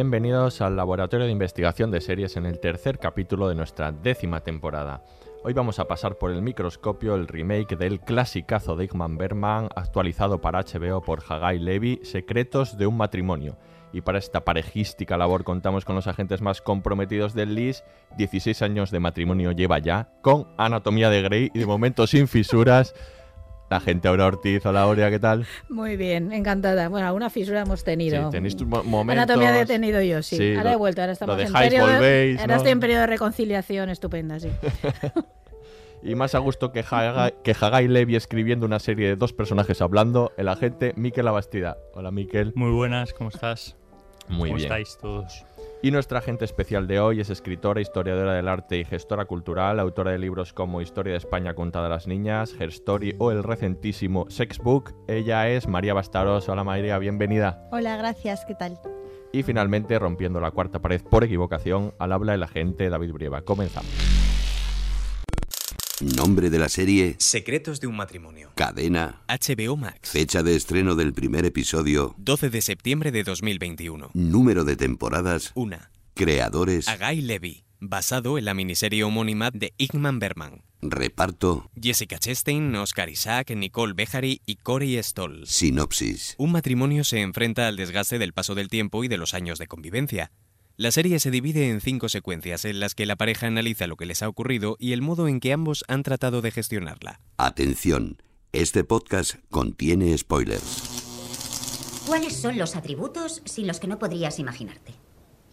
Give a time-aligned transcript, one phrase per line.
[0.00, 5.04] Bienvenidos al Laboratorio de Investigación de Series en el tercer capítulo de nuestra décima temporada.
[5.44, 10.40] Hoy vamos a pasar por el microscopio el remake del clasicazo de Igman Berman, actualizado
[10.40, 13.58] para HBO por Hagai Levy, Secretos de un matrimonio.
[13.92, 17.84] Y para esta parejística labor contamos con los agentes más comprometidos del LIS,
[18.16, 22.94] 16 años de matrimonio lleva ya, con Anatomía de Grey y de momento sin fisuras.
[23.70, 25.46] La gente Aura Ortiz, hola Aurea, ¿qué tal?
[25.68, 26.88] Muy bien, encantada.
[26.88, 28.24] Bueno, alguna fisura hemos tenido.
[28.24, 29.22] Sí, tenéis tus mo- momentos.
[29.22, 30.36] Anatomía de tenido yo, sí.
[30.38, 32.56] Sí, ahora lo- he vuelto, ahora estamos lo en dejáis, periodo, volvéis, ahora ¿no?
[32.56, 34.48] estoy en periodo de reconciliación estupenda, sí.
[36.02, 39.80] Y más a gusto que Hagai, que Hagai Levy escribiendo una serie de dos personajes
[39.82, 41.76] hablando, el agente Miquel Abastida.
[41.94, 42.52] Hola Miquel.
[42.56, 43.76] Muy buenas, ¿cómo estás?
[44.26, 44.66] Muy ¿Cómo bien.
[44.66, 45.44] estáis todos?
[45.82, 50.10] Y nuestra agente especial de hoy es escritora, historiadora del arte y gestora cultural, autora
[50.10, 54.26] de libros como Historia de España contada a las niñas, Her Story o el recentísimo
[54.28, 54.94] Sex Book.
[55.08, 56.50] Ella es María Bastaros.
[56.50, 57.66] Hola María, bienvenida.
[57.72, 58.78] Hola, gracias, ¿qué tal?
[59.32, 63.40] Y finalmente, rompiendo la cuarta pared por equivocación, al habla el agente David Brieva.
[63.40, 64.09] Comenzamos.
[66.00, 68.50] Nombre de la serie, Secretos de un matrimonio.
[68.54, 70.10] cadena, HBO Max.
[70.10, 74.10] fecha de estreno del primer episodio, 12 de septiembre de 2021.
[74.14, 75.90] número de temporadas, Una.
[76.14, 77.64] creadores, Agai Levy.
[77.82, 80.62] Basado en la miniserie homónima de Igman Berman.
[80.82, 85.46] reparto, Jessica Chastain, Oscar Isaac, Nicole Behari y Corey Stoll.
[85.46, 86.34] sinopsis.
[86.38, 89.66] Un matrimonio se enfrenta al desgaste del paso del tiempo y de los años de
[89.66, 90.30] convivencia.
[90.80, 94.06] La serie se divide en cinco secuencias en las que la pareja analiza lo que
[94.06, 97.20] les ha ocurrido y el modo en que ambos han tratado de gestionarla.
[97.36, 102.02] Atención, este podcast contiene spoilers.
[102.06, 104.94] ¿Cuáles son los atributos sin los que no podrías imaginarte?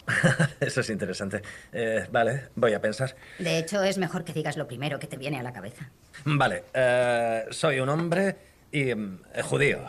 [0.61, 1.41] Eso es interesante.
[1.73, 3.17] Eh, vale, voy a pensar.
[3.37, 5.91] De hecho, es mejor que digas lo primero que te viene a la cabeza.
[6.23, 8.37] Vale, eh, soy un hombre
[8.71, 9.79] y mm, eh, judío.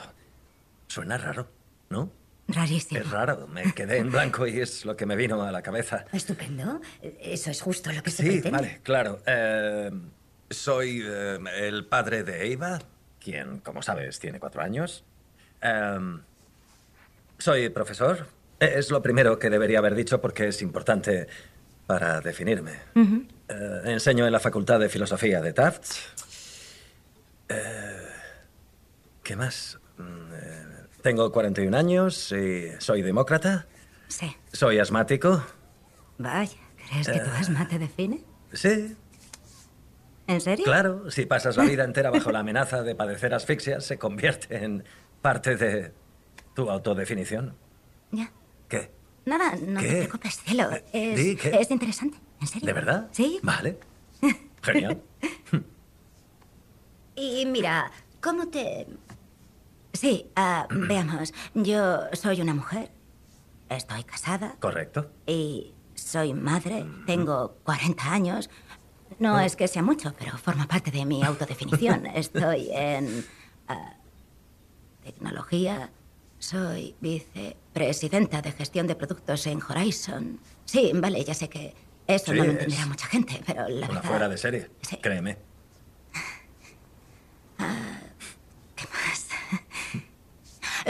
[0.88, 1.48] Suena raro,
[1.90, 2.17] ¿no?
[2.48, 3.00] Rarísimo.
[3.00, 6.06] Es raro, me quedé en blanco y es lo que me vino a la cabeza.
[6.12, 6.80] Estupendo.
[7.02, 8.50] Eso es justo lo que se Sí, pretende.
[8.58, 9.20] vale, claro.
[9.26, 9.90] Eh,
[10.48, 12.78] soy eh, el padre de Eva,
[13.20, 15.04] quien, como sabes, tiene cuatro años.
[15.60, 15.98] Eh,
[17.38, 18.26] soy profesor.
[18.58, 21.28] Es lo primero que debería haber dicho porque es importante
[21.86, 22.72] para definirme.
[23.84, 25.54] Enseño en la Facultad de Filosofía de.
[27.50, 28.08] Eh,
[29.22, 29.78] ¿Qué más?
[30.98, 33.66] Eh, tengo 41 años y soy demócrata.
[34.08, 34.34] Sí.
[34.52, 35.42] Soy asmático.
[36.18, 36.56] Vaya,
[36.90, 37.20] ¿crees que Eh.
[37.20, 38.22] tu asma te define?
[38.52, 38.96] Sí,
[40.26, 40.64] ¿En serio?
[40.66, 44.84] Claro, si pasas la vida entera bajo la amenaza de padecer asfixia, se convierte en
[45.22, 45.92] parte de
[46.54, 47.54] tu autodefinición.
[48.10, 48.30] Ya.
[48.68, 48.90] ¿Qué?
[49.24, 49.86] Nada, no ¿Qué?
[49.88, 50.70] te preocupes, cielo.
[50.92, 51.48] Eh, Es, di, ¿qué?
[51.60, 52.18] es interesante.
[52.40, 52.66] ¿En serio?
[52.66, 53.08] ¿De verdad?
[53.12, 53.38] Sí.
[53.42, 53.78] Vale.
[54.62, 55.00] Genial.
[57.20, 58.86] Y mira, ¿cómo te...?
[59.92, 61.32] Sí, ah, veamos.
[61.54, 62.90] Yo soy una mujer.
[63.68, 64.56] Estoy casada.
[64.60, 65.10] Correcto.
[65.26, 66.86] Y soy madre.
[67.06, 68.50] Tengo 40 años.
[69.18, 72.06] No es que sea mucho, pero forma parte de mi autodefinición.
[72.14, 73.24] Estoy en
[73.68, 73.94] ah,
[75.02, 75.90] tecnología.
[76.38, 80.38] Soy vicepresidenta de gestión de productos en Horizon.
[80.64, 81.74] Sí, vale, ya sé que
[82.06, 84.02] eso Sí, no lo es entenderá mucha gente, pero la Una verdad...
[84.04, 84.70] fuera de serie.
[84.82, 84.96] Sí.
[84.98, 85.36] Créeme.
[87.58, 89.26] ¿Qué más?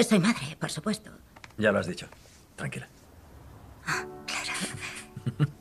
[0.02, 1.10] Soy madre, por supuesto.
[1.56, 2.06] Ya lo has dicho.
[2.56, 2.88] Tranquila.
[3.84, 4.52] Así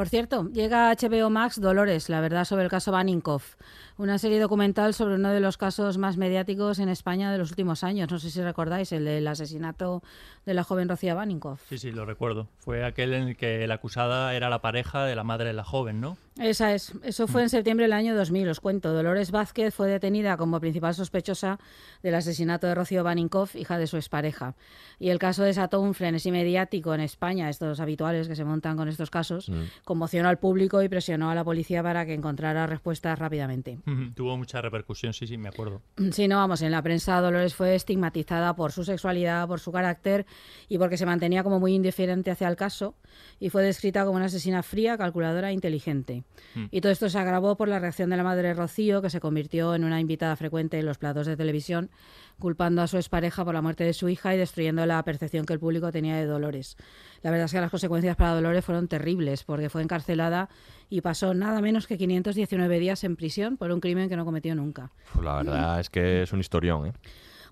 [0.00, 3.56] Por cierto, llega HBO Max Dolores, la verdad sobre el caso Baninkoff,
[3.98, 7.84] una serie documental sobre uno de los casos más mediáticos en España de los últimos
[7.84, 8.10] años.
[8.10, 10.02] No sé si recordáis, el del asesinato
[10.46, 11.60] de la joven Rocía Baninkoff.
[11.68, 12.48] Sí, sí, lo recuerdo.
[12.60, 15.64] Fue aquel en el que la acusada era la pareja de la madre de la
[15.64, 16.16] joven, ¿no?
[16.40, 16.92] Esa es.
[17.02, 18.92] Eso fue en septiembre del año 2000, os cuento.
[18.94, 21.58] Dolores Vázquez fue detenida como principal sospechosa
[22.02, 24.54] del asesinato de Rocío Baninkoff, hija de su expareja.
[24.98, 28.88] Y el caso desató un frenesí mediático en España, estos habituales que se montan con
[28.88, 29.64] estos casos, Mm.
[29.84, 33.78] conmocionó al público y presionó a la policía para que encontrara respuestas rápidamente.
[34.14, 35.82] Tuvo mucha repercusión, sí, sí, me acuerdo.
[36.12, 40.24] Sí, no, vamos, en la prensa Dolores fue estigmatizada por su sexualidad, por su carácter
[40.68, 42.94] y porque se mantenía como muy indiferente hacia el caso
[43.38, 46.24] y fue descrita como una asesina fría, calculadora e inteligente.
[46.54, 46.64] Mm.
[46.70, 49.74] Y todo esto se agravó por la reacción de la madre Rocío, que se convirtió
[49.74, 51.90] en una invitada frecuente en los platos de televisión,
[52.38, 55.52] culpando a su expareja por la muerte de su hija y destruyendo la percepción que
[55.52, 56.76] el público tenía de Dolores.
[57.22, 60.48] La verdad es que las consecuencias para Dolores fueron terribles, porque fue encarcelada
[60.88, 64.54] y pasó nada menos que 519 días en prisión por un crimen que no cometió
[64.54, 64.90] nunca.
[65.12, 66.92] Pues la verdad es que es un historión, ¿eh?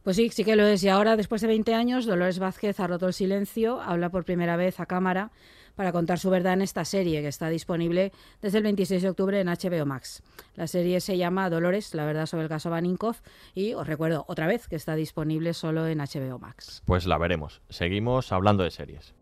[0.03, 0.83] Pues sí, sí que lo es.
[0.85, 4.57] Y ahora, después de 20 años, Dolores Vázquez ha roto el silencio, habla por primera
[4.57, 5.33] vez a cámara
[5.79, 8.11] para contar su verdad en esta serie, que está disponible
[8.43, 10.25] desde el 26 de octubre en HBO Max.
[10.57, 13.21] La serie se llama Dolores, la verdad sobre el caso Baninkoff,
[13.55, 16.83] y os recuerdo otra vez que está disponible solo en HBO Max.
[16.85, 17.63] Pues la veremos.
[17.69, 19.15] Seguimos hablando de series.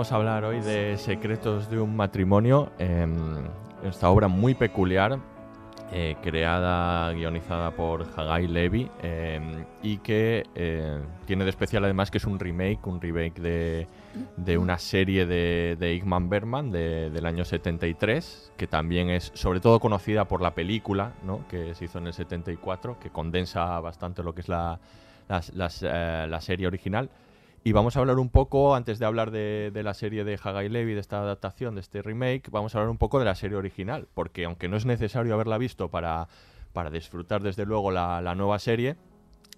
[0.00, 3.44] Vamos a hablar hoy de Secretos de un matrimonio, em,
[3.84, 5.18] esta obra muy peculiar,
[5.92, 12.16] eh, creada, guionizada por Hagai Levy, em, y que eh, tiene de especial además que
[12.16, 17.44] es un remake, un remake de, una serie de, de Igman Bergman de- del año
[17.44, 21.46] 73, que también es sobre todo conocida por la película, ¿no?
[21.46, 24.78] que se hizo en el 74, que condensa bastante lo que es la,
[25.28, 27.10] eh, la serie original.
[27.62, 30.94] Y vamos a hablar un poco, antes de hablar de, la serie de Hagai Levy,
[30.94, 34.08] de esta adaptación, de este remake, vamos a hablar un poco de la serie original,
[34.14, 36.28] porque aunque no es necesario haberla visto para,
[36.72, 38.96] para disfrutar desde luego la, nueva serie,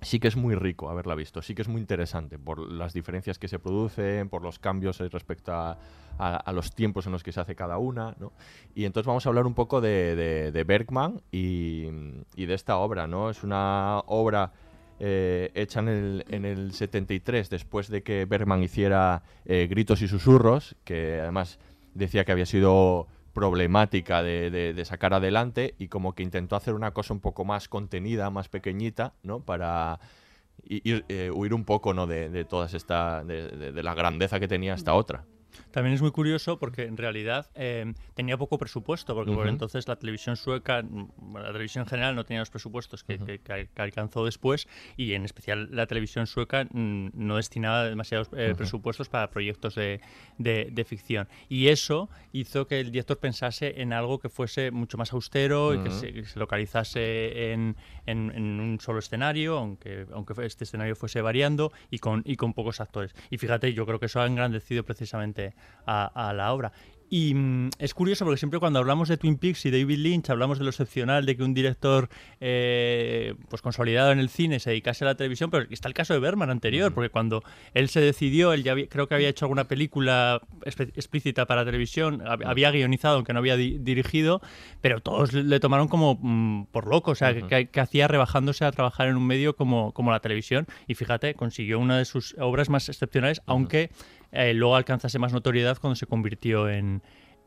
[0.01, 3.39] sí que es muy rico haberla visto, sí que es muy interesante por las diferencias
[3.39, 5.79] que se producen, por los cambios eh, respecto a,
[6.19, 8.33] a- a los tiempos en los que se hace cada una, ¿no?
[8.75, 11.85] Y entonces vamos a hablar un poco de, de- de Bergman y,
[12.35, 13.31] y de esta obra, ¿no?
[13.31, 14.51] Es una obra
[15.05, 20.07] eh, hecha en el, en el 73, después de que Bergman hiciera eh, Gritos y
[20.07, 21.59] Susurros, que además
[21.93, 27.15] decía que había sido problemática de, sacar adelante y como que intentó hacer una cosa
[27.15, 29.41] un poco más contenida, más pequeñita, ¿no?
[29.41, 29.99] Para
[30.63, 32.07] ir, eh, huir un poco, ¿no?
[32.07, 35.25] De, de todas esta, de la grandeza que tenía esta otra.
[35.73, 39.49] También es muy curioso porque en realidad eh, tenía poco presupuesto, porque por Ujú.
[39.49, 43.39] entonces la televisión sueca, mm, la televisión en general no tenía los presupuestos que, que-
[43.41, 48.49] que- que alcanzó después y en especial la televisión sueca mm, no destinaba demasiados eh,
[48.51, 48.57] Ujú.
[48.59, 50.01] presupuestos para proyectos de,
[50.39, 51.27] de- de ficción.
[51.49, 55.83] Y eso hizo que el director pensase en algo que fuese mucho más austero y
[55.83, 57.77] que se, que se localizase en,
[58.07, 62.53] en- en un solo escenario, aunque, aunque este escenario fuese variando y con, y con
[62.53, 63.15] pocos actores.
[63.31, 65.55] Y fíjate, yo creo que eso ha engrandecido precisamente
[65.87, 66.73] a, a la obra.
[67.15, 70.57] Y mm, es curioso porque siempre cuando hablamos de Twin Peaks y David Lynch hablamos
[70.57, 72.09] de lo excepcional de que un director
[72.41, 76.15] eh, pues consolidado en el cine se dedicase a la televisión, pero está el caso
[76.15, 77.43] de Berman anterior, porque cuando
[77.75, 82.21] él se decidió, él ya había- creo que había hecho alguna película explícita para televisión,
[82.21, 84.41] hab- había guionizado aunque no había di- dirigido,
[84.81, 87.35] pero todos le, tomaron como mm, por loco, o sea,
[87.67, 90.67] que hacía rebajándose a trabajar en un medio como, como la televisión.
[90.87, 93.91] Y fíjate, consiguió una de sus obras más excepcionales, aunque
[94.33, 97.03] eh, luego alcanzase más notoriedad cuando se convirtió en,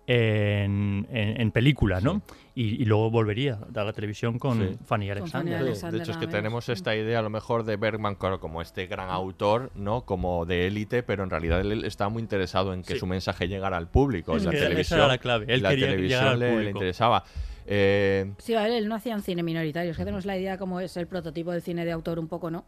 [0.08, 2.22] en, en- en película, ¿no?
[2.54, 4.64] Y, y luego volvería a la televisión con Sí.
[4.86, 5.76] Fanny Fanny Alexander.
[5.76, 8.62] Sí, de hecho, es que tenemos esta idea a lo mejor de Bergman claro, como
[8.62, 10.06] este gran autor, ¿no?
[10.06, 13.00] Como de élite, pero en realidad él estaba muy interesado en que Sí.
[13.00, 14.36] su mensaje llegara al público.
[14.38, 15.46] Es y la esa televisión, era la clave.
[15.50, 17.24] Él y la quería televisión llegar al le- le, interesaba.
[17.68, 19.92] Eh, Sí, a él no hacía un cine minoritario.
[19.92, 22.52] Es que tenemos la idea como es el prototipo del cine de autor un poco,
[22.52, 22.66] ¿no?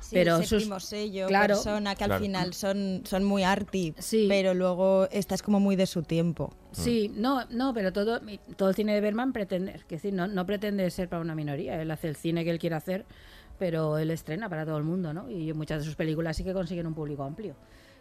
[0.00, 1.54] Sí, pero sus- sello, claro.
[1.54, 2.22] persona, que al Claro.
[2.24, 4.26] final son, son muy arty, Sí.
[4.28, 6.52] pero luego esta es como muy de su tiempo.
[6.72, 8.20] Sí, no, no, pero todo,
[8.56, 11.80] todo el cine de Berman pretende, es decir, no, no pretende ser para una minoría.
[11.80, 13.04] Él hace el cine que él quiere hacer,
[13.58, 15.30] pero él estrena para todo el mundo, ¿no?
[15.30, 17.54] Y muchas de sus películas sí que consiguen un público amplio.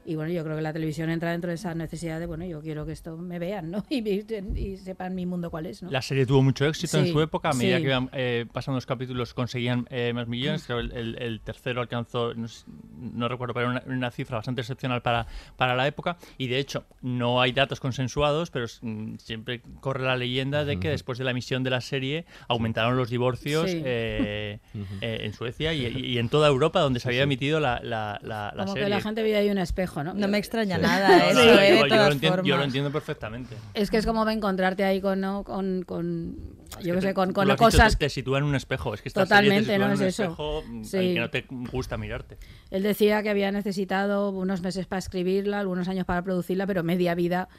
[0.05, 2.61] Y bueno, yo creo que la televisión entra dentro de esa necesidad de, bueno, yo
[2.61, 3.83] quiero que esto me vean, ¿no?
[3.89, 5.91] Y, y sepan mi mundo cuál es, ¿no?
[5.91, 7.83] La serie tuvo mucho éxito en Sí, su época, a medida sí.
[7.83, 10.63] que iban eh, pasando los capítulos conseguían eh, más millones.
[10.65, 12.65] Creo el, el- el tercero alcanzó, no, sé-
[12.99, 15.27] no recuerdo, pero una, una cifra bastante excepcional para,
[15.57, 16.17] para la época.
[16.37, 20.89] Y de hecho, no hay datos consensuados, pero mm, siempre corre la leyenda de que
[20.89, 23.81] después de la emisión de la serie aumentaron los divorcios Sí.
[23.85, 24.59] eh,
[25.01, 28.19] eh, en Suecia y, y- y en toda Europa donde se había emitido la, la,
[28.23, 28.83] la- la Como serie.
[28.85, 30.13] que la gente veía ahí un espejo, ¿no?
[30.13, 30.81] No me extraña Sí.
[30.81, 31.69] nada eso, no, ¿eh?
[31.77, 32.65] yo, de yo lo entiendo, yo lo formas.
[32.65, 33.55] entiendo perfectamente.
[33.73, 35.43] Es que es como encontrarte ahí con, ¿no?
[35.43, 36.35] con, con
[36.81, 37.97] yo que qué sé, con, con lo has dicho, cosas...
[37.97, 38.93] te, te sitúa en un espejo.
[38.93, 39.93] Es que Totalmente, serie te sitúa ¿no?
[39.93, 40.23] en un Es eso.
[40.23, 41.13] espejo mm, Sí.
[41.15, 42.37] que no te gusta mirarte.
[42.71, 47.15] Él decía que había necesitado unos meses para escribirla, algunos años para producirla, pero media
[47.15, 47.49] vida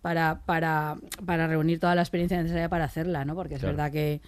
[0.00, 3.34] para, para, para reunir toda la experiencia necesaria para hacerla, ¿no?
[3.34, 3.76] Porque es Claro.
[3.76, 4.20] verdad que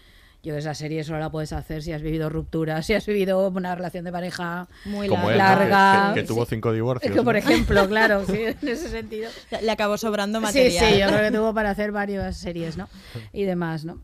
[0.42, 3.74] yo esa serie solo la puedes hacer si has vivido rupturas, si has vivido una
[3.74, 5.58] relación de pareja Muy como él, larga.
[5.58, 5.64] ¿no?
[5.64, 6.14] Que- larga.
[6.14, 6.50] que, que tuvo Sí.
[6.56, 7.12] cinco divorcios.
[7.14, 7.38] Que, por ¿no?
[7.38, 9.30] ejemplo, claro, sí, en ese sentido.
[9.62, 10.92] Le acabó sobrando Sí, material.
[10.92, 12.88] sí, yo creo que tuvo para hacer varias series, ¿no?
[13.32, 14.00] Y demás, ¿no?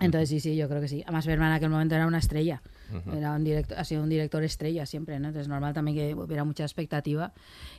[0.00, 1.02] Entonces sí, sí, yo creo que sí.
[1.04, 2.62] Además, Berman en aquel momento era una estrella.
[3.16, 5.28] Era un director, ha sido un director estrella siempre, ¿no?
[5.28, 7.32] Entonces normal también que hubiera mucha expectativa.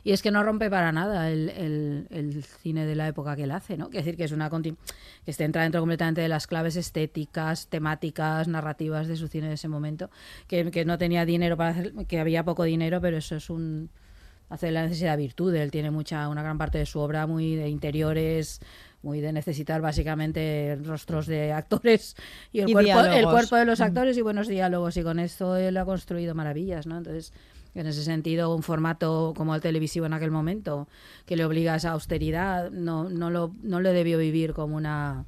[0.04, 3.44] Y es que no rompe para nada el, el- el cine de la época que
[3.44, 3.86] él hace, ¿no?
[3.90, 4.48] Quiere decir que es una
[5.24, 9.54] que esté entra dentro completamente de las claves estéticas, temáticas, narrativas de su cine de
[9.54, 10.10] ese momento.
[10.46, 13.90] Que, que no tenía dinero para hacer, que había poco dinero, pero eso es un
[14.48, 15.54] hace la necesidad virtud.
[15.54, 18.60] Él tiene mucha, una gran parte de su obra muy de interiores,
[19.02, 22.16] muy de necesitar básicamente rostros de actores
[22.52, 24.96] y el, Y cuerpo, el cuerpo de los actores y buenos diálogos.
[24.96, 26.98] Y con esto él ha construido maravillas, ¿no?
[26.98, 27.32] Entonces,
[27.74, 30.88] en ese sentido, un formato como el televisivo en aquel momento,
[31.26, 35.24] que le obliga a esa austeridad, no, no, lo, no le debió vivir como una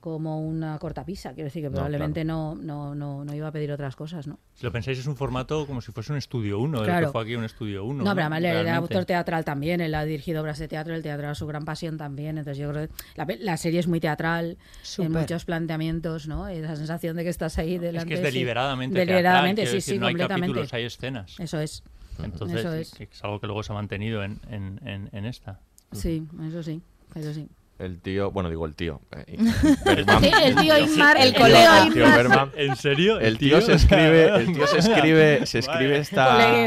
[0.00, 3.70] como una cortapisa, quiero decir que No, probablemente no, no, no, no iba a pedir
[3.70, 4.38] otras cosas, ¿no?
[4.54, 7.06] Si lo pensáis, es un formato como si fuese un estudio 1, de lo Claro.
[7.08, 8.02] que fue aquí un estudio 1.
[8.02, 11.02] No, pero además él era autor teatral también, él ha dirigido obras de teatro, el
[11.02, 14.00] teatro era su gran pasión también, entonces yo creo que la, la serie es muy
[14.00, 15.06] teatral, Súper.
[15.06, 16.48] en muchos planteamientos, ¿no?
[16.48, 18.08] Esa sensación de que estás ahí Es delante.
[18.08, 18.98] que es deliberadamente.
[18.98, 20.46] Deliberadamente, teatral, quiero sí, decir, sí, no hay completamente.
[20.48, 21.38] capítulos, hay escenas.
[21.38, 21.82] Eso es.
[22.22, 23.00] Entonces, Eso es.
[23.00, 25.60] es algo que luego se ha mantenido en, en, en, en esta.
[25.92, 26.82] Sí, eso sí,
[27.14, 27.48] eso sí.
[27.80, 29.00] El tío, bueno, digo el tío.
[29.16, 29.36] eh,
[29.84, 30.22] Bergman.
[30.24, 31.82] El tío Inmar, el tío colega.
[31.86, 32.16] El tío Inmar.
[32.18, 32.50] Bergman.
[32.56, 33.18] ¿En serio?
[33.18, 36.58] El tío se escribe, el tío se escribe, se escribe esta,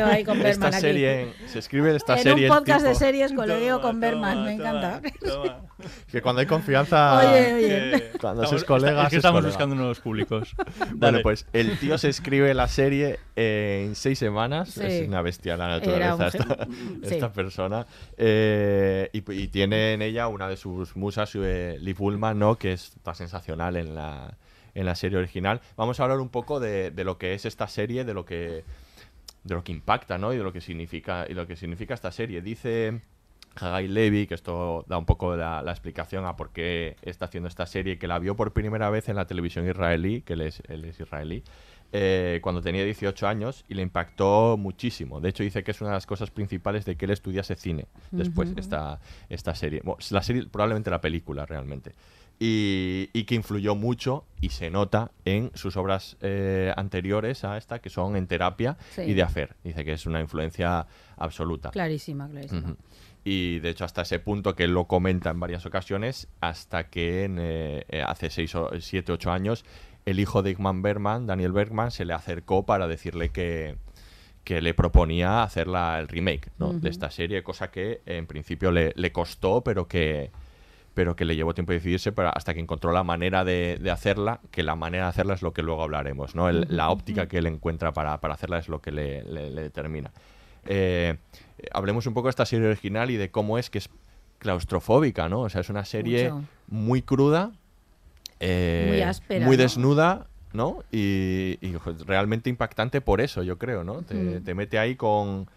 [0.49, 3.99] esta serie, en- se escribe esta en serie un el podcast de series, colegueo con
[3.99, 5.01] Berman, toma, me encanta.
[5.23, 5.72] toma, toma.
[6.11, 8.11] Que cuando hay confianza, Oye, oye.
[8.19, 9.49] Cuando estamos- sois colegas, Es que es estamos colega.
[9.55, 10.55] buscando nuevos públicos.
[10.95, 14.69] Bueno, pues el tío se escribe la serie en seis semanas.
[14.69, 14.81] Sí.
[14.83, 17.33] Es una bestia la naturaleza esta, gen- esta sí.
[17.35, 17.85] persona.
[18.17, 22.55] Eh, y, y tiene en ella una de sus musas, eh, Liv Ullmann, ¿no?
[22.57, 24.37] que está sensacional en la,
[24.73, 25.61] en la serie original.
[25.75, 28.63] Vamos a hablar un poco de, de lo que es esta serie, de lo que
[29.43, 30.31] de lo que impacta, ¿no?
[30.33, 32.41] Y de lo que significa y lo que significa esta serie.
[32.41, 33.01] Dice
[33.55, 37.47] Hagai Levy, que esto da un poco la, la explicación a por qué está haciendo
[37.47, 40.61] esta serie, que la vio por primera vez en la televisión israelí, que él es,
[40.67, 41.43] él es israelí,
[41.95, 45.21] eh, cuando tenía 18 años y le impactó muchísimo.
[45.21, 47.85] De hecho, dice que es una de las cosas principales de que él estudiase cine
[48.11, 48.59] después, Ujú.
[48.59, 49.81] esta, esta serie.
[49.83, 51.91] Bueno, la serie, probablemente la película, realmente.
[52.39, 57.77] Y, y que influyó mucho y se nota en sus obras eh, anteriores a esta,
[57.79, 59.03] que son En Terapia Sí.
[59.03, 59.55] y De Hacer.
[59.63, 61.69] Dice que es una influencia absoluta.
[61.69, 62.61] Clarísima, clarísima.
[62.71, 62.77] Ujú.
[63.23, 67.23] Y de hecho hasta ese punto que él lo comenta en varias ocasiones, hasta que
[67.23, 69.63] en, eh, eh, hace 6 o 7, 8 años,
[70.05, 73.77] el hijo de Igman Bergman, Daniel Bergman, se le acercó para decirle que,
[74.43, 76.73] que le proponía hacer la- el remake ¿no?
[76.81, 80.31] De esta serie, cosa que en principio le, le costó, pero que
[80.95, 84.41] pero que le llevó tiempo decidirse pero hasta que encontró la manera de, de hacerla,
[84.51, 86.49] que la manera de hacerla es lo que luego hablaremos, ¿no?
[86.49, 89.61] El- la óptica que él encuentra para, para hacerla es lo que le, le- le
[89.63, 90.11] determina.
[90.65, 91.15] Eh,
[91.71, 93.89] hablemos un poco de esta serie original y de cómo es que es
[94.39, 95.41] claustrofóbica, ¿no?
[95.41, 96.45] O sea, es una serie Mucho.
[96.67, 97.51] muy cruda,
[98.39, 100.83] eh, Muy áspera, muy desnuda, ¿no?
[100.91, 101.57] Y,
[102.05, 104.01] realmente impactante por eso, yo creo, ¿no?
[104.01, 104.43] Te, Mm.
[104.43, 105.47] te mete ahí con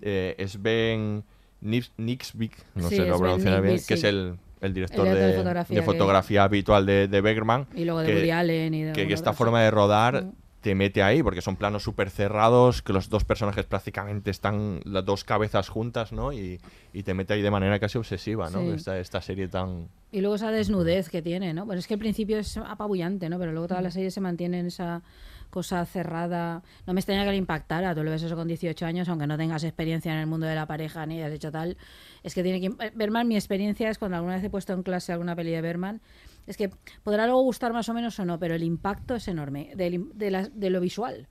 [0.00, 1.22] eh, Sven
[1.62, 5.06] Nix- Nixvik, no Sí, sé lo Sven pronunciaré bien, Nixvik, que es el, el director
[5.06, 7.66] El de, director de de fotografía fotografía, que- habitual de, de Bergman.
[7.74, 10.32] Y luego de que- Woody Allen y de que, que esta forma de rodar Mm.
[10.62, 15.04] Te mete ahí, porque son planos súper cerrados, que los dos personajes prácticamente están las
[15.04, 16.32] dos cabezas juntas, ¿no?
[16.32, 16.60] Y,
[16.92, 18.60] y te mete ahí de manera casi obsesiva, ¿no?
[18.60, 18.68] Sí.
[18.68, 19.88] Esta, esta serie tan...
[20.12, 21.66] Y luego esa desnudez que tiene, ¿no?
[21.66, 23.38] Bueno, es que al principio es apabullante, ¿no?
[23.38, 25.02] Pero luego toda la serie se mantiene en esa
[25.50, 26.62] cosa cerrada.
[26.86, 27.94] No me extraña que le impactara.
[27.94, 30.54] Tú lo ves eso con 18 años, aunque no tengas experiencia en el mundo de
[30.54, 31.76] la pareja ni has hecho tal.
[32.22, 32.70] Es que tiene que...
[32.70, 35.60] imp- Berman, mi experiencia es cuando alguna vez he puesto en clase alguna peli de
[35.60, 36.00] Berman,
[36.46, 36.70] es que
[37.02, 40.12] podrá luego gustar más o menos o no, pero el impacto es enorme del im-
[40.12, 41.28] de, la- de lo visual.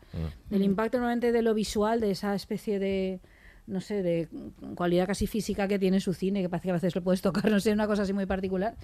[0.50, 3.20] Del impacto normalmente de lo visual, de esa especie de
[3.68, 4.28] no sé, de
[4.76, 7.44] cualidad casi física que tiene su cine, que parece que a veces lo puedes tocar,
[7.52, 8.76] no sé, una cosa así muy particular.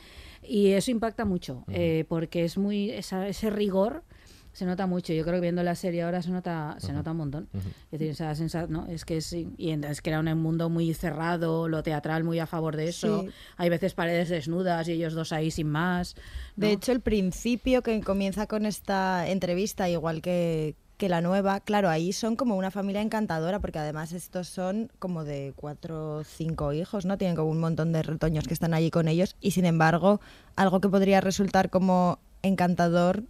[0.43, 4.03] Y eso impacta mucho, eh, porque es muy, esa- ese rigor
[4.58, 5.14] se nota mucho.
[5.14, 7.48] Yo creo que viendo la serie ahora se nota, se nota un montón.
[7.54, 8.88] Es decir, esa sensa- ¿no?
[8.88, 12.48] Es que sí, y entonces que era un mundo muy cerrado, lo teatral muy a
[12.48, 13.22] favor de eso.
[13.22, 13.30] Sí.
[13.58, 16.16] Hay veces paredes desnudas y ellos dos ahí sin más.
[16.56, 16.74] De ¿no?
[16.74, 22.12] hecho, el principio que comienza con esta entrevista, igual que, que la nueva, claro, ahí
[22.12, 27.06] son como una familia encantadora, porque además estos son como de cuatro o cinco hijos,
[27.06, 27.20] ¿no?
[27.20, 30.20] Tienen como un montón de retoños que están allí con ellos, y sin embargo,
[30.56, 33.22] algo que podría resultar como encantador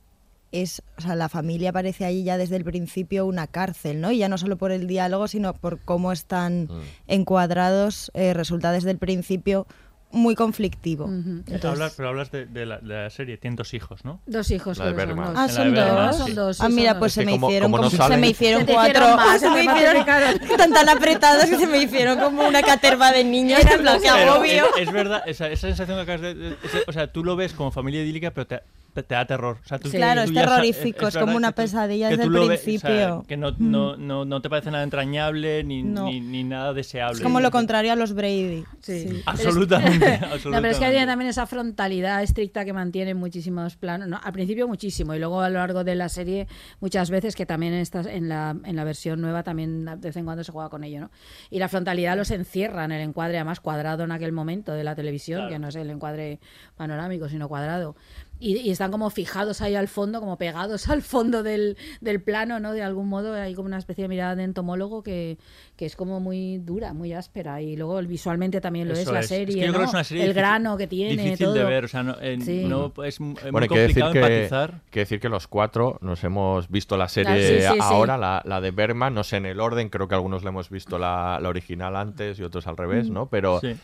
[0.51, 4.11] es, o sea, la familia parece ahí ya desde el principio una cárcel, ¿no?
[4.11, 6.67] Y ya no solo por el diálogo, sino por cómo están
[7.07, 9.67] encuadrados, eh, resulta desde el principio
[10.09, 11.05] muy conflictivo.
[11.09, 14.21] Entonces- Hablas- pero hablas de, de la, de la serie, tienen dos hijos, ¿no?
[14.25, 15.35] Dos hijos, son dos.
[15.35, 16.15] Ah, son dos.
[16.15, 16.21] sí.
[16.21, 19.05] Son dos, sí, ah, mira, pues se me hicieron como se me hicieron cuatro,
[19.37, 20.05] se me hicieron
[20.57, 24.07] tan tan apretadas que se me hicieron como una caterva de niños en plan que
[24.09, 24.63] Pero agobio.
[24.77, 26.55] es, es verdad, esa, esa sensación que acabas de, de-
[26.87, 28.61] O sea, tú lo ves como familia idílica, pero te,
[29.01, 29.57] te- te da terror.
[29.63, 29.97] O sea, tú- Sí.
[29.97, 32.63] Claro, tú es terrorífico, es como una que pesadilla que desde el lo ves, o
[32.63, 33.25] sea, principio.
[33.27, 36.05] que no, no, no, no te parece nada entrañable ni, No.
[36.05, 37.17] ni, ni nada deseable.
[37.17, 38.63] Es como lo contrario a los Brady.
[38.81, 39.21] Sí.
[39.25, 40.89] Absolutamente, No, pero es que absolutamente.
[40.91, 44.07] tiene también esa frontalidad estricta que mantiene en muchísimos planos.
[44.07, 46.47] No, al principio muchísimo y luego a lo largo de la serie
[46.79, 50.17] muchas veces que también en, estas- en, la, en la versión nueva también de vez
[50.17, 51.11] en cuando se juega con ello, ¿no?
[51.49, 54.95] Y la frontalidad los encierra en el encuadre además cuadrado en aquel momento de la
[54.95, 56.39] televisión, que no es el encuadre
[56.75, 57.95] panorámico, sino cuadrado.
[58.39, 62.59] Y, y están como fijados ahí al fondo, como pegados al fondo del, del plano,
[62.59, 62.73] ¿no?
[62.73, 65.37] De algún modo hay como una especie de mirada de entomólogo que,
[65.75, 67.61] que es como muy dura, muy áspera.
[67.61, 69.25] Y luego visualmente también lo Eso es la es.
[69.25, 69.85] Es que serie, yo creo que ¿no?
[69.85, 71.53] es una serie el difícil- grano que tiene, Difícil todo.
[71.55, 72.63] de ver, o sea, no, eh, Sí.
[72.65, 74.81] no es mu- muy Bueno, hay que decir complicado que, empatizar.
[74.91, 77.79] que decir que los cuatro nos hemos visto la serie Ah, sí, sí, sí.
[77.81, 80.69] ahora, La, la de Bergman, no sé en el orden, creo que algunos la hemos
[80.69, 83.27] visto la, la original antes y otros al revés, ¿no?
[83.29, 83.75] Pero, Sí.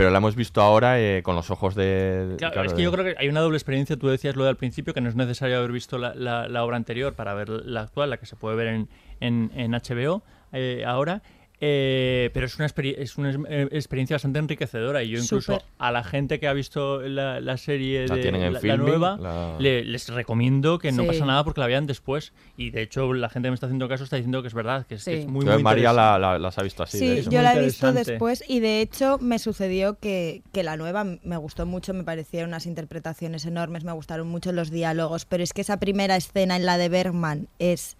[0.00, 2.36] Pero la hemos visto ahora eh, con los ojos de...
[2.38, 3.98] Claro, claro, es que de- yo creo que hay una doble experiencia.
[3.98, 6.64] Tú decías lo de al principio, que no es necesario haber visto la, la- la
[6.64, 8.88] obra anterior para ver la actual, la que se puede ver en,
[9.20, 10.22] en, en HBO
[10.54, 11.20] eh, ahora.
[11.62, 16.02] Eh, pero es una, es una eh, experiencia bastante enriquecedora y yo incluso a la
[16.02, 19.84] gente que ha visto la, la serie La de tienen en la, nueva la- le-
[19.84, 23.48] les recomiendo que no pasa nada porque la vean después y de hecho la gente
[23.48, 25.20] que me está haciendo caso está diciendo que es verdad que es, que Sí.
[25.22, 25.96] es muy, muy María interesante.
[25.96, 26.98] la, la- las ha visto así.
[26.98, 30.78] Sí, de yo la he visto después y de hecho me sucedió que, que la
[30.78, 35.42] nueva me gustó mucho, me parecieron unas interpretaciones enormes, me gustaron mucho los diálogos, pero
[35.42, 37.98] es que esa primera escena en la de Bergman es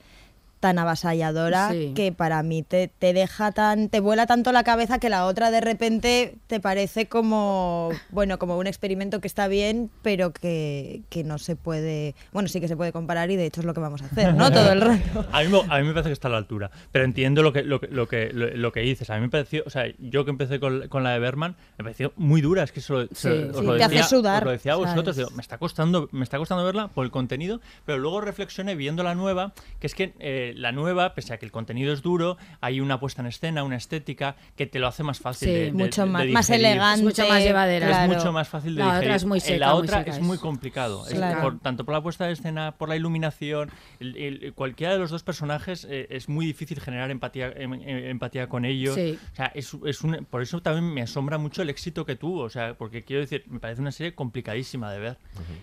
[0.61, 1.93] tan avasalladora Sí.
[1.95, 5.51] que para mí te, te deja tan, te vuela tanto la cabeza que la otra
[5.51, 11.25] de repente te parece como, bueno, como un experimento que está bien, pero que, que
[11.25, 13.81] no se puede, bueno, sí que se puede comparar y de hecho es lo que
[13.81, 14.51] vamos a hacer, ¿no?
[14.53, 15.27] Todo el rato.
[15.33, 17.53] A mí, me- a mí me parece que está a la altura, pero entiendo lo
[17.53, 19.09] que, lo que, lo que, lo, lo que dices.
[19.11, 21.85] A mí me pareció, o sea, yo que empecé con, con la de Berman, me
[21.85, 22.63] pareció muy dura.
[22.63, 24.77] Es que eso, Sí, os sí, lo te hace decía, sudar, os lo decía a
[24.77, 29.03] vosotros, me está costando, me está costando verla por el contenido, pero luego reflexioné viendo
[29.03, 32.37] la nueva, que es que eh, la nueva, pese a que el contenido es duro,
[32.61, 35.65] hay una puesta en escena, una estética que te lo hace más fácil Sí, de,
[35.67, 36.67] de- mucho de más, más digerir.
[36.67, 36.99] elegante.
[37.01, 37.87] Es mucho más llevadera.
[37.87, 38.13] claro.
[38.13, 39.17] Es mucho más fácil de La otra digerir.
[39.17, 41.07] es muy En seca, la muy otra seca, es es- muy complicado.
[41.07, 41.41] Es Claro.
[41.43, 43.71] por- tanto por la puesta de escena, por la iluminación.
[44.01, 48.07] el- el- cualquiera de los dos personajes eh, es muy difícil generar empatía, em- em-
[48.11, 48.95] empatía con ellos.
[48.95, 49.19] Sí.
[49.33, 52.41] O sea, es, es un- por eso también me asombra mucho el éxito que tuvo.
[52.43, 55.19] O sea, porque quiero decir, me parece una serie complicadísima de ver.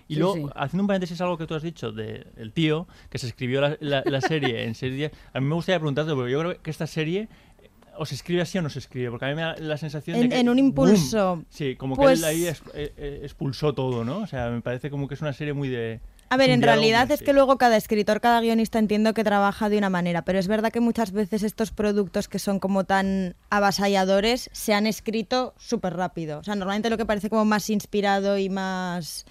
[0.07, 0.53] Y Sí, luego, sí.
[0.55, 3.77] haciendo un paréntesis, algo que tú has dicho de el tío que se escribió la,
[3.79, 5.11] la- la serie en días.
[5.33, 7.27] A mí me gustaría preguntarte, porque yo creo que esta serie
[7.99, 10.17] o se escribe así o no se escribe, porque a mí me da la sensación
[10.17, 10.39] En- de que...
[10.39, 11.29] en un impulso.
[11.37, 11.45] ¡boom!
[11.49, 14.19] Sí, como Pues- que él ahí es- eh, eh, expulsó todo, ¿no?
[14.19, 15.99] O sea, me parece como que es una serie muy de...
[16.29, 19.77] A ver, en realidad es que luego cada escritor, cada guionista entiendo que trabaja de
[19.77, 24.49] una manera, pero es verdad que muchas veces estos productos que son como tan avasalladores
[24.51, 26.39] se han escrito súper rápido.
[26.39, 29.25] O sea, normalmente lo que parece como más inspirado y más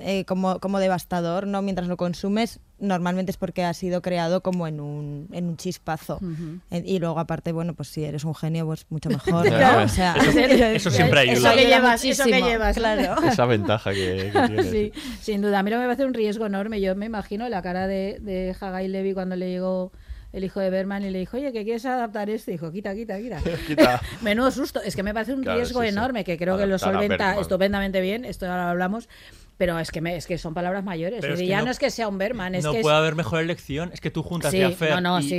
[0.00, 1.60] eh, como, como devastador, ¿no?
[1.62, 6.16] Mientras lo consumes, normalmente es porque ha sido creado como en un, en un chispazo.
[6.16, 6.60] Ujú.
[6.70, 9.44] Eh, Y luego aparte, bueno, pues si eres un genio, pues mucho mejor.
[9.44, 9.56] ¿no?
[9.56, 9.84] Claro.
[9.84, 11.34] O sea, Eso- eso siempre ayuda.
[11.52, 12.76] Eso que llevas, eso que llevas.
[12.76, 13.22] claro.
[13.28, 14.62] Esa ventaja que, que tiene.
[14.64, 15.58] Sí, sin duda.
[15.58, 16.80] A mí no me parece un riesgo enorme.
[16.80, 19.92] Yo me imagino la cara de, de Hagai Levy cuando le llegó
[20.32, 22.50] el hijo de Berman y le dijo, oye, ¿que quieres adaptar esto?
[22.50, 23.38] Dijo, quita, quita, quita.
[23.68, 24.00] Quita.
[24.20, 24.82] Menudo susto.
[24.82, 25.92] Es que me parece un Claro, riesgo sí, sí.
[25.92, 28.24] enorme, que creo que lo Adaptar solventa estupendamente bien.
[28.24, 29.08] Esto ahora lo hablamos.
[29.56, 31.20] Pero es que, me- es que son palabras mayores.
[31.20, 32.78] Pero Es es que ya no- no, es que sea un Berman, es no que
[32.78, 33.90] es- puede haber mejor elección.
[33.92, 35.34] Es que tú juntas Sí, Affair no, no, y, sí.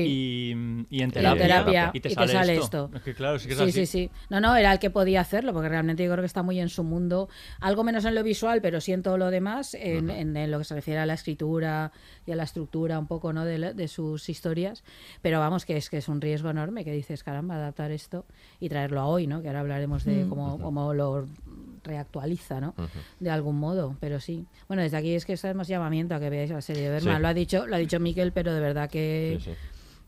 [0.89, 2.85] y- y en terapia, terapia y te, y sale, te sale esto.
[2.85, 2.97] esto.
[2.97, 3.71] Es que claro, sí que es sí, así.
[3.73, 4.11] sí, sí.
[4.29, 6.69] No, no, era el que podía hacerlo, porque realmente yo creo que está muy en
[6.69, 7.27] su mundo,
[7.59, 10.59] algo menos en lo visual, pero sí en todo lo demás, en, en- en lo
[10.59, 11.91] que se refiere a la escritura
[12.25, 13.43] y a la estructura un poco ¿no?
[13.43, 14.83] de, de sus historias.
[15.21, 18.25] Pero vamos, que es que es un riesgo enorme, que dices, caramba, adaptar esto
[18.61, 19.41] y traerlo a hoy, ¿no?
[19.41, 20.29] Que ahora hablaremos de Mm.
[20.29, 21.27] cómo, cómo lo
[21.85, 22.73] reactualiza, ¿no?
[23.19, 24.45] De algún modo, pero sí.
[24.67, 27.15] Bueno, desde aquí es que hacemos llamamiento a que veáis la serie de Berman.
[27.17, 27.21] Sí.
[27.21, 29.37] Lo ha dicho, lo ha dicho Miquel, pero de verdad que...
[29.39, 29.55] Sí, sí.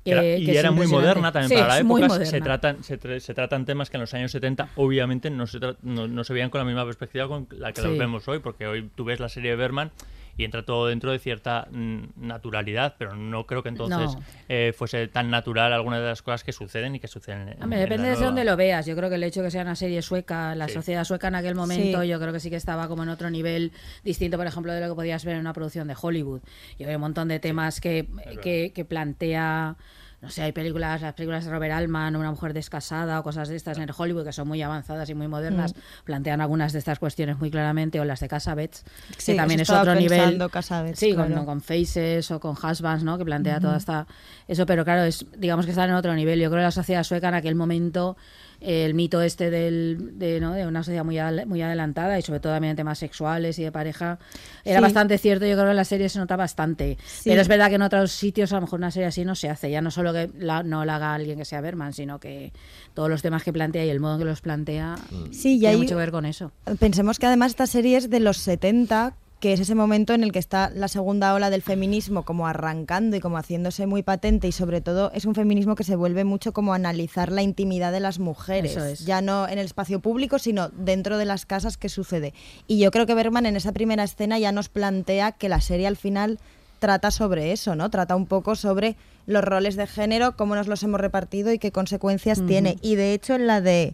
[0.03, 2.25] que- Era- que y es era muy moderna también Sí, para la es época.
[2.25, 5.59] Se tratan, se, tra- se tratan temas que en los años 70 obviamente no se,
[5.81, 8.67] no, no se veían con la misma perspectiva con la que los vemos hoy, porque
[8.67, 9.91] hoy tú ves la serie de Berman
[10.37, 14.21] y entra todo dentro de cierta mm, naturalidad, pero no creo que entonces No.
[14.47, 17.79] eh, fuese tan natural alguna de las cosas que suceden y que suceden en, Hombre,
[17.79, 18.25] en depende de nueva.
[18.27, 18.85] dónde lo veas.
[18.85, 20.73] Yo creo que el hecho de que sea una serie sueca, la Sí.
[20.75, 22.07] sociedad sueca en aquel momento, Sí.
[22.07, 23.71] yo creo que sí que estaba como en otro nivel
[24.03, 26.41] distinto, por ejemplo, de lo que podías ver en una producción de Hollywood.
[26.77, 28.07] Yo hay un montón de temas que,
[28.41, 29.75] que, que plantea.
[30.19, 33.55] No sé, hay películas, las películas de Robert Altman, Una mujer descasada o cosas de
[33.55, 36.03] estas en Hollywood que son muy avanzadas y muy modernas, Mm.
[36.05, 38.83] plantean algunas de estas cuestiones muy claramente, o las de Casabets,
[39.17, 40.41] Sí, que también es otro nivel.
[40.51, 41.35] Casabets, Sí, claro.
[41.35, 43.17] con, con Faces o con Husbands, ¿no?
[43.19, 44.07] Que plantea toda esta.
[44.47, 46.39] Eso, pero claro, es digamos que están en otro nivel.
[46.39, 48.17] Yo creo que la sociedad sueca en aquel momento,
[48.59, 50.53] el mito este del, de, ¿no?
[50.53, 53.63] de una sociedad muy, al- muy adelantada y sobre todo también en temas sexuales y
[53.63, 54.17] de pareja,
[54.65, 54.81] era Sí.
[54.83, 55.45] bastante cierto.
[55.45, 56.97] Yo creo que en la serie se nota bastante.
[57.05, 57.29] Sí.
[57.29, 59.49] Pero es verdad que en otros sitios a lo mejor una serie así no se
[59.49, 59.69] hace.
[59.69, 62.51] Ya no solo que la- no la haga alguien que sea Berman, sino que
[62.93, 64.95] todos los temas que plantea y el modo en que los plantea
[65.31, 66.51] Sí, y tiene hay- mucho que ver con eso.
[66.79, 70.31] Pensemos que además esta serie es de los 70, que es ese momento en el
[70.31, 74.51] que está la segunda ola del feminismo como arrancando y como haciéndose muy patente y
[74.51, 78.17] sobre todo es un feminismo que se vuelve mucho como analizar la intimidad de las
[78.17, 79.05] mujeres, es.
[79.05, 82.33] ya no en el espacio público, sino dentro de las casas que sucede.
[82.65, 85.85] Y yo creo que Berman en esa primera escena ya nos plantea que la serie
[85.85, 86.39] al final
[86.79, 87.89] trata sobre eso, ¿no?
[87.89, 88.95] Trata un poco sobre
[89.25, 92.77] los roles de género, cómo nos los hemos repartido y qué consecuencias tiene.
[92.81, 93.93] Y de hecho en la de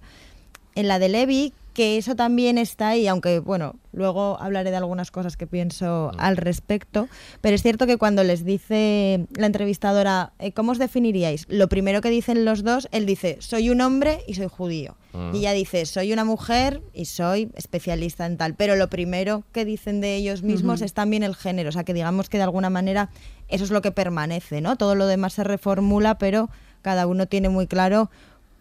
[0.75, 5.11] en la de Levi, que eso también está ahí, aunque bueno, luego hablaré de algunas
[5.11, 7.09] cosas que pienso al respecto,
[7.41, 11.45] pero es cierto que cuando les dice la entrevistadora, eh, ¿cómo os definiríais?
[11.49, 14.95] Lo primero que dicen los dos, él dice, soy un hombre y soy judío.
[15.31, 18.55] Y ella dice, soy una mujer y soy especialista en tal.
[18.55, 21.93] Pero lo primero que dicen de ellos mismos es también el género, o sea que
[21.93, 23.11] digamos que de alguna manera
[23.47, 24.75] eso es lo que permanece, ¿no?
[24.75, 26.49] Todo lo demás se reformula, pero
[26.81, 28.09] cada uno tiene muy claro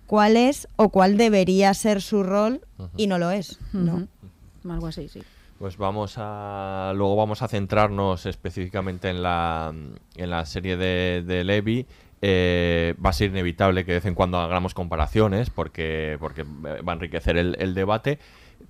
[0.07, 2.61] cuál es o cuál debería ser su rol
[2.97, 3.95] y no lo es, ¿no?
[3.95, 4.73] Ujú.
[4.73, 5.23] Algo así, sí.
[5.59, 6.93] Pues vamos a.
[6.97, 9.73] Luego vamos a centrarnos específicamente en la,
[10.17, 11.87] en la serie de, de Levi.
[12.21, 16.93] Eh, va a ser inevitable que de vez en cuando hagamos comparaciones porque, porque va
[16.93, 18.19] a enriquecer el, el debate.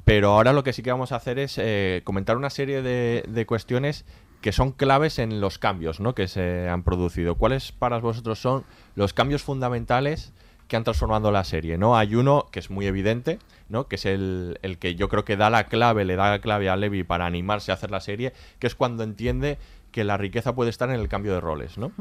[0.05, 3.25] Pero ahora lo que sí que vamos a hacer es eh, comentar una serie de,
[3.29, 4.05] de cuestiones
[4.41, 6.15] que son claves en los cambios ¿no?
[6.15, 7.37] que se han producido.
[7.37, 8.65] ¿Cuáles para vosotros son
[8.97, 10.33] los cambios fundamentales
[10.73, 11.99] que han transformado la serie, ¿no?
[11.99, 13.89] Hay uno que es muy evidente, ¿no?
[13.89, 16.71] Que es el, el que yo creo que da la clave, le da la clave
[16.71, 19.59] a Levi para animarse a hacer la serie, que es cuando entiende
[19.91, 21.93] que la riqueza puede estar en el cambio de roles, ¿no?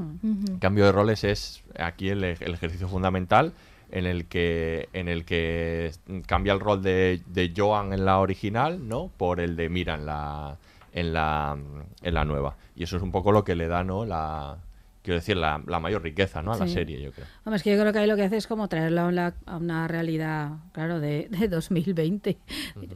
[0.54, 3.52] El cambio de roles es aquí el, ej- el ejercicio fundamental
[3.92, 5.92] en el que en el que
[6.26, 9.12] cambia el rol de, de Joan en la original, ¿no?
[9.18, 10.56] Por el de Mira en la
[10.94, 11.58] en la
[12.04, 12.56] en la nueva.
[12.78, 14.06] Y eso es un poco lo que le da, ¿no?
[14.06, 14.56] La
[15.04, 16.54] quiero decir la, la mayor riqueza, ¿no?
[16.54, 16.74] A la Sí.
[16.74, 17.26] serie, yo creo.
[17.44, 19.34] Hombre, es que yo creo que ahí lo que hace es como traerla a una,
[19.46, 22.38] a una realidad, claro, de, de 2020.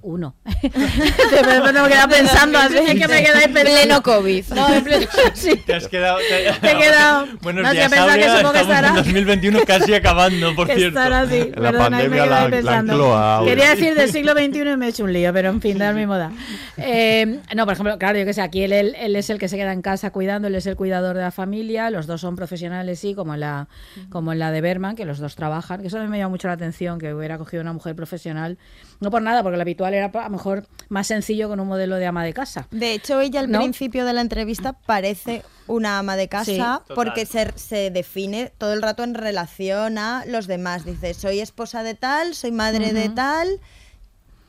[0.02, 0.36] Uno.
[0.62, 3.50] Pero no me queda pensando así, es que me quedé.
[3.66, 4.46] Pleno COVID.
[4.54, 5.56] No, en pleno, sí.
[5.66, 6.18] Te has quedado.
[6.20, 9.60] Te, Te he quedado- Buenos no, días, pensado que Aurea, supongo que estará- en 2021
[9.66, 11.00] casi acabando, por que cierto.
[11.00, 11.40] así.
[11.56, 12.94] La Perdona, me pandemia la- la pensando.
[12.94, 13.50] ancló a Aura.
[13.50, 15.96] Quería decir del siglo XXI y me he hecho un lío, pero en fin, dar
[15.96, 16.32] mi moda.
[16.78, 19.48] Eh, no, por ejemplo, claro, yo que sé, aquí él, él- él es el que
[19.48, 22.36] se queda en casa cuidando, él es el cuidador de la familia, los dos son
[22.36, 23.68] profesionales, sí, como en la,
[24.10, 26.54] como en la de Berman, que los dos trabajan, que eso me llama mucho la
[26.54, 28.58] atención, que hubiera cogido una mujer profesional,
[29.00, 31.96] no por nada, porque lo habitual era a lo mejor más sencillo con un modelo
[31.96, 32.68] de ama de casa.
[32.72, 33.60] De hecho, ella al ¿No?
[33.60, 36.94] principio de la entrevista parece una ama de casa Sí.
[36.94, 40.86] porque se, se define todo el rato en relación a los demás.
[40.86, 43.16] Dice, soy esposa de tal, soy madre de Ujú.
[43.16, 43.48] tal,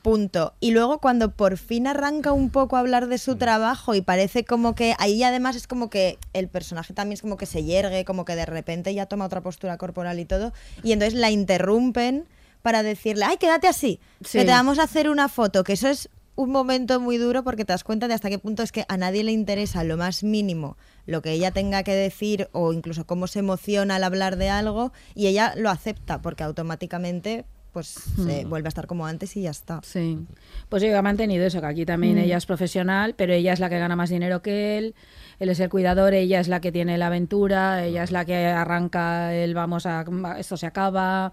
[0.07, 0.53] punto.
[0.61, 3.37] Y luego cuando por fin arranca un poco a hablar de su Mm.
[3.39, 7.35] trabajo y parece como que ahí además es como que el personaje también es como
[7.35, 10.53] que se yergue, como que de repente ya toma otra postura corporal y todo.
[10.81, 12.25] Y entonces la interrumpen
[12.61, 14.37] para decirle, ay, quédate así, Sí.
[14.39, 17.65] que te vamos a hacer una foto, que eso es un momento muy duro porque
[17.65, 20.23] te das cuenta de hasta qué punto es que a nadie le interesa lo más
[20.23, 24.49] mínimo lo que ella tenga que decir o incluso cómo se emociona al hablar de
[24.49, 27.45] algo y ella lo acepta porque automáticamente
[27.77, 28.49] pues Mm.
[28.49, 29.81] vuelve a estar como antes y ya está.
[29.83, 30.17] Sí.
[30.69, 32.19] Pues yo ha mantenido eso, que aquí también Mm.
[32.23, 34.95] ella es profesional, pero ella es la que gana más dinero que él,
[35.39, 38.47] él es el cuidador, ella es la que tiene la aventura, ella es la que
[38.47, 40.03] arranca el vamos a
[40.39, 41.31] esto se acaba.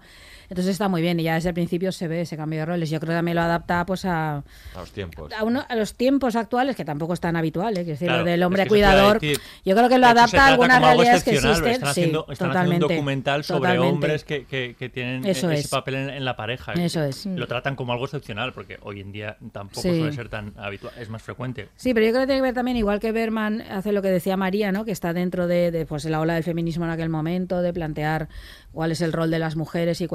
[0.49, 2.89] Entonces está muy bien y ya desde el principio se ve ese cambio de roles.
[2.89, 4.43] Yo creo que también lo adapta pues a, A
[4.77, 5.31] los tiempos.
[5.33, 7.83] a, uno- a los tiempos actuales, que tampoco es tan habitual, ¿eh?
[7.83, 9.19] Quiero decir, Claro, lo del es hombre que cuidador.
[9.19, 9.39] decir.
[9.65, 11.65] Yo creo que lo adapta a algunas realidades que existen.
[11.71, 13.93] Están haciendo, sí, están haciendo un documental sobre totalmente.
[13.93, 15.67] hombres que, que- que tienen Eso ese es.
[15.67, 16.73] papel en, en la pareja.
[16.73, 17.25] Eso es.
[17.25, 19.89] Lo tratan como algo excepcional, porque hoy en día tampoco Sí.
[19.97, 21.69] suele ser tan habitual, es más frecuente.
[21.75, 24.09] Sí, pero yo creo que tiene que ver también, igual que Berman hace lo que
[24.09, 24.85] decía María, ¿no?
[24.85, 28.29] que está dentro de, de, pues, la ola del feminismo en aquel momento, de plantear
[28.71, 30.07] cuál es el rol de las mujeres y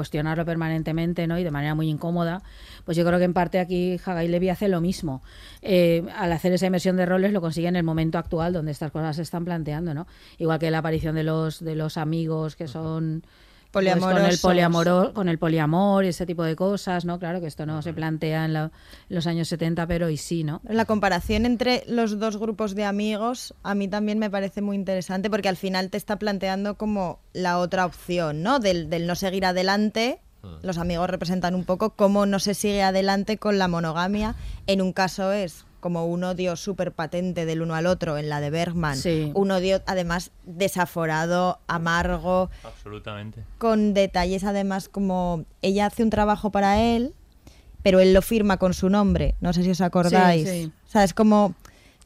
[0.45, 1.37] permanentemente ¿no?
[1.37, 2.41] y de manera muy incómoda.
[2.85, 5.21] Pues yo creo que en parte aquí Hagai Levy hace lo mismo.
[5.61, 8.91] Eh, al hacer esa inversión de roles lo consigue en el momento actual donde estas
[8.91, 9.93] cosas se están planteando.
[9.93, 10.07] ¿no?
[10.37, 13.23] Igual que la aparición de los, de los amigos que son...
[13.71, 17.17] pues, con el poliamoro, con el poliamor y ese tipo de cosas, ¿no?
[17.19, 18.71] Claro que esto no se plantea en, la-
[19.09, 20.61] en los años 70, pero y sí, ¿no?
[20.67, 25.29] La comparación entre los dos grupos de amigos a mí también me parece muy interesante
[25.29, 28.59] porque al final te está planteando como la otra opción, ¿no?
[28.59, 30.19] Del, del no seguir adelante.
[30.63, 34.33] Los amigos representan un poco cómo no se sigue adelante con la monogamia.
[34.65, 38.39] En un caso es como un odio súper patente del uno al otro, en la
[38.39, 38.95] de Bergman.
[38.95, 39.31] Sí.
[39.35, 43.43] Un odio además desaforado, amargo, Absolutamente.
[43.57, 47.13] con detalles además como ella hace un trabajo para él,
[47.83, 49.35] pero él lo firma con su nombre.
[49.41, 50.47] No sé si os acordáis.
[50.47, 50.71] Sí, sí.
[50.87, 51.53] O sea, es como...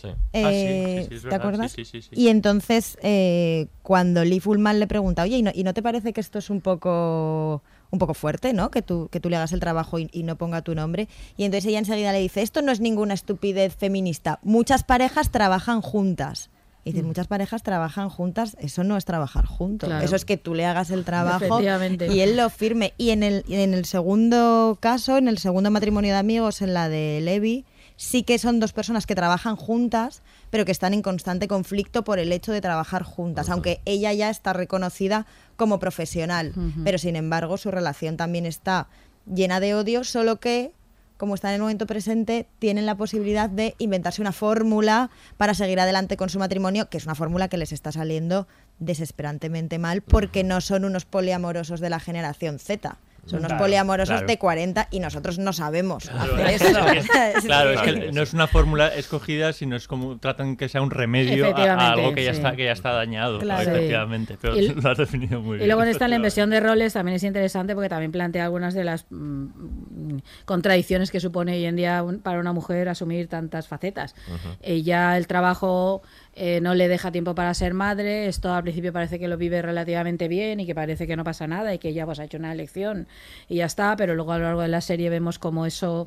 [0.01, 0.09] Sí.
[0.33, 1.71] eh, Ah, sí, sí, sí, ¿Te acuerdas?
[1.71, 2.21] sí, sí, sí, sí.
[2.21, 6.11] Y entonces, eh, cuando Lee Fullman le pregunta, oye, ¿y no, y no te parece
[6.13, 7.61] que esto es un poco
[7.95, 8.71] un poco fuerte, ¿no?
[8.71, 11.07] Que tú, que tú le hagas el trabajo y, y no ponga tu nombre.
[11.37, 14.39] Y entonces ella enseguida le dice, esto no es ninguna estupidez feminista.
[14.43, 16.49] Muchas parejas trabajan juntas.
[16.87, 19.89] Y dice, muchas parejas trabajan juntas, eso no es trabajar juntos.
[19.89, 19.91] Mm.
[19.91, 20.05] Claro.
[20.05, 22.93] Eso es que tú le hagas el trabajo y él lo firme.
[22.99, 26.75] Y en el, y en el segundo caso, en el segundo matrimonio de amigos, en
[26.75, 30.21] la de Levi, sí que son dos personas que trabajan juntas,
[30.55, 34.29] pero que están en constante conflicto por el hecho de trabajar juntas, aunque ella ya
[34.29, 35.25] está reconocida
[35.57, 36.53] como profesional.
[36.85, 38.87] Pero sin embargo, su relación también está
[39.25, 40.71] llena de odio, solo que
[41.17, 45.77] como está en el momento presente, tienen la posibilidad de inventarse una fórmula para seguir
[45.77, 48.47] adelante con su matrimonio, que es una fórmula que les está saliendo
[48.79, 52.97] desesperantemente mal porque no son unos poliamorosos de la generación Z.
[53.25, 54.27] Son unos Claro, poliamorosos claro.
[54.27, 56.85] de 40 y nosotros no sabemos Claro, hacer es eso.
[56.85, 60.81] que- claro, es que no es una fórmula escogida, sino es como tratan que sea
[60.83, 62.37] un remedio a- algo que ya sí.
[62.37, 63.71] está que ya está dañado, Claro.
[63.71, 64.37] efectivamente.
[64.39, 65.67] Pero Y- lo has definido muy Y bien.
[65.69, 68.83] luego en esta la inversión de roles también es interesante porque también plantea algunas de
[68.83, 74.15] las mm, contradicciones que supone hoy en día un- para una mujer asumir tantas facetas.
[74.61, 76.01] Ella el trabajo
[76.37, 79.61] eh, no le deja tiempo para ser madre, esto al principio parece que lo vive
[79.61, 82.37] relativamente bien y que parece que no pasa nada y que ella pues ha hecho
[82.37, 83.07] una elección
[83.47, 86.05] y ya está, pero luego a lo largo de la serie vemos como eso,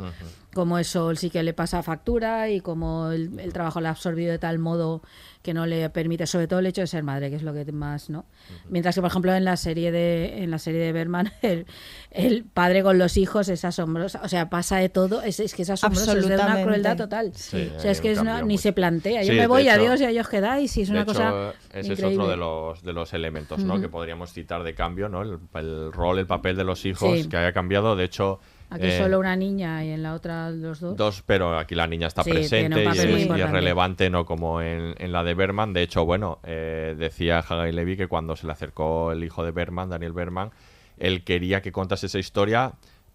[0.52, 4.30] como eso sí que le pasa factura y como el, el trabajo la ha absorbido
[4.30, 5.02] de tal modo
[5.48, 7.64] que no le permite, sobre todo el hecho de ser madre, que es lo que
[7.72, 8.26] más, ¿no?
[8.68, 11.64] Mientras que, por ejemplo, en la serie de, en la serie de Berman, el,
[12.11, 15.62] el padre con los hijos es asombroso, o sea, pasa de todo, es, es que
[15.62, 17.32] es asombroso, es de una crueldad total.
[17.34, 19.72] Sí, o sea, es que es una- ni se plantea, yo Sí, me voy, hecho-
[19.80, 21.28] adiós y ahí os quedáis, y es una de cosa
[21.70, 23.80] hecho, ese es otro de los, de los elementos ¿no?
[23.80, 25.22] Que podríamos citar de cambio, ¿no?
[25.22, 27.28] El, el rol, el papel de los hijos Sí.
[27.28, 27.96] que haya cambiado.
[27.96, 30.96] De hecho, Aquí eh, solo una niña y en la otra los dos.
[30.96, 34.94] Dos, pero aquí la niña está Sí, presente y es, y relevante, no como en,
[34.98, 35.72] en la de Berman.
[35.72, 39.52] De hecho, bueno, eh, decía Hagai Levy que cuando se le acercó el hijo de
[39.52, 40.50] Berman, Daniel Berman,
[40.98, 42.72] él quería que contase esa historia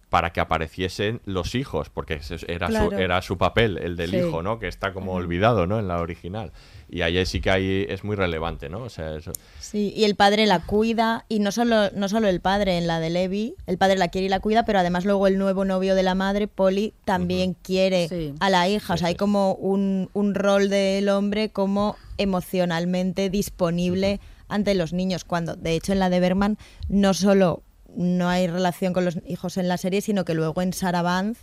[0.08, 2.90] para que apareciesen los hijos, porque era, Claro.
[2.90, 4.16] su, era su papel, el del Sí.
[4.18, 4.58] hijo, ¿no?
[4.58, 5.78] Que está como olvidado, ¿no?
[5.78, 6.52] En la original.
[6.94, 8.84] Y ahí sí que hay, es muy relevante, ¿no?
[8.84, 9.32] O sea, eso...
[9.58, 13.00] Sí, y el padre la cuida, y no solo, no solo el padre en la
[13.00, 15.96] de Levi, el padre la quiere y la cuida, pero además luego el nuevo novio
[15.96, 18.32] de la madre, Polly, también quiere Sí.
[18.38, 18.94] a la hija.
[18.94, 25.24] o sea, hay como un, un rol del hombre como emocionalmente disponible ante los niños,
[25.24, 27.62] cuando de hecho en la de Berman no solo
[27.96, 31.40] no hay relación con los hijos en la serie, sino que luego en Sarah Vance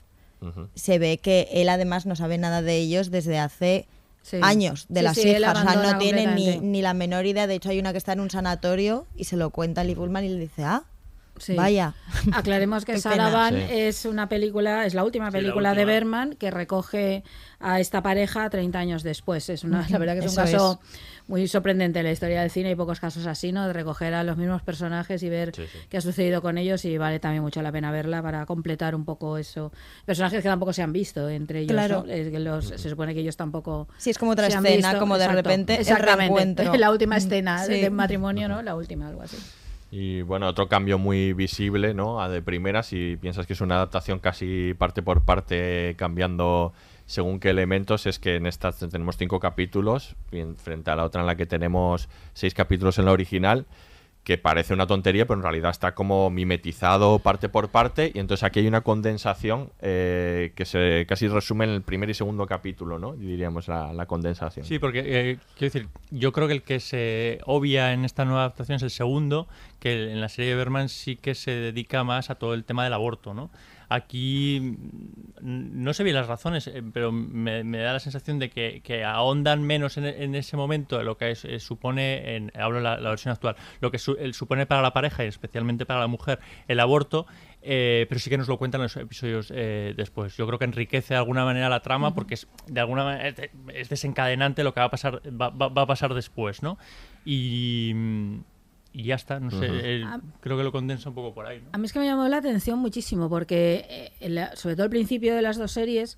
[0.76, 3.86] se ve que él además no sabe nada de ellos desde hace
[4.24, 4.38] Sí.
[4.42, 5.58] años de Sí, las sí, hijas.
[5.58, 7.48] O sea, no tiene ni, ni la menor idea.
[7.48, 9.96] De hecho, hay una que está en un sanatorio y se lo cuenta a Lee
[9.96, 10.84] Bullman y le dice, ah,
[11.42, 11.56] Sí.
[11.56, 11.94] vaya.
[12.34, 13.30] Aclaremos que Qué Sarah pena.
[13.38, 13.66] Van Sí.
[13.70, 15.86] es una película, es la última Sí, la película de.
[15.86, 17.24] Berman que recoge
[17.60, 19.50] a esta pareja 30 años después.
[19.50, 20.80] Es una, la verdad que es un caso
[21.28, 22.70] muy sorprendente en la historia del cine.
[22.70, 23.66] Hay pocos casos así, ¿no?
[23.68, 25.78] De recoger a los mismos personajes y ver Sí, sí.
[25.90, 29.06] qué ha sucedido con ellos y vale también mucho la pena verla para completar un
[29.06, 29.72] poco eso.
[30.06, 31.72] Personajes que tampoco se han visto entre ellos.
[31.72, 32.04] Claro.
[32.06, 32.12] ¿no?
[32.12, 33.88] Es que los- se supone que ellos tampoco.
[33.98, 35.00] Sí, es como otra escena, visto.
[35.00, 35.38] como de Exacto.
[35.50, 36.74] repente el reencuentro.
[36.76, 37.74] La última escena Sí.
[37.82, 38.62] de matrimonio, ¿no?
[38.62, 39.38] La última, algo así.
[39.94, 42.22] Y bueno, otro cambio muy visible, ¿no?
[42.22, 46.72] A de primera, si piensas que es una adaptación casi parte por parte cambiando
[47.06, 50.16] según qué elementos, es que en esta tenemos cinco capítulos,
[50.56, 53.66] frente a la otra en la que tenemos seis capítulos en la original,
[54.24, 58.44] que parece una tontería, pero en realidad está como mimetizado parte por parte, y entonces
[58.44, 63.00] aquí hay una condensación eh, que se casi resume en el primer y segundo capítulo,
[63.00, 63.14] ¿no?
[63.14, 64.66] Diríamos la, la condensación.
[64.66, 68.42] Sí, porque eh, quiero decir, yo creo que el que se obvia en esta nueva
[68.42, 69.48] adaptación es el segundo,
[69.80, 72.84] que en la serie de Berman sí que se dedica más a todo el tema
[72.84, 73.50] del aborto, ¿no?
[73.94, 78.50] Aquí mm, no sé bien las razones, eh, pero me, me da la sensación de
[78.50, 82.52] que, que ahondan menos en, en ese momento de lo que es- eh, supone, en,
[82.56, 85.28] hablo de la, la versión actual, lo que su- el supone para la pareja y
[85.28, 87.26] especialmente para la mujer el aborto,
[87.62, 90.38] eh, pero sí que nos lo cuentan en los episodios eh, después.
[90.38, 93.36] Yo creo que enriquece de alguna manera la trama porque es de alguna manera es
[93.36, 96.78] de- es desencadenante lo que va a pasar va, va- va a pasar después, ¿no?
[97.26, 98.40] Y, mm,
[98.94, 100.06] y ya está, no sé, el-
[100.42, 101.60] creo que lo condensa un poco por ahí.
[101.62, 101.70] ¿no?
[101.72, 104.84] A mí es que me llamó la atención muchísimo porque, eh, en la- sobre todo
[104.84, 106.18] al principio de las dos series,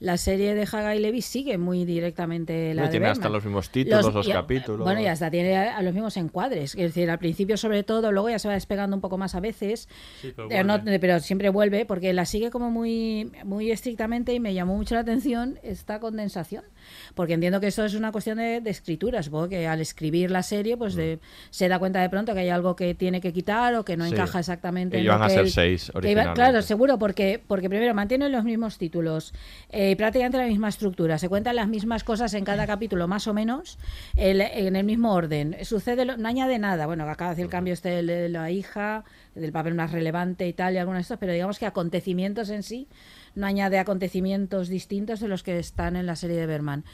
[0.00, 3.44] la serie de Haga y Levi sigue muy directamente la No, de tiene hasta los
[3.44, 4.80] mismos títulos, los y capítulos.
[4.84, 6.74] Bueno, y hasta tiene a, a los mismos encuadres.
[6.74, 9.40] Es decir, al principio sobre todo, luego ya se va despegando un poco más a
[9.40, 9.88] veces,
[10.20, 14.52] Sí, pero no- pero siempre vuelve porque la sigue como muy, muy estrictamente y me
[14.52, 16.64] llamó mucho la atención esta condensación.
[17.14, 19.22] Porque entiendo que eso es una cuestión de, de escritura.
[19.22, 21.18] Supongo que al escribir la serie, pues de-
[21.50, 24.04] se da cuenta de pronto que hay algo que tiene que quitar o que no
[24.06, 24.12] Sí.
[24.12, 26.62] encaja exactamente Que en iban lo a ser seis iba- claro, originalmente.
[26.66, 29.32] seguro, porque, porque primero mantienen los mismos títulos,
[29.70, 33.34] eh, prácticamente la misma estructura, se cuentan las mismas cosas en cada capítulo, más o
[33.34, 33.78] menos,
[34.16, 35.56] el- en el mismo orden.
[35.62, 36.86] Sucede, lo- no añade nada.
[36.86, 40.52] Bueno, acaba de hacer el cambio este de la hija, del papel más relevante y
[40.52, 42.86] tal, y algunos de estos, pero digamos que acontecimientos en sí
[43.34, 46.84] no añade acontecimientos distintos de los que están en la serie de Berman.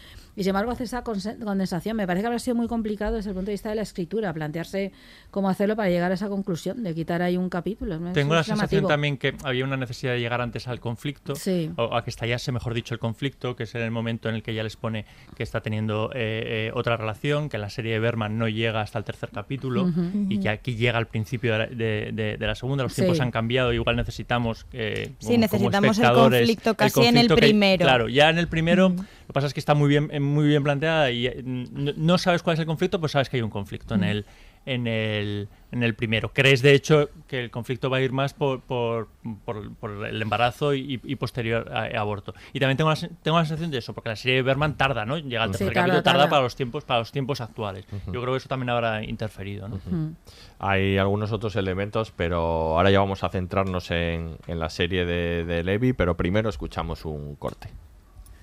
[0.41, 1.99] Y sin embargo hace esa condensación.
[1.99, 4.33] Me parece que habrá sido muy complicado desde el punto de vista de la escritura,
[4.33, 4.91] plantearse
[5.31, 7.99] cómo hacerlo para llegar a esa conclusión, de quitar ahí un capítulo.
[8.15, 11.71] Tengo es la sensación también que había una necesidad de llegar antes al conflicto, Sí.
[11.77, 14.43] o a que estallase, mejor dicho, el conflicto, que es en el momento en el
[14.43, 15.05] que ya les pone
[15.37, 18.81] que está teniendo eh, eh, otra relación, que en la serie de Berman no llega
[18.81, 19.93] hasta el tercer capítulo
[20.31, 22.83] y que aquí llega al principio de la, de- de- de la segunda.
[22.83, 24.65] Los tiempos han cambiado, igual necesitamos.
[24.73, 27.85] eh, Sí, como- como necesitamos el conflicto casi en el que- primero.
[27.85, 28.95] claro, ya en el primero,
[29.31, 32.43] que pasa es que está muy bien, eh, muy bien planteada y eh, no, sabes
[32.43, 34.27] cuál es el conflicto, pues sabes que hay un conflicto en el
[34.67, 36.33] en el, en el primero.
[36.35, 39.09] Crees, de hecho, que el conflicto va a ir más por, por,
[39.47, 42.35] por- por el embarazo y, y posterior a- a aborto.
[42.53, 45.07] Y también tengo la, tengo la sensación de eso, porque la serie de Berman tarda,
[45.07, 45.17] ¿no?
[45.17, 46.31] Llega al Sí, tercer tarda, capítulo, tarda, tarda.
[46.31, 47.87] para los tiempos para los tiempos actuales.
[48.13, 49.77] Yo creo que eso también habrá interferido, ¿no?
[49.77, 50.15] Mm.
[50.59, 55.45] Hay algunos otros elementos, pero ahora ya vamos a centrarnos en, en la serie de,
[55.47, 57.71] de Levi, pero primero escuchamos un corte.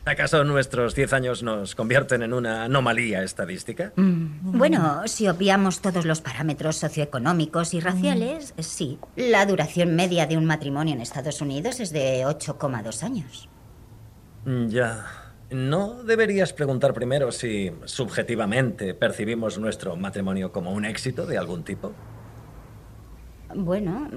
[0.08, 3.92] ¿Acaso nuestros 10 años nos convierten en una anomalía estadística?
[3.98, 9.00] Bueno, si obviamos todos los parámetros socioeconómicos y raciales, sí.
[9.18, 13.50] La duración media de un matrimonio en Estados Unidos es de 8,2 años.
[14.46, 15.06] Mm, Ya.
[15.50, 21.94] ¿No deberías preguntar primero si subjetivamente percibimos nuestro matrimonio como un éxito de algún tipo?
[23.56, 24.10] Bueno,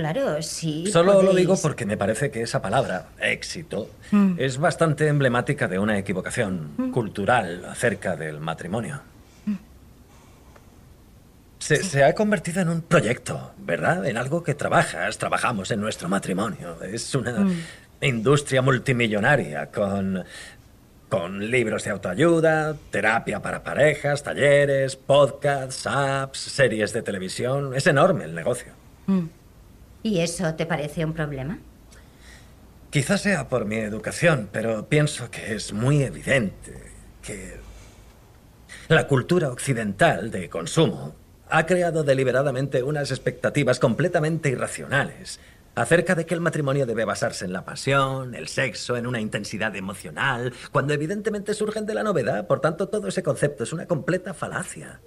[0.00, 0.86] claro, sí.
[0.90, 3.90] Solo lo digo porque me parece que esa palabra, éxito,
[4.36, 9.02] es bastante emblemática de una equivocación cultural acerca del matrimonio.
[11.58, 14.06] Se, se ha convertido en un proyecto, ¿verdad?
[14.06, 16.82] En algo que trabajas, trabajamos en nuestro matrimonio.
[16.82, 17.46] Es una
[18.00, 20.24] industria multimillonaria con,
[21.10, 27.74] con libros de autoayuda, terapia para parejas, talleres, podcasts, apps, series de televisión.
[27.74, 28.72] Es enorme el negocio.
[30.02, 31.58] ¿Y eso te parece un problema?
[32.90, 36.74] Quizás sea por mi educación, pero pienso que es muy evidente
[37.22, 37.56] que
[38.88, 41.14] la cultura occidental de consumo
[41.48, 45.38] ha creado deliberadamente unas expectativas completamente irracionales
[45.74, 49.74] acerca de que el matrimonio debe basarse en la pasión, el sexo, en una intensidad
[49.76, 52.46] emocional, cuando evidentemente surgen de la novedad.
[52.46, 55.00] Por tanto, todo ese concepto es una completa falacia.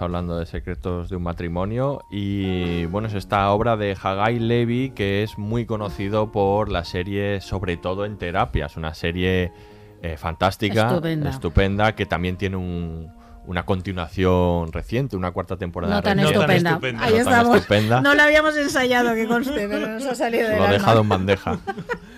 [0.00, 5.22] Hablando de secretos de un matrimonio y bueno, es esta obra de Hagai Levy que
[5.22, 8.66] es muy conocido por la serie Sobre todo en terapia.
[8.66, 9.52] Es una serie
[10.02, 11.30] eh, fantástica, Estupenda.
[11.30, 13.10] estupenda, que también tiene un-
[13.48, 16.78] una continuación reciente, una cuarta temporada No tan estupenda.
[16.82, 17.56] Ahí No tan estamos.
[17.56, 18.00] estupenda.
[18.02, 21.08] No la habíamos ensayado, que conste, pero nos ha salido del Lo he dejado en
[21.08, 21.58] bandeja.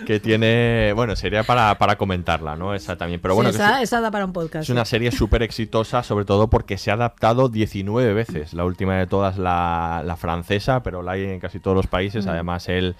[0.07, 2.75] Que tiene, bueno, sería para, para comentarla, ¿no?
[2.75, 3.21] Esa también.
[3.21, 4.65] Pero bueno, Sí, que esa, es, esa da para un podcast.
[4.65, 8.53] es una serie súper exitosa, sobre todo porque se ha adaptado 19 veces.
[8.53, 12.27] La última de todas, la, la francesa, pero la hay en casi todos los países.
[12.27, 12.31] Mm.
[12.31, 12.97] Además, él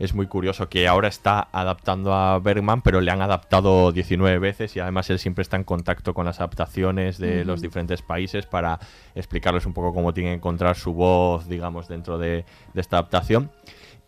[0.00, 4.74] es muy curioso que ahora está adaptando a Bergman, pero le han adaptado 19 veces
[4.74, 8.80] y además él siempre está en contacto con las adaptaciones de los diferentes países para
[9.14, 13.50] explicarles un poco cómo tienen que encontrar su voz, digamos, dentro de, de esta adaptación.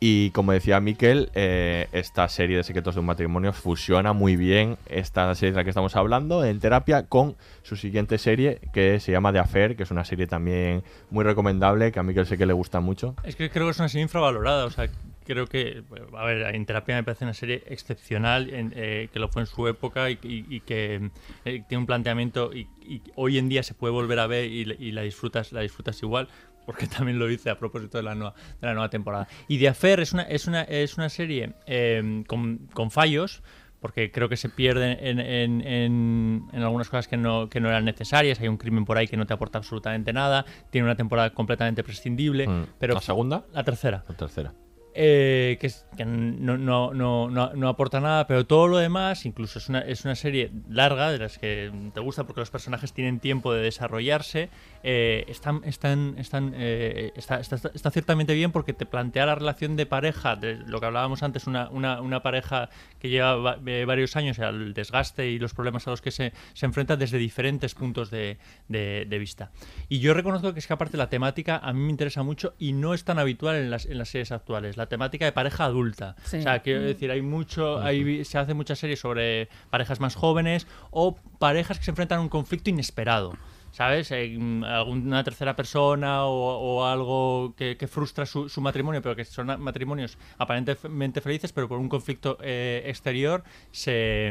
[0.05, 4.77] Y como decía Miquel, eh, esta serie de Secretos de un Matrimonio fusiona muy bien
[4.87, 9.13] esta serie de la que estamos hablando en terapia con su siguiente serie que se
[9.13, 12.47] llama The Affair, que es una serie también muy recomendable, que a Miquel sé que
[12.47, 13.15] le gusta mucho.
[13.23, 14.65] Es que creo que es una serie infravalorada.
[14.65, 14.89] O sea,
[15.25, 15.83] creo que,
[16.17, 19.47] a ver, en terapia me parece una serie excepcional, en, eh, que lo fue en
[19.47, 21.11] su época y, y- y que
[21.45, 24.65] eh, tiene un planteamiento y, y hoy en día se puede volver a ver y,
[24.93, 26.29] la disfrutas, la disfrutas igual.
[26.65, 29.27] Porque también lo hice a propósito de la nueva, de la nueva temporada.
[29.49, 33.43] Y The Affair es una, es una, es una serie eh, con, con fallos,
[33.81, 37.69] porque creo que se pierden en, en- en- en algunas cosas que no, que no
[37.69, 38.39] eran necesarias.
[38.39, 40.45] Hay un crimen por ahí que no te aporta absolutamente nada.
[40.71, 42.47] Tiene una temporada completamente prescindible.
[42.47, 42.67] Mm.
[42.79, 43.45] Pero ¿La segunda?
[43.53, 44.05] La tercera.
[44.09, 44.55] La tercera.
[44.95, 49.59] Eh, que que no, no, no, no, no aporta nada, pero todo lo demás, incluso
[49.59, 53.19] es una, es una serie larga, de las que te gusta porque los personajes tienen
[53.19, 54.51] tiempo de desarrollarse,
[54.83, 59.77] eh, están, están, están, eh, está, está, está ciertamente bien porque te plantea la relación
[59.77, 62.69] de pareja, de lo que hablábamos antes, una, una, una pareja
[62.99, 66.33] que lleva va- eh, varios años, al desgaste y los problemas a los que se,
[66.55, 69.51] se enfrenta desde diferentes puntos de, de- de vista.
[69.89, 72.73] Y yo reconozco que es que aparte la temática a mí me interesa mucho y
[72.73, 74.77] no es tan habitual en las, en las series actuales.
[74.77, 76.17] La temática de pareja adulta.
[76.25, 76.39] Sí.
[76.39, 76.85] O sea, quiero Mm.
[76.85, 81.85] decir, hay mucho, hay, se hace muchas series sobre parejas más jóvenes o parejas que
[81.85, 83.33] se enfrentan a un conflicto inesperado.
[83.73, 84.11] ¿Sabes?
[84.13, 89.17] Eh, mm, alguna tercera persona o, o algo que, que frustra su, su matrimonio, pero
[89.17, 94.31] que son matrimonios aparentemente felices, pero por un conflicto eh, exterior se,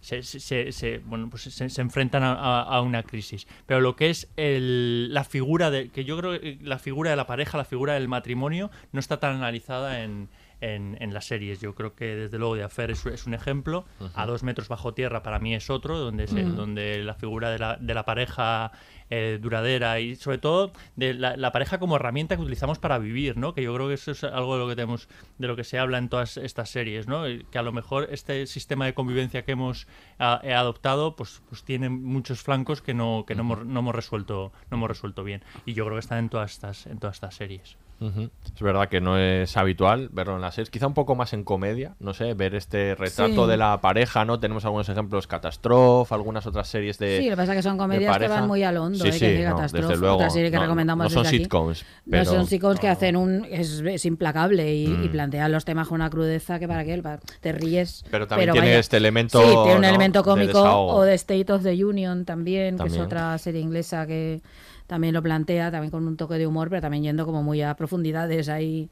[0.00, 3.46] se, se- se- se- bueno, pues se, se enfrentan a, a- a una crisis.
[3.66, 5.88] Pero lo que es el- la figura de.
[5.90, 9.20] que yo creo que la figura de la pareja, la figura del matrimonio, no está
[9.20, 10.28] tan analizada en.
[10.64, 13.84] En, en las series, yo creo que desde luego de Affair es, es un ejemplo.
[14.14, 16.52] A dos metros bajo tierra para mí es otro, donde, Ujú.
[16.52, 18.70] donde la figura de la, de la pareja
[19.10, 23.36] eh, duradera y sobre todo de la, la pareja como herramienta que utilizamos para vivir,
[23.36, 23.54] ¿no?
[23.54, 25.08] Que yo creo que eso es algo de lo que tenemos,
[25.38, 27.24] de lo que se habla en todas estas series, ¿no?
[27.50, 29.88] Que a lo mejor este sistema de convivencia que hemos
[30.18, 34.76] adoptado, pues, pues tiene muchos flancos que no, que no hemos, no hemos resuelto, no
[34.76, 35.42] hemos resuelto bien.
[35.66, 37.76] Y yo creo que están en todas estas, en todas estas series.
[38.02, 38.30] Ujú.
[38.54, 41.44] Es verdad que no es habitual verlo en las series, quizá un poco más en
[41.44, 43.50] comedia, no sé, ver este retrato Sí.
[43.50, 44.40] de la pareja, ¿no?
[44.40, 47.78] Tenemos algunos ejemplos, Catastrophe, algunas otras series de Sí, lo que pasa es que son
[47.78, 49.12] comedias que van muy al hondo, Sí, ¿eh?
[49.12, 50.14] sí, que dice no, Catástrofe, desde luego.
[50.16, 51.44] otra serie que no, recomendamos no son desde aquí.
[51.44, 53.46] sitcoms, No pero- son sitcoms que hacen un...
[53.50, 55.10] Es, es implacable y, y Mm.
[55.12, 57.02] plantean los temas con una crudeza que para qué,
[57.40, 58.04] te ríes.
[58.10, 58.78] Pero también tiene vaya.
[58.80, 59.88] este elemento, Sí, tiene un ¿no?
[59.88, 64.40] elemento cómico o de State of the Union también, que es otra serie inglesa que
[64.92, 67.74] también lo plantea, también con un toque de humor, pero también yendo como muy a
[67.74, 68.90] profundidades ahí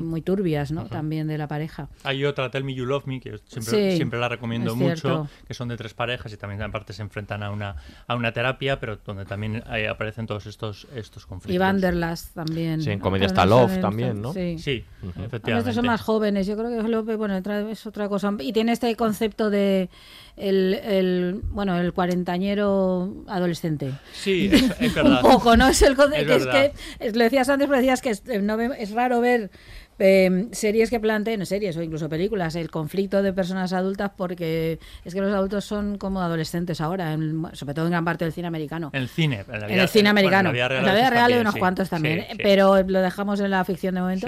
[0.00, 0.86] muy turbias, ¿no?
[0.86, 1.88] También de la pareja.
[2.02, 5.28] Hay otra, Tell Me You Love Me, que yo siempre, Sí, siempre la recomiendo mucho,
[5.46, 7.76] que son de tres parejas y también aparte se enfrentan a una,
[8.08, 11.54] a una terapia, pero donde también eh, aparecen todos estos, estos conflictos.
[11.54, 12.80] Y Vanderlast también.
[12.82, 14.32] Sí, en comedia está Love también, ¿no?
[14.32, 14.58] Sí.
[14.58, 15.58] Sí, efectivamente.
[15.70, 18.32] estos son más jóvenes, yo creo que López, bueno, otra- es otra cosa.
[18.40, 19.88] Y tiene este concepto de
[20.36, 23.92] el, el bueno, el cuarentañero adolescente.
[24.12, 25.22] Sí, es, es verdad.
[25.24, 25.68] Un poco, ¿no?
[25.68, 28.40] Es el Es que es que es- lo decías antes, pero decías que es, eh,
[28.40, 29.50] no es raro ver
[29.98, 35.14] eh, series que planteen, series o incluso películas, el conflicto de personas adultas, porque es
[35.14, 38.46] que los adultos son como adolescentes ahora, en- sobre todo en gran parte del cine
[38.46, 38.90] americano.
[38.92, 39.44] En el cine.
[39.48, 40.50] En, la En vida- el cine bueno, americano.
[40.50, 41.60] en la vida real, En la vida real hay unos sí.
[41.60, 42.38] cuantos también, Sí, sí.
[42.42, 44.26] pero lo dejamos en la ficción de momento.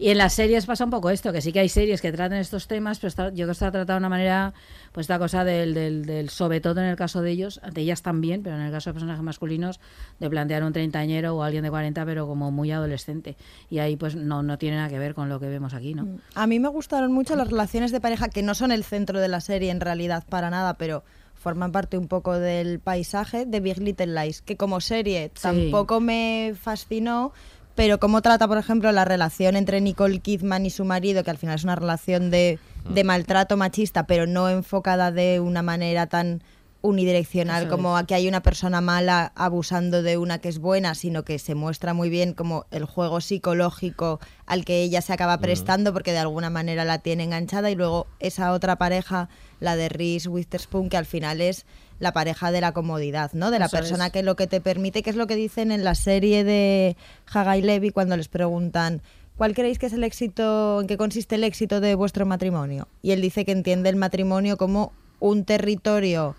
[0.00, 2.38] Y en las series pasa un poco esto, que sí que hay series que tratan
[2.38, 4.52] estos temas, pero está- yo creo que está tratado de una manera,
[4.94, 8.00] pues esta cosa del, del, del- sobre todo en el caso de ellos, de ellas
[8.00, 9.80] también, pero en el caso de personajes masculinos,
[10.20, 13.36] de plantear un treintañero o alguien de 40, pero como muy adolescente.
[13.70, 16.06] Y ahí pues no, no tiene nada que ver con lo que vemos aquí, ¿no?
[16.36, 19.26] A mí me gustaron mucho las relaciones de pareja, que no son el centro de
[19.26, 21.02] la serie en realidad para nada, pero
[21.34, 25.42] forman parte un poco del paisaje de Big Little Lies, que como serie Sí.
[25.42, 27.32] tampoco me fascinó,
[27.74, 31.36] pero cómo trata, por ejemplo, la relación entre Nicole Kidman y su marido, que al
[31.38, 36.42] final es una relación de, de maltrato machista, pero no enfocada de una manera tan
[36.84, 41.24] unidireccional Eso como aquí hay una persona mala abusando de una que es buena, sino
[41.24, 45.94] que se muestra muy bien como el juego psicológico al que ella se acaba prestando
[45.94, 49.30] porque de alguna manera la tiene enganchada y luego esa otra pareja,
[49.60, 51.64] la de Reese Witherspoon, que al final es
[52.00, 53.50] la pareja de la comodidad, ¿no?
[53.50, 54.12] De la Eso persona es.
[54.12, 56.98] que lo que te permite, que es lo que dicen en la serie de
[57.32, 59.00] Hagai Levy cuando les preguntan
[59.36, 62.86] ¿Cuál creéis que es el éxito, en qué consiste el éxito de vuestro matrimonio?
[63.02, 66.36] Y él dice que entiende el matrimonio como un territorio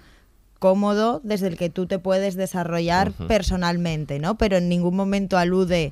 [0.59, 4.37] cómodo desde el que tú te puedes desarrollar personalmente, ¿no?
[4.37, 5.91] Pero en ningún momento alude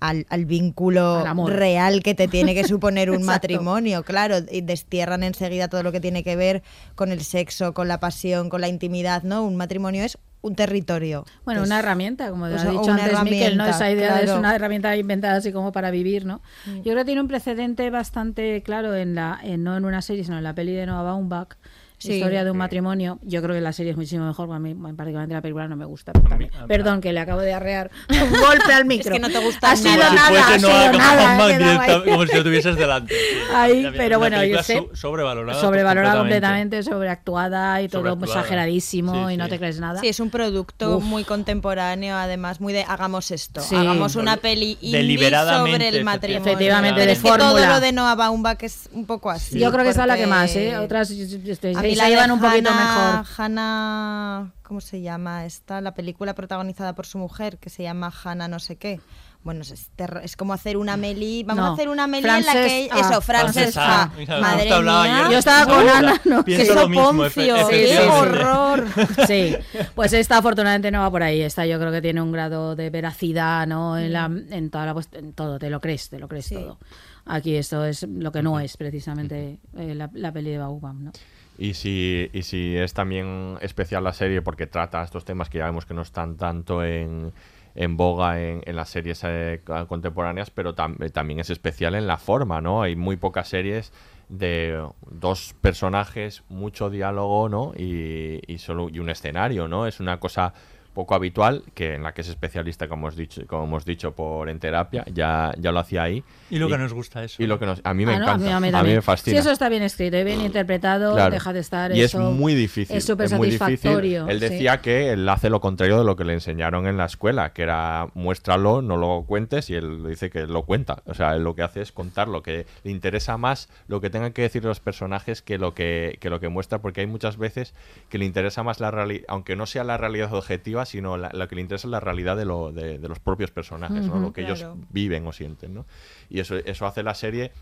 [0.00, 5.22] al, al vínculo Al real que te tiene que suponer un matrimonio, claro, y destierran
[5.22, 6.62] enseguida todo lo que tiene que ver
[6.94, 9.42] con el sexo, con la pasión, con la intimidad, ¿no?
[9.44, 10.18] Un matrimonio es
[10.48, 11.24] un territorio.
[11.44, 13.66] Bueno, una herramienta, como o ha sea, dicho antes Miquel, ¿no?
[13.66, 14.40] Esa idea de es claro.
[14.40, 16.40] una herramienta inventada así como para vivir, ¿no?
[16.66, 16.76] Mm.
[16.78, 20.24] Yo creo que tiene un precedente bastante claro en la, en- no en una serie,
[20.24, 21.56] sino en la peli de Noah Baumbach,
[21.98, 22.14] Sí.
[22.14, 22.58] Historia de un Sí.
[22.58, 23.18] matrimonio.
[23.22, 25.84] Yo creo que la serie es muchísimo mejor, a mí particularmente la película no me
[25.84, 26.12] gusta.
[26.12, 29.12] también- Perdón, que le acabo de arrear un golpe al micro.
[29.12, 30.12] que no te gusta Ha sido nada.
[30.14, 33.14] nada, Si ha fuese sido Noah nada, directa- como si lo tuvieses delante.
[33.54, 34.76] Ahí, Una- pero una bueno, yo sé.
[34.78, 35.60] so- sobrevalorada.
[35.60, 36.82] Sobrevalorada completamente.
[36.82, 38.40] sobreactuada y todo Sobreactuada.
[38.40, 39.50] exageradísimo Sí, y no sí.
[39.50, 40.00] te crees nada.
[40.00, 41.04] Sí, es un producto Uf.
[41.04, 43.74] muy contemporáneo, además muy de hagamos esto, Sí.
[43.74, 46.46] hagamos una peli indie deliberadamente, sobre el matrimonio.
[46.52, 47.68] Efectivamente, de es que todo fórmula.
[47.68, 49.58] lo de Noah Baumbach es un poco así.
[49.58, 50.76] Yo creo que esa es la que más, ¿eh?
[50.78, 53.26] Otras este, a mí se la llevan un poquito Hannah- mejor.
[53.36, 55.44] Hannah, ¿cómo se llama?
[55.44, 59.00] Esta, la película protagonizada por su mujer, que se llama Hannah no sé qué.
[59.44, 59.88] Bueno, es,
[60.22, 61.44] es como hacer una meli.
[61.44, 61.70] Vamos No.
[61.70, 62.88] a hacer una meli en la que.
[62.90, 64.02] ah, Eso, Frances Francesca.
[64.02, 64.06] A.
[64.18, 65.18] Mira, Madre justo hablaba mía.
[65.20, 65.30] ayer.
[65.32, 65.88] Yo estaba con.
[65.88, 68.86] Ana, no, que efe- soponcio, qué horror.
[69.28, 69.56] Sí,
[69.94, 71.40] pues esta afortunadamente no va por ahí.
[71.40, 73.96] Esta yo creo que tiene un grado de veracidad, ¿no?
[73.96, 76.56] En, la, en toda la en todo, te lo crees, te lo crees Sí.
[76.56, 76.78] todo.
[77.24, 81.12] Aquí esto es lo que no es precisamente eh, la, la peli de Baubam, ¿no?
[81.58, 85.66] Y si, y si es también especial la serie porque trata estos temas que ya
[85.66, 87.32] vemos que no están tanto en,
[87.74, 92.06] en boga en, en las series eh, co- contemporáneas, pero eh, también es especial en
[92.06, 92.82] la forma, ¿no?
[92.82, 93.92] Hay muy pocas series
[94.28, 94.80] de
[95.10, 97.72] dos personajes, mucho diálogo, ¿no?
[97.76, 99.86] Y, y solo y un escenario, ¿no?
[99.88, 100.54] Es una cosa
[100.94, 104.48] poco habitual, que en la que es especialista, como hemos dicho, como hemos dicho por
[104.48, 106.24] en terapia, ya, ya lo hacía ahí.
[106.50, 107.42] Y lo que nos gusta eso.
[107.42, 108.96] Y lo que nos, a mí me Ah, no, encanta, a mí, también.
[108.96, 109.34] me fascina.
[109.34, 111.30] Si eso está bien escrito y bien interpretado, Claro.
[111.32, 112.30] deja de estar y eso.
[112.30, 112.96] es muy difícil.
[112.96, 113.58] Es súper muy difícil.
[113.78, 114.28] satisfactorio.
[114.28, 114.48] Él sí.
[114.48, 117.62] decía que él hace lo contrario de lo que le enseñaron en la escuela, que
[117.62, 121.02] era muéstralo, no lo cuentes, y él dice que lo cuenta.
[121.06, 124.10] O sea, él lo que hace es contar lo que le interesa más lo que
[124.10, 127.36] tengan que decir los personajes que lo que, que lo que muestra, porque hay muchas
[127.36, 127.74] veces
[128.08, 131.48] que le interesa más la realidad, aunque no sea la realidad objetiva, sino la- lo
[131.48, 134.18] que le interesa es la realidad de, lo, de, de los propios personajes, ¿no?
[134.18, 135.74] Lo que ellos viven o sienten.
[135.74, 135.86] ¿no?
[136.28, 137.52] Y eso, eso hace la serie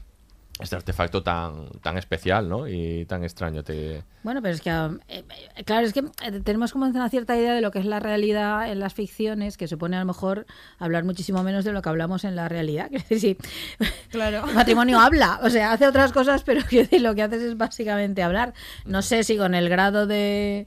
[0.58, 2.66] este artefacto tan, tan especial ¿no?
[2.66, 3.62] y tan extraño.
[3.62, 4.02] Te...
[4.22, 5.22] Bueno, pero es que, um, eh,
[5.54, 8.00] eh, claro, es que eh, tenemos como una cierta idea de lo que es la
[8.00, 10.46] realidad en las ficciones, que supone a lo mejor
[10.78, 12.88] hablar muchísimo menos de lo que hablamos en la realidad.
[12.88, 14.48] Quiero decir, sí, Claro.
[14.48, 16.62] el matrimonio habla, o sea, hace otras cosas, pero
[17.00, 18.54] lo que haces es básicamente hablar.
[18.86, 20.66] No sé si con el grado de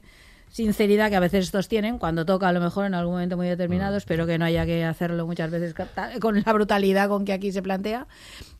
[0.50, 3.46] sinceridad que a veces estos tienen, cuando toca a lo mejor en algún momento muy
[3.48, 5.74] determinado, espero que no haya que hacerlo muchas veces
[6.20, 8.06] con la brutalidad con que aquí se plantea,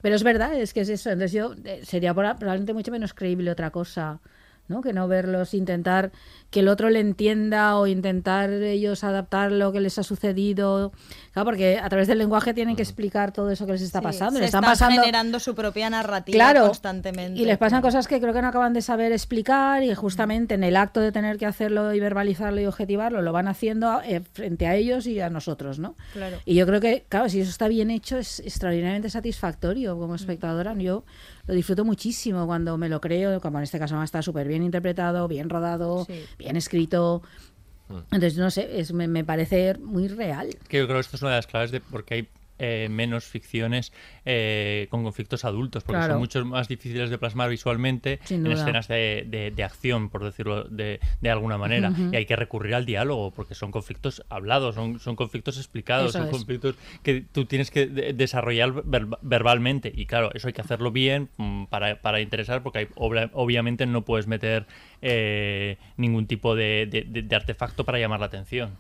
[0.01, 3.12] pero es verdad, es que es eso, entonces yo eh, sería proba- probablemente mucho menos
[3.12, 4.20] creíble otra cosa.
[4.68, 4.82] ¿no?
[4.82, 6.12] Que no verlos intentar
[6.51, 10.93] que el otro le entienda o intentar ellos adaptar lo que les ha sucedido.
[11.33, 14.05] Claro, porque a través del lenguaje tienen que explicar todo eso que les está Sí,
[14.05, 14.35] pasando.
[14.35, 17.41] se Le están están pasando generando su propia narrativa Claro, constantemente.
[17.41, 20.64] y les pasan cosas que creo que no acaban de saber explicar y justamente en
[20.64, 24.66] el acto de tener que hacerlo y verbalizarlo y objetivarlo lo van haciendo eh, frente
[24.66, 25.95] a ellos y a nosotros, ¿no?
[26.12, 26.39] Claro.
[26.45, 30.74] Y yo creo que, claro, si eso está bien hecho es extraordinariamente satisfactorio como espectadora.
[30.74, 31.05] Yo
[31.47, 35.28] lo disfruto muchísimo cuando me lo creo, como en este caso está súper bien interpretado,
[35.28, 36.24] bien rodado, Sí.
[36.39, 37.22] bien escrito.
[37.91, 40.51] Entonces, no sé, es, me, me parece muy real.
[40.68, 42.28] Que yo creo que esto es una de las claves de porque hay
[42.61, 43.92] eh, menos ficciones
[44.24, 46.12] eh, con conflictos adultos, porque Claro.
[46.14, 48.54] son mucho más difíciles de plasmar visualmente Sin en duda.
[48.62, 51.92] escenas de, de- de acción, por decirlo de, de alguna manera.
[52.12, 56.18] Y hay que recurrir al diálogo, porque son conflictos hablados, son, son conflictos explicados, Eso
[56.18, 56.32] son es.
[56.32, 59.92] conflictos que tú tienes que de- desarrollar ver- verbalmente.
[59.94, 64.02] Y claro, eso hay que hacerlo bien mm, para, para interesar, porque hay- obviamente no
[64.02, 64.66] puedes meter
[65.02, 68.76] eh, ningún tipo de, de- de- de artefacto para llamar la atención.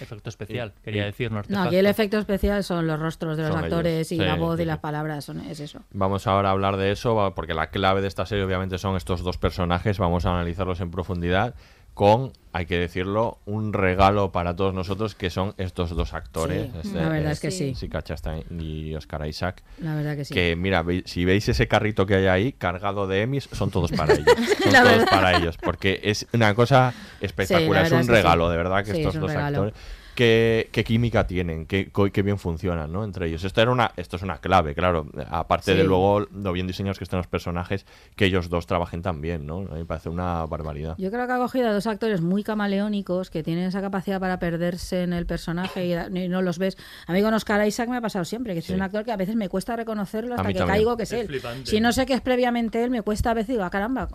[0.00, 3.42] Efecto especial, quería y- decir, no No, aquí el efecto especial son los rostros de
[3.44, 5.80] los Son ellos, actores y sí, la voz sí, y las palabras, son, es eso.
[5.92, 8.96] Vamos ahora a hablar de eso, va- porque la clave de esta serie obviamente son
[8.96, 11.54] estos dos personajes, vamos a analizarlos en profundidad
[11.94, 16.70] con, hay que decirlo, un regalo para todos nosotros que son estos dos actores.
[16.72, 17.74] Sí, este, la verdad eh, es que sí.
[18.02, 19.62] Chastain y Oscar Isaac.
[19.78, 20.34] La verdad que sí.
[20.34, 24.12] Que mira, si veis ese carrito que hay ahí cargado de Emmys, son todos para
[24.14, 24.26] ellos.
[24.62, 25.10] Son La todos verdad.
[25.10, 28.12] para ellos, porque es una cosa espectacular, es un es sí.
[28.12, 29.62] regalo, de verdad, que Sí, estos es dos regalo.
[29.62, 29.74] actores.
[30.14, 33.04] Qué, qué química tienen, qué, qué bien funcionan, ¿no?
[33.04, 33.44] Entre ellos.
[33.44, 35.08] Esto era una, esto es una clave, claro.
[35.30, 37.86] Aparte de luego lo bien diseñados que están los personajes,
[38.16, 39.58] que ellos dos trabajen tan bien, ¿no?
[39.58, 40.94] A mí me parece una barbaridad.
[40.98, 44.38] Yo creo que ha cogido a dos actores muy camaleónicos que tienen esa capacidad para
[44.38, 46.76] perderse en el personaje y, no los ves.
[47.06, 49.16] A mí con Oscar Isaac me ha pasado siempre, que es un actor que a
[49.16, 50.76] veces me cuesta reconocerlo hasta que también.
[50.76, 51.26] caigo que es, Es él.
[51.26, 51.70] flipante.
[51.70, 54.08] Si no sé que es previamente él, me cuesta a veces digo, ah, caramba.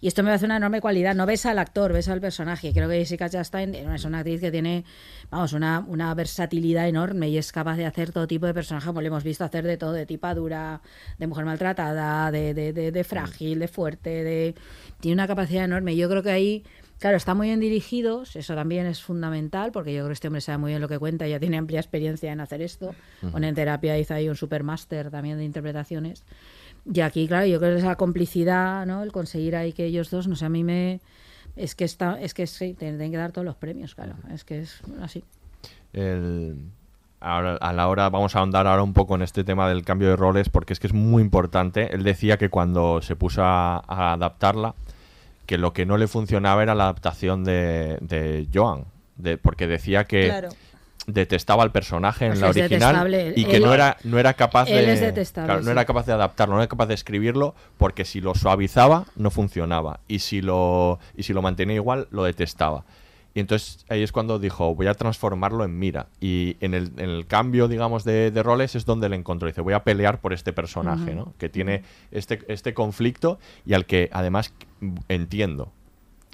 [0.00, 1.14] Y esto me hace una enorme cualidad.
[1.14, 2.68] No ves al actor, ves al personaje.
[2.68, 4.84] Y creo que Jessica Chastain es una actriz que tiene,
[5.30, 8.86] vamos, una, una versatilidad enorme y es capaz de hacer todo tipo de personajes.
[8.86, 10.80] Como le hemos visto hacer de todo, de tipadura,
[11.18, 14.54] de mujer maltratada, de, de, de, de frágil, de fuerte, de
[15.00, 15.96] tiene una capacidad enorme.
[15.96, 16.64] Yo creo que ahí,
[16.98, 20.40] claro, está muy bien dirigidos, eso también es fundamental, porque yo creo que este hombre
[20.40, 22.94] sabe muy bien lo que cuenta, ya tiene amplia experiencia en hacer esto.
[23.32, 26.24] Con en terapia hizo ahí un supermáster también de interpretaciones.
[26.92, 29.02] Y aquí, claro, yo creo que esa complicidad, ¿no?
[29.02, 31.00] El conseguir ahí que ellos dos, no sé, a mí me...
[31.56, 34.14] Es que está, es que sí, tienen que dar todos los premios, claro.
[34.32, 35.24] Es que es así.
[35.92, 36.56] El-
[37.20, 40.08] ahora, a la hora, vamos a ahondar ahora un poco en este tema del cambio
[40.08, 41.94] de roles, porque es que es muy importante.
[41.94, 44.74] Él decía que cuando se puso a, a adaptarla,
[45.46, 48.84] que lo que no le funcionaba era la adaptación de, de Joan,
[49.16, 50.48] de, porque decía que Claro.
[51.06, 52.94] Detestaba al personaje en la original
[53.36, 54.80] y que Él- no era no era capaz de
[55.46, 59.04] claro, no era capaz de adaptarlo, no era capaz de escribirlo porque si lo suavizaba
[59.16, 62.84] no funcionaba y si lo y si lo mantenía igual lo detestaba.
[63.34, 66.06] Y entonces ahí es cuando dijo, voy a transformarlo en Mira.
[66.22, 69.46] Y en el, en el cambio, digamos, de, de roles es donde le encontró.
[69.46, 71.34] Dice, voy a pelear por este personaje, ¿no?
[71.36, 71.82] Que tiene
[72.12, 74.54] este, este conflicto y al que además
[75.08, 75.70] entiendo.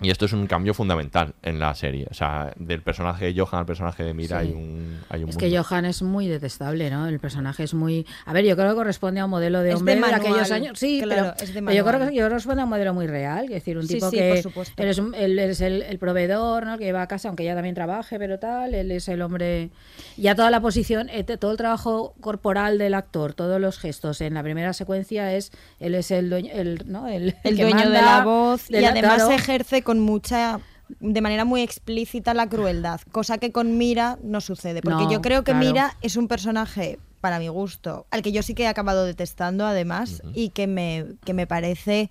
[0.03, 2.07] Y esto es un cambio fundamental en la serie.
[2.11, 4.49] O sea, del personaje de Johan al personaje de Mira Sí.
[4.49, 5.39] hay un, hay un Es mundo.
[5.39, 7.07] que Johan es muy detestable, ¿no?
[7.07, 8.07] El personaje es muy...
[8.27, 10.21] A ver, yo creo que corresponde a un modelo de Es de hombre de, manual,
[10.21, 10.79] aquellos años.
[10.79, 13.07] Sí, claro, pero, es de pero yo creo que yo corresponde a un modelo muy
[13.07, 13.45] real.
[13.45, 14.29] Es decir, un Sí, tipo sí, que...
[14.31, 14.83] por supuesto.
[14.83, 16.79] Él es, un- él es el, el proveedor, ¿no?
[16.79, 18.75] Que lleva a casa, aunque ella también trabaje, pero tal.
[18.75, 19.71] Él es el hombre...
[20.17, 24.35] Ya toda la posición, eh, todo el trabajo corporal del actor, todos los gestos en
[24.35, 25.53] la primera secuencia es...
[25.81, 27.09] Él es el dueño, el, ¿no?
[27.09, 29.31] el, el que dueño de manda, la voz de y la- además claro.
[29.33, 30.61] ejerce con mucha
[31.01, 35.23] de manera muy explícita la crueldad, cosa que con Mira no sucede, porque No, yo
[35.23, 35.67] creo que claro.
[35.67, 39.65] Mira es un personaje para mi gusto, al que yo sí que he acabado detestando
[39.65, 42.11] además y que me que me parece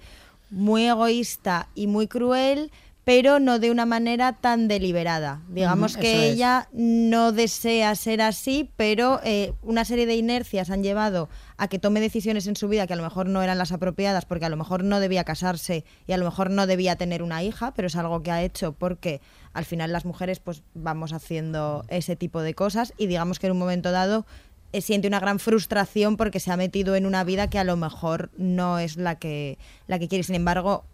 [0.49, 2.71] muy egoísta y muy cruel,
[3.03, 5.41] pero no de una manera tan deliberada.
[5.49, 6.33] Digamos que es.
[6.33, 11.27] ella no desea ser así, pero eh, una serie de inercias han llevado
[11.57, 14.25] a que tome decisiones en su vida que a lo mejor no eran las apropiadas,
[14.25, 17.43] porque a lo mejor no debía casarse y a lo mejor no debía tener una
[17.43, 19.21] hija, pero es algo que ha hecho porque
[19.53, 23.53] al final las mujeres pues vamos haciendo ese tipo de cosas y digamos que en
[23.53, 24.25] un momento dado
[24.73, 27.75] eh, siente una gran frustración porque se ha metido en una vida que a lo
[27.75, 30.23] mejor no es la que la que quiere.
[30.23, 30.85] Sin embargo,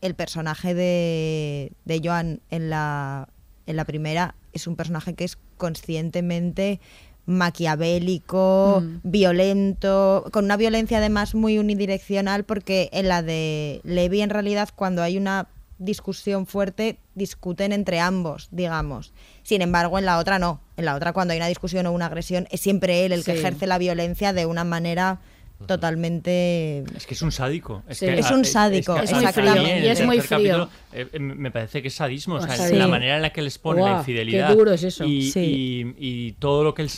[0.00, 3.28] el personaje de, de Joan en la,
[3.66, 6.80] en la primera es un personaje que es conscientemente
[7.26, 9.00] maquiavélico, Mm.
[9.02, 15.02] violento, con una violencia además muy unidireccional porque en la de Levi en realidad cuando
[15.02, 19.12] hay una discusión fuerte discuten entre ambos, digamos.
[19.42, 20.60] Sin embargo, en la otra no.
[20.76, 23.32] En la otra cuando hay una discusión o una agresión es siempre él el que
[23.32, 25.20] ejerce la violencia de una manera
[25.66, 27.82] totalmente Es que es un sádico.
[27.88, 28.06] Es, Sí.
[28.06, 30.68] que, Es un sádico, que Es también y es el muy tercer frío.
[30.68, 32.36] capítulo, eh, eh, me parece que es sadismo.
[32.36, 32.74] O sea, Sí.
[32.76, 34.48] la manera en la que les pone la infidelidad.
[34.50, 35.04] qué duro es eso.
[35.04, 35.94] Y, Sí.
[35.98, 36.90] y- y todo lo que él.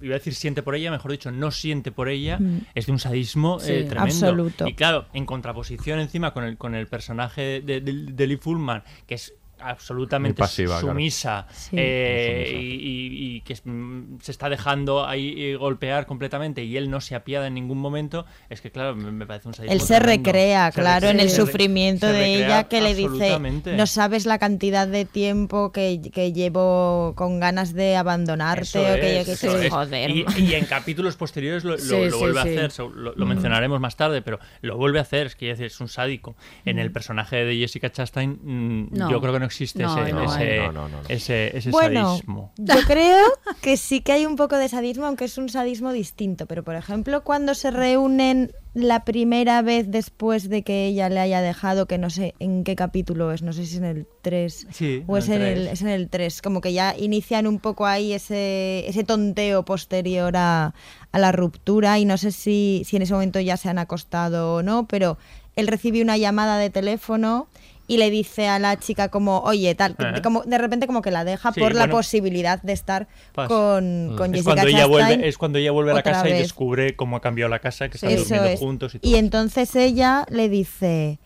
[0.00, 2.58] Iba a decir siente por ella, mejor dicho, no siente por ella, Mm.
[2.76, 4.00] es de un sadismo Sí, eh, tremendo.
[4.04, 4.68] absoluto.
[4.68, 8.84] Y claro, en contraposición encima con el, con el personaje de, de, de Lee Fullman,
[9.08, 10.50] que es absolutamente claro.
[10.52, 10.62] Sí.
[10.64, 11.46] eh, Sumisa.
[11.72, 17.00] y, y- y que mm, se está dejando ahí eh, golpear completamente y él no
[17.00, 19.96] se apiada en ningún momento, es que claro, me, me parece un sadismo Él se
[19.98, 20.28] tremendo.
[20.30, 23.38] recrea, Se claro, en el sufrimiento de ella que le dice,
[23.76, 28.84] no sabes la cantidad de tiempo que, que llevo con ganas de abandonarte Eso o
[28.96, 29.72] que yo es, que eso sé, es.
[29.72, 30.10] joder.
[30.10, 32.48] Y, y en capítulos posteriores lo, lo- Sí, lo sí, vuelve sí.
[32.58, 33.28] a hacer, lo, lo Mm.
[33.28, 36.34] mencionaremos más tarde, pero lo vuelve a hacer, es que es un sádico.
[36.64, 36.80] En Mm.
[36.80, 39.10] el personaje de Jessica Chastain mm, No.
[39.10, 41.08] yo creo que no existe No, ese, no, ese, no, no, no, no.
[41.08, 42.52] ese- ese Bueno, sadismo.
[42.56, 43.26] yo creo
[43.60, 46.46] que sí que hay un poco de sadismo, aunque es un sadismo distinto.
[46.46, 51.40] Pero, por ejemplo, cuando se reúnen la primera vez después de que ella le haya
[51.42, 54.68] dejado, que no sé en qué capítulo es, no sé si es en el 3
[54.70, 55.72] Sí, o en es el en, el, tres.
[55.72, 60.36] es en el 3, como que ya inician un poco ahí ese, ese tonteo posterior
[60.36, 60.74] a,
[61.10, 64.54] a la ruptura y no sé si, si en ese momento ya se han acostado
[64.56, 65.18] o no, pero
[65.56, 67.48] él recibe una llamada de teléfono
[67.88, 70.22] y le dice a la chica como, oye, tal, que- Ajá.
[70.22, 74.34] como de repente como que la deja Sí, por la posibilidad de estar con, con
[74.34, 77.16] Es Jessica cuando, ella vuelve, es cuando ella vuelve a la casa y descubre cómo
[77.16, 78.60] ha cambiado la casa, que están Eso durmiendo es.
[78.60, 79.10] juntos y todo.
[79.10, 81.18] Y entonces ella le dice,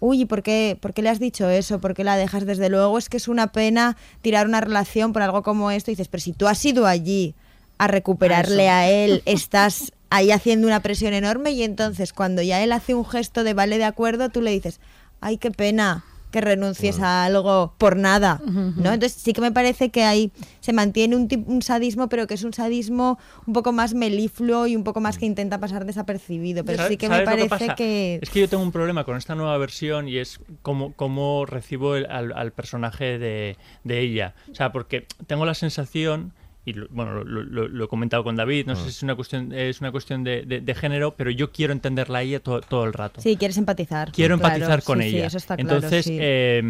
[0.00, 1.80] uy, ¿y ¿por qué, ¿por qué le has dicho eso?
[1.80, 2.44] ¿Por qué la dejas?
[2.46, 5.90] Desde luego es que es una pena tirar una relación por algo como esto.
[5.90, 7.34] Y dices, pero si tú has ido allí
[7.78, 12.72] a recuperarle a él, estás ahí haciendo una presión enorme y entonces cuando ya él
[12.72, 14.80] hace un gesto de vale de acuerdo, tú le dices,
[15.20, 18.92] ay, qué pena que renuncies a algo por nada, ¿no?
[18.92, 22.34] Entonces sí que me parece que ahí se mantiene un, tip- un sadismo, pero que
[22.34, 26.66] es un sadismo un poco más melifluo y un poco más que intenta pasar desapercibido,
[26.66, 28.18] pero ¿Sabes- sí que me parece que...
[28.20, 31.96] Es que yo tengo un problema con esta nueva versión y es cómo, cómo recibo
[31.96, 34.34] el- al, al personaje de, de ella.
[34.52, 36.34] O sea, porque tengo la sensación,
[36.68, 39.14] y lo- bueno, lo, lo- lo he comentado con David, no sé si es una
[39.14, 42.60] cuestión, es una cuestión de, de- de género, pero yo quiero entenderla a ella todo,
[42.60, 43.20] todo el rato.
[43.20, 44.12] Sí, quieres empatizar.
[44.12, 45.26] Quiero Claro, empatizar con sí, sí, ella.
[45.26, 46.16] eso está claro, Entonces, sí.
[46.20, 46.60] eh,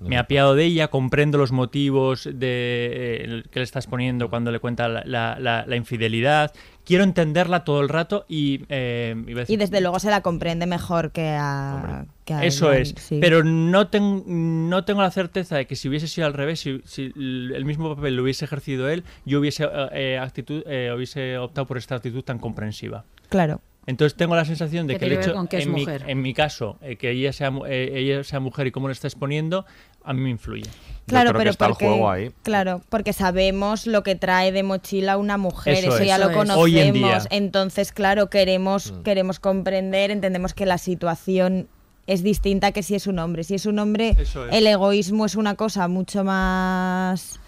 [0.00, 4.50] me he apiado de ella, comprendo los motivos de, eh, que le estás poniendo cuando
[4.52, 6.52] le cuenta la, la- la- la infidelidad.
[6.88, 8.62] Quiero entenderla todo el rato y...
[8.70, 12.06] eh, iba a decir- Y desde luego se la comprende mejor que a...
[12.24, 13.18] que a Eso es, sí.
[13.20, 16.80] pero no, ten- no tengo la certeza de que si hubiese sido al revés, si,
[17.14, 21.66] el mismo papel lo hubiese ejercido él, yo hubiese, eh, eh, actitud, eh, hubiese optado
[21.66, 23.04] por esta actitud tan comprensiva.
[23.28, 23.60] Claro.
[23.86, 26.96] Entonces tengo la sensación de Que que, el hecho, en, mi, en mi caso, eh,
[26.96, 29.64] que ella sea, eh, ella sea mujer y cómo lo está exponiendo,
[30.04, 30.64] a mí me influye.
[31.06, 32.30] Claro, pero está el porque, juego ahí.
[32.42, 36.06] Claro, porque sabemos lo que trae de mochila una mujer, Eso eso, es.
[36.06, 36.36] ya Eso lo es.
[36.36, 36.64] conocemos.
[36.64, 37.18] Hoy en día.
[37.30, 39.02] Entonces, claro, queremos, Mm.
[39.02, 41.68] queremos comprender, entendemos que la situación
[42.06, 43.42] es distinta que si es un hombre.
[43.44, 44.34] Si es un hombre, es.
[44.50, 47.40] el egoísmo es una cosa mucho más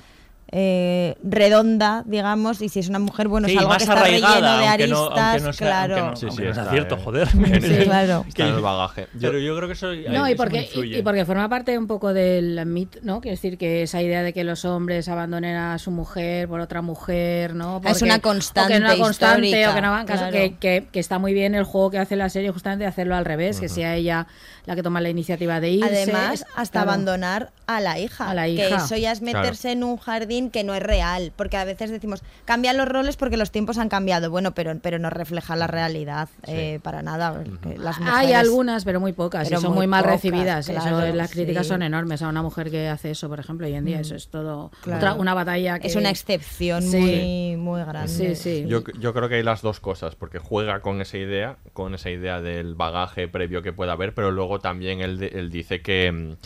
[0.52, 4.02] eh, redonda, digamos, y si es una mujer, bueno, Sí, es algo más que está
[4.02, 6.16] relleno de aunque no- aristas, aunque no sea- claro.
[6.16, 6.96] Sí, sí, eh.
[7.04, 7.28] joder.
[7.28, 8.24] Sí, claro.
[8.28, 9.06] Está en el bagaje.
[9.14, 11.86] Yo- Pero yo creo que eso, No, y porque, y, y porque forma parte un
[11.86, 13.20] poco del mito, ¿no?
[13.20, 16.82] Quiero decir que esa idea de que los hombres abandonen a su mujer por otra
[16.82, 17.76] mujer, ¿no?
[17.76, 20.18] Es Porque- una o que constante no una constante, histórica, o que no hagan caso,
[20.28, 20.32] claro.
[20.32, 23.14] que, que- que está muy bien el juego que hace la serie justamente de hacerlo
[23.14, 24.26] al revés, que sea ella
[24.66, 25.86] la que toma la iniciativa de irse.
[26.12, 26.90] Además, hasta Claro.
[26.90, 28.28] abandonar a la hija.
[28.30, 28.76] A la Que hija.
[28.76, 31.32] eso ya es meterse en un jardín que no es real.
[31.36, 34.30] Porque a veces decimos, cambian los roles porque los tiempos han cambiado.
[34.30, 37.44] Bueno, pero, pero no refleja la realidad eh, para nada.
[37.76, 40.68] Las Hay algunas, pero muy pocas, Pero y son muy muy, mal pocas, recibidas.
[40.70, 41.68] Eso, las críticas sí.
[41.68, 44.00] son enormes a una mujer que hace eso, por ejemplo, hoy en día.
[44.00, 44.96] Eso es todo Claro.
[44.98, 46.96] otra- una batalla que Es una excepción Sí.
[46.96, 48.08] muy, muy grande.
[48.08, 48.64] Sí, sí.
[48.68, 52.10] Yo, yo creo que hay las dos cosas, porque juega con esa idea, con esa
[52.10, 56.36] idea del bagaje previo que pueda haber, pero luego también él, él dice que, mm,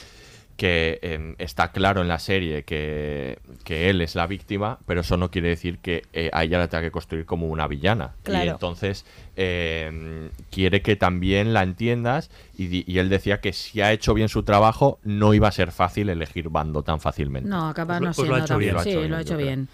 [0.56, 5.16] que em, está claro en la serie que, que él es la víctima, pero eso
[5.16, 8.14] no quiere decir que eh, a ella la tenga que construir como una villana.
[8.20, 8.50] Y Claro.
[8.52, 9.04] entonces
[9.36, 14.28] em, quiere que también la entiendas y, y él decía que si ha hecho bien
[14.28, 17.48] su trabajo no iba a ser fácil elegir bando tan fácilmente.
[17.48, 18.74] No, acaba Pues lo- no pues lo ha siendo hecho bien.
[18.74, 19.68] Lo ha Sí, hecho bien, lo ha hecho bien.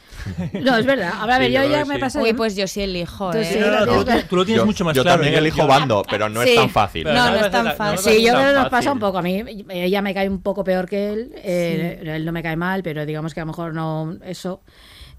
[0.65, 1.13] No, es verdad.
[1.21, 2.01] A ver, Sí, yo yo ya que me sí.
[2.01, 3.45] pasa Uy, pues yo sí elijo, Tú ¿eh?
[3.45, 5.17] sí, No, no, lo tú, lo tienes Yo, mucho más yo claro.
[5.19, 6.51] también yo- elijo yo- bando, pero no Sí.
[6.51, 7.05] es tan fácil.
[7.05, 8.13] No, no es tan fácil.
[8.15, 9.19] Sí, yo creo que nos pasa un poco.
[9.19, 11.33] A mí ella me cae un poco peor que él.
[11.37, 14.63] eh, Él no me cae mal, pero digamos que a lo mejor no eso.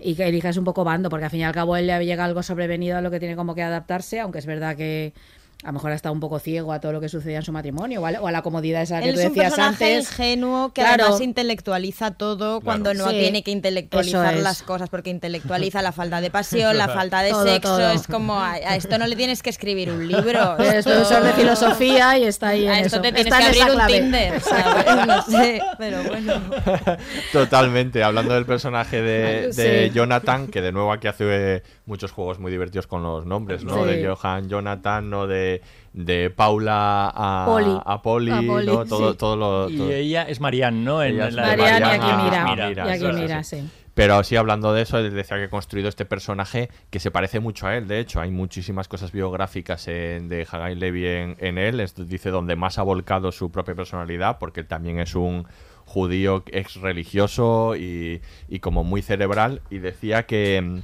[0.04, 2.26] Y que elijas un poco bando, porque al fin y al cabo él le llega
[2.26, 5.14] algo sobrevenido a lo que tiene como que adaptarse, aunque es verdad que
[5.64, 8.02] a lo mejor está un poco ciego a todo lo que sucedía en su matrimonio
[8.02, 9.96] o a, la- o a la comodidad esa que Él tú es un decías personaje
[9.96, 10.10] antes.
[10.12, 11.04] ingenuo que Claro.
[11.04, 14.42] además intelectualiza todo cuando no Sí, tiene que intelectualizar es.
[14.44, 17.70] las cosas, porque intelectualiza la falta de pasión, la falta de Todo, sexo.
[17.78, 17.92] todo.
[17.92, 20.58] Es como a, a esto no le tienes que escribir un libro.
[20.60, 23.02] Es profesor de filosofía y está ahí en A esto eso.
[23.02, 23.88] te tienes Está que abrir un.
[23.88, 25.06] Tinder, ¿sabes?
[25.08, 26.34] No sé, pero bueno.
[27.32, 29.94] Totalmente, hablando del personaje de, de Sí.
[29.94, 33.84] Jonathan, que de nuevo aquí hace muchos juegos muy divertidos con los nombres, ¿no?
[33.86, 33.90] Sí.
[33.92, 35.62] De Johan Jonathan, no de de,
[35.94, 37.78] de Paula a Poli.
[37.86, 38.86] a Poli, A Poli, ¿no?
[38.86, 39.18] Todo, sí.
[39.18, 41.04] todo lo, Y ella es Marianne, ¿no?
[41.04, 42.22] En- Ella en es la de Marianne y aquí Marianne,
[42.52, 42.66] mira.
[42.66, 43.60] y mira, aquí sí, sí, mira, sí.
[43.62, 43.70] sí.
[43.94, 47.42] Pero sí, hablando de eso, él decía que ha construido este personaje que se parece
[47.42, 47.90] mucho a él.
[47.90, 51.82] De hecho, hay muchísimas cosas biográficas en- de Hagai Levy en, en él.
[51.82, 55.46] Esto dice donde más ha volcado su propia personalidad, porque él también es un
[55.86, 59.62] judío ex religioso y, y como muy cerebral.
[59.70, 60.82] Y decía que.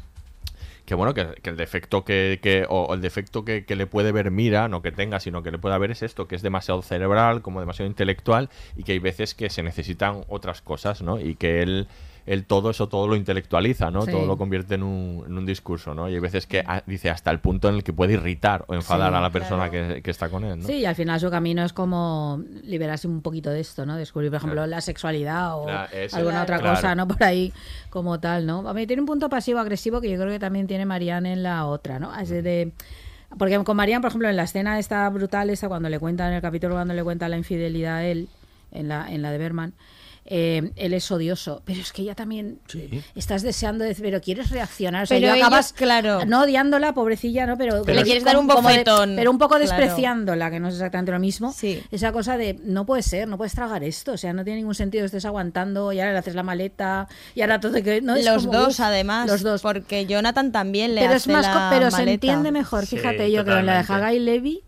[0.88, 4.32] Que bueno, que el defecto que, que- o el defecto que, que le puede ver
[4.32, 7.44] Mira, no que tenga, sino que le pueda ver es esto, que es demasiado cerebral,
[7.44, 11.20] como demasiado intelectual, y que hay veces que se necesitan otras cosas, ¿no?
[11.20, 11.88] Y que él,
[12.28, 14.04] él todo eso, todo lo intelectualiza, ¿no?
[14.04, 14.12] Sí.
[14.12, 16.10] Todo lo convierte en un, en un discurso, ¿no?
[16.10, 18.76] Y hay veces que ah, dice hasta el punto en el que puede irritar o
[18.76, 20.68] enfadar Sí, a la persona que, que está con él, ¿no?
[20.68, 23.96] Sí, y al final su camino es como liberarse un poquito de esto, ¿no?
[23.96, 24.70] Descubrir, por ejemplo, Claro.
[24.70, 26.18] la sexualidad o Claro, eso.
[26.18, 27.08] alguna otra cosa, ¿no?
[27.08, 27.54] Por ahí
[27.90, 28.68] como tal, ¿no?
[28.68, 31.66] A mí tiene un punto pasivo-agresivo que yo creo que también tiene Marianne en la
[31.66, 32.12] otra, ¿no?
[32.12, 32.74] Así de...
[33.38, 36.36] Porque con Marianne, por ejemplo, en la escena esta brutal, esta cuando le cuentan, en
[36.36, 38.30] el capítulo cuando le cuenta la infidelidad a él,
[38.72, 39.74] en la, en la de Berman,
[40.30, 42.60] eh, él es odioso, pero es que ella también
[43.16, 46.26] estás deseando decir, pero quieres reaccionar, o sea, Pero acabas claro.
[46.26, 47.58] no odiándola, pobrecilla, ¿no?
[47.58, 49.66] Pero, Pero le quieres dar un de- bofetón, pero un poco claro.
[49.68, 51.54] despreciándola, que no es exactamente lo mismo.
[51.54, 51.82] Sí.
[51.92, 54.76] Esa cosa de no puede ser, no puedes tragar esto, o sea, no tiene ningún
[54.76, 58.26] sentido, estés aguantando y ahora le haces la maleta y ahora todo que no es
[58.26, 59.28] los como, dos, uf, además.
[59.30, 59.62] los dos.
[59.62, 62.14] Porque Jonathan también le Pero hace es más, la pero se maleta.
[62.14, 63.94] entiende mejor, Sí, fíjate, yo creo en la de.
[63.94, 64.64] Hagai Levy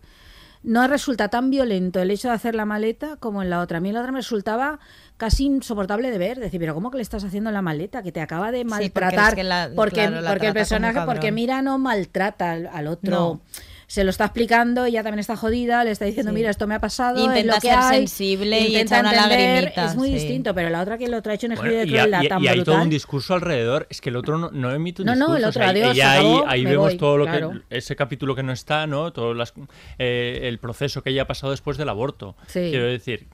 [0.62, 3.78] no resulta tan violento el hecho de hacer la maleta como en la otra.
[3.78, 4.78] A mí en la otra me resultaba
[5.20, 8.02] casi insoportable de ver, decir, pero ¿cómo que le estás haciendo la maleta?
[8.02, 9.34] Que te acaba de porque es maltratar.
[9.36, 13.10] que la- porque claro, la porque el personaje, porque mira, no maltrata al, al otro.
[13.10, 13.40] No.
[13.86, 16.36] Se lo está explicando, ella también está jodida, le está diciendo, Sí.
[16.36, 19.00] mira, esto me ha pasado, Intenta es lo que ser hay, sensible y intenta echa
[19.00, 20.14] una entender, lagrimita, Es muy sí.
[20.14, 22.40] distinto, pero la otra que lo ha hecho un Bueno, de y, crueldad y- tan
[22.44, 23.88] y hay todo un discurso alrededor.
[23.90, 25.36] Es que el otro no, no emite un No, no, discurso.
[25.38, 27.50] el o otro, sea, adiós, y ahí, acabó, ahí me vemos voy, todo lo claro.
[27.68, 29.12] que ese capítulo que no está, ¿no?
[29.12, 29.52] Todo las,
[29.98, 32.36] eh, el proceso que ella ha pasado después del aborto.
[32.46, 32.68] Sí.
[32.70, 33.26] Quiero decir,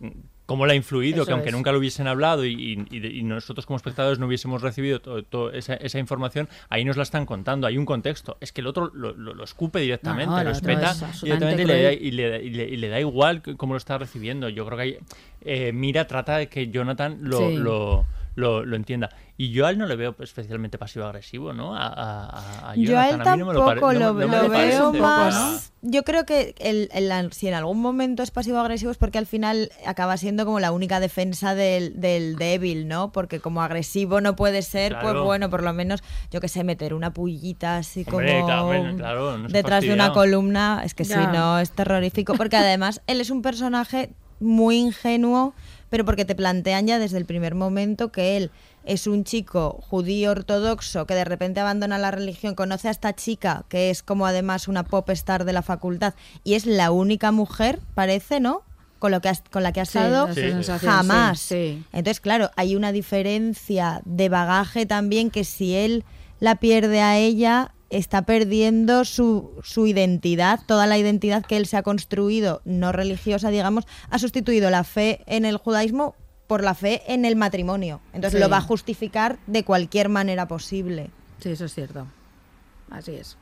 [0.46, 1.54] cómo le ha influido, Eso que aunque es.
[1.54, 2.76] nunca lo hubiesen hablado y,
[3.24, 7.26] nosotros como espectadores no hubiésemos recibido to- to- esa, esa información, ahí nos la están
[7.26, 7.66] contando.
[7.66, 8.36] Hay un contexto.
[8.40, 11.62] Es que el otro lo, lo- lo escupe directamente, No, no, el lo espeta directamente
[11.62, 14.48] y le, da, y, le, y le- y le da igual cómo lo está recibiendo.
[14.48, 14.98] Yo creo que hay,
[15.42, 17.56] eh, Mira trata de que Jonathan lo, Sí.
[17.56, 19.10] lo, lo- lo entienda.
[19.38, 21.76] Y yo a él no le veo especialmente pasivo-agresivo, ¿no?
[21.76, 25.72] A, a- a Yo a él tampoco lo, veo más.
[25.82, 26.88] Yo creo que el,
[27.32, 31.00] si en algún momento es pasivo-agresivo es porque al final acaba siendo como la única
[31.00, 33.12] defensa del, del débil, ¿no?
[33.12, 36.94] Porque como agresivo no puede ser, pues bueno, por lo menos, yo que sé, meter
[36.94, 41.14] una pullita así Hombre, como claro, claro, no detrás de una columna, es que si
[41.14, 42.34] no es terrorífico.
[42.34, 44.10] Porque además él es un personaje
[44.40, 45.54] muy ingenuo,
[45.90, 48.50] pero porque te plantean ya desde el primer momento que él
[48.86, 53.64] es un chico judío ortodoxo que de repente abandona la religión, conoce a esta chica
[53.68, 56.14] que es como además una pop star de la facultad
[56.44, 58.62] y es la única mujer, parece, ¿no?
[58.98, 60.42] Con, lo que has- con la que ha Sí, estado Sí.
[60.86, 61.38] jamás.
[61.40, 61.84] sí, sí.
[61.92, 66.04] Entonces, claro, hay una diferencia de bagaje también que si él
[66.40, 71.76] la pierde a ella, está perdiendo su, su identidad, toda la identidad que él se
[71.76, 76.14] ha construido, no religiosa, digamos, ha sustituido la fe en el judaísmo
[76.46, 78.00] por la fe en el matrimonio.
[78.12, 78.38] Entonces Sí.
[78.38, 81.10] lo va a justificar de cualquier manera posible.
[81.40, 82.06] Sí, eso es cierto.
[82.90, 83.36] Así es.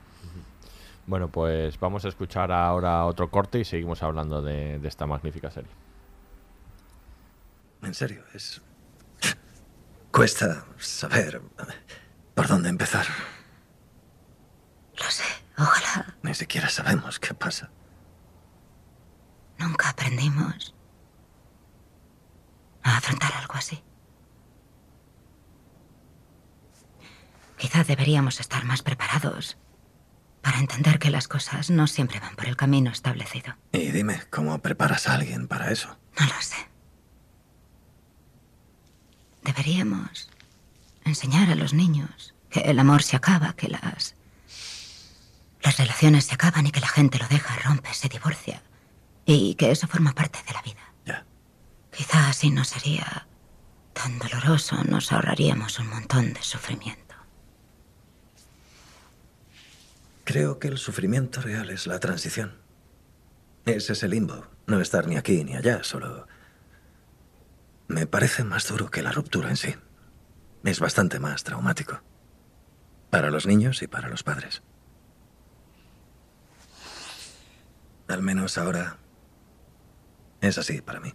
[1.07, 5.51] Bueno, pues vamos a escuchar ahora otro corte y seguimos hablando de, de esta magnífica
[5.51, 5.71] serie.
[7.83, 8.63] En serio, es...
[10.11, 11.43] Cuesta saber
[12.35, 13.05] por dónde empezar.
[14.97, 15.25] Lo sé,
[15.59, 17.69] ojalá Ni siquiera sabemos qué pasa.
[19.59, 20.74] nunca aprendimos
[22.85, 23.83] a afrontar algo así.
[27.59, 29.57] Quizá deberíamos estar más preparados
[30.43, 33.57] para entender que las cosas no siempre van por el camino establecido.
[33.73, 35.99] Y dime, ¿cómo preparas a alguien para eso?
[36.21, 36.57] No lo sé.
[39.43, 40.31] Deberíamos
[41.05, 44.15] enseñar a los niños que el amor se acaba, que las
[45.65, 48.63] las relaciones se acaban y que la gente lo deja, rompe, se divorcia
[49.25, 50.94] y que eso forma parte de la vida.
[51.95, 51.99] Ya.
[51.99, 53.27] Quizá así no sería
[53.93, 57.15] tan doloroso, nos ahorraríamos un montón de sufrimiento.
[60.25, 62.59] Creo que el sufrimiento real es la transición.
[63.67, 66.27] Es ese limbo, no estar ni aquí ni allá, solo...
[67.87, 69.75] Me parece más duro que la ruptura en sí.
[70.65, 72.01] Es bastante más traumático.
[73.11, 74.63] Para los niños y para los padres.
[78.09, 78.97] Al menos ahora
[80.41, 81.15] es así para mí.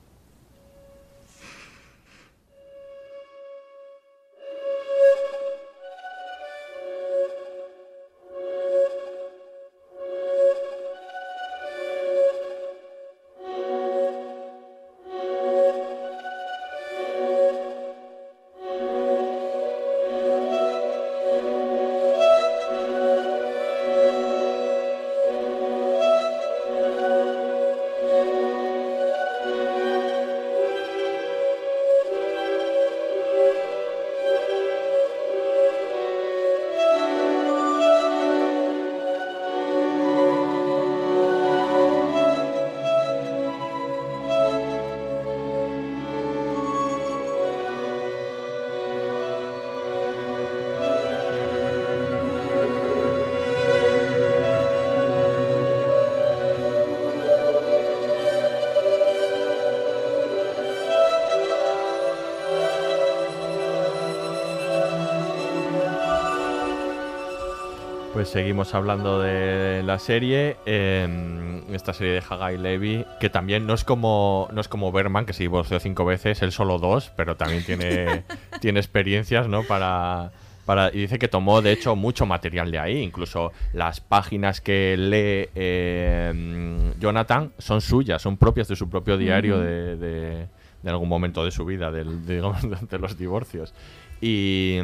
[68.19, 73.73] Pues seguimos hablando de la serie, eh, esta serie de Hagai Levy, que también no
[73.73, 77.37] es como no es como Berman, que se divorció cinco veces, él solo dos, pero
[77.37, 78.25] también tiene,
[78.59, 79.63] tiene experiencias, ¿no?
[79.63, 80.33] Para,
[80.65, 82.97] para, y dice que tomó, de hecho, mucho material de ahí.
[82.97, 89.59] Incluso las páginas que lee eh, Jonathan son suyas, son propias de su propio diario
[89.59, 90.47] de, de-
[90.83, 93.73] de algún momento de su vida, del, digamos, de los divorcios.
[94.19, 94.77] Y,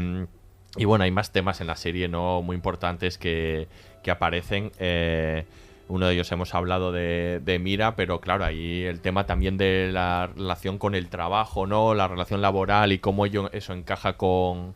[0.78, 3.67] y bueno, hay más temas en la serie no muy importantes que,
[4.03, 4.71] que aparecen.
[4.80, 5.45] eh,
[5.88, 9.89] uno de ellos hemos hablado de, de Mira, pero claro, ahí el tema también de
[9.91, 11.93] la relación con el trabajo, ¿no?
[11.93, 14.73] La relación laboral y cómo ello- eso encaja con,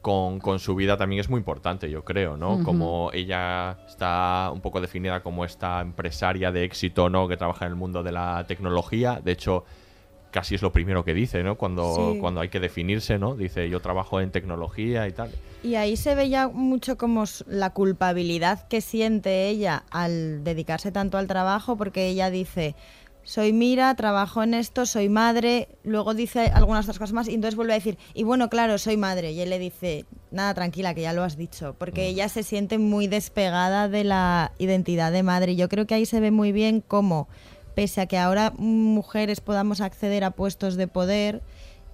[0.00, 2.62] con, con su vida también es muy importante, yo creo, ¿no?
[2.62, 7.28] Como ella está un poco definida como esta empresaria de éxito, ¿no?
[7.28, 9.20] Que trabaja en el mundo de la tecnología.
[9.22, 9.66] De hecho,
[10.30, 11.56] casi es lo primero que dice, ¿no?
[11.56, 12.20] Cuando, Sí.
[12.20, 13.34] cuando hay que definirse, ¿no?
[13.34, 15.30] Dice, yo trabajo en tecnología y tal.
[15.62, 21.18] Y ahí se ve ya mucho como la culpabilidad que siente ella al dedicarse tanto
[21.18, 22.74] al trabajo, porque ella dice,
[23.24, 27.56] soy Mira, trabajo en esto, soy madre, luego dice algunas otras cosas más y entonces
[27.56, 29.32] vuelve a decir, y bueno, claro, soy madre.
[29.32, 32.78] Y él le dice, nada, tranquila, que ya lo has dicho, porque ella se siente
[32.78, 35.52] muy despegada de la identidad de madre.
[35.52, 37.28] Y yo creo que ahí se ve muy bien cómo,
[37.78, 41.42] pese a que ahora mujeres podamos acceder a puestos de poder,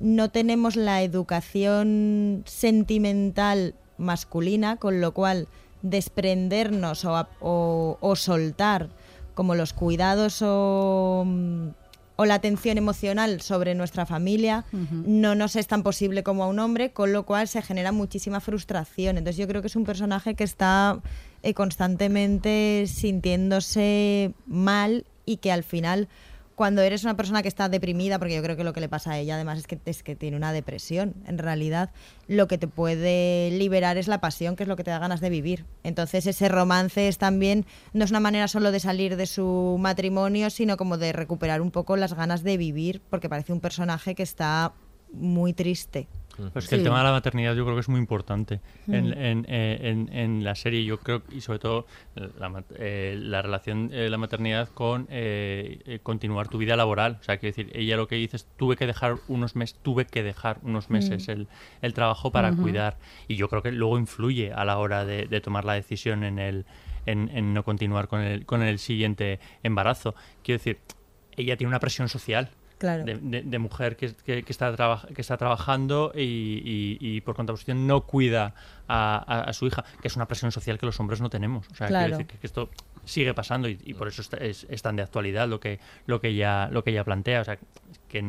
[0.01, 5.47] no tenemos la educación sentimental masculina, con lo cual
[5.83, 8.89] desprendernos o, o soltar
[9.35, 11.69] como los cuidados o, mm,
[12.17, 16.61] o la atención emocional sobre nuestra familia no nos es tan posible como a un
[16.61, 19.19] hombre, con lo cual se genera muchísima frustración.
[19.19, 21.01] Entonces yo creo que es un personaje que está
[21.43, 26.09] eh, constantemente sintiéndose mal y que al final
[26.55, 29.13] cuando eres una persona que está deprimida, porque yo creo que lo que le pasa
[29.13, 31.91] a ella además es que, es que tiene una depresión, en realidad
[32.29, 35.21] lo que te puede liberar es la pasión, que es lo que te da ganas
[35.21, 35.65] de vivir.
[35.83, 40.51] Entonces ese romance es también, no es una manera solo de salir de su matrimonio,
[40.51, 44.23] sino como de recuperar un poco las ganas de vivir, porque parece un personaje que
[44.23, 44.75] está
[45.13, 46.09] muy triste.
[46.53, 49.13] Pues que el tema de la maternidad yo creo que es muy importante en, Mm.
[49.13, 50.85] en- eh, en- en la serie.
[50.85, 55.99] Yo creo, y sobre todo la, eh, la relación de la maternidad con eh, eh,
[56.03, 57.19] continuar tu vida laboral.
[57.21, 60.07] O sea, quiero decir, ella lo que dice es, tuve que dejar unos meses, tuve
[60.07, 61.31] que dejar unos meses Mm.
[61.31, 61.49] el,
[61.83, 62.99] el trabajo para cuidar.
[63.29, 66.39] Y yo creo que luego influye a la hora de, de tomar la decisión en
[66.39, 66.67] el
[67.07, 70.15] en, en no continuar con el, con el siguiente embarazo.
[70.43, 70.79] Quiero decir,
[71.37, 72.49] ella tiene una presión social
[72.85, 73.05] Claro.
[73.05, 77.21] de, de- de mujer que, que- que está traba- que está trabajando y, y- y
[77.23, 78.55] por contraposición no cuida
[78.89, 81.67] a, a- a su hija, que es una presión social que los hombres no tenemos.
[81.71, 82.11] O sea, quiero Claro.
[82.19, 82.69] decir que, que esto
[83.05, 86.21] sigue pasando y, y por eso está- es, es tan de actualidad lo que, lo
[86.21, 87.41] que ella, lo que ella plantea.
[87.41, 87.59] O sea,
[88.09, 88.23] que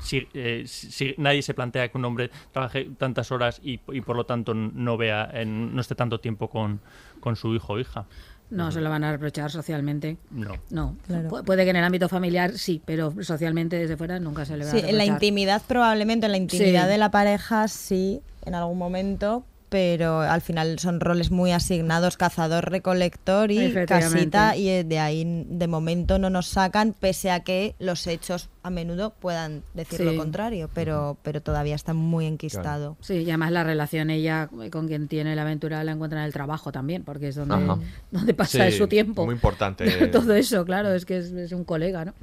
[0.00, 4.16] si, eh, si- nadie se plantea que un hombre trabaje tantas horas y, y por
[4.16, 6.80] lo tanto no vea, en- no esté tanto tiempo con,
[7.20, 8.06] con su hijo o hija.
[8.48, 10.18] No se lo van a reprochar socialmente.
[10.30, 10.52] No.
[10.70, 10.96] No.
[11.06, 11.28] Claro.
[11.28, 14.64] Pu- puede que en el ámbito familiar sí, pero socialmente desde fuera nunca se le
[14.64, 15.12] va Sí, a en la reprochar.
[15.14, 16.90] intimidad probablemente, en la intimidad Sí.
[16.90, 22.70] de la pareja sí, en algún momento, pero al final son roles muy asignados, cazador,
[22.70, 27.74] recolector y casita, y eh, de ahí de momento no nos sacan, pese a que
[27.78, 30.04] los hechos a menudo puedan decir Sí.
[30.04, 32.96] lo contrario, pero, pero todavía está muy enquistado.
[33.00, 36.32] Sí, y además la relación ella con quien tiene la aventura la encuentra en el
[36.32, 37.78] trabajo también, porque es donde, Ajá.
[38.10, 39.24] donde pasa Sí, su tiempo.
[39.24, 39.84] muy importante.
[40.08, 42.14] Todo eso, claro, es que es, es un colega, ¿no?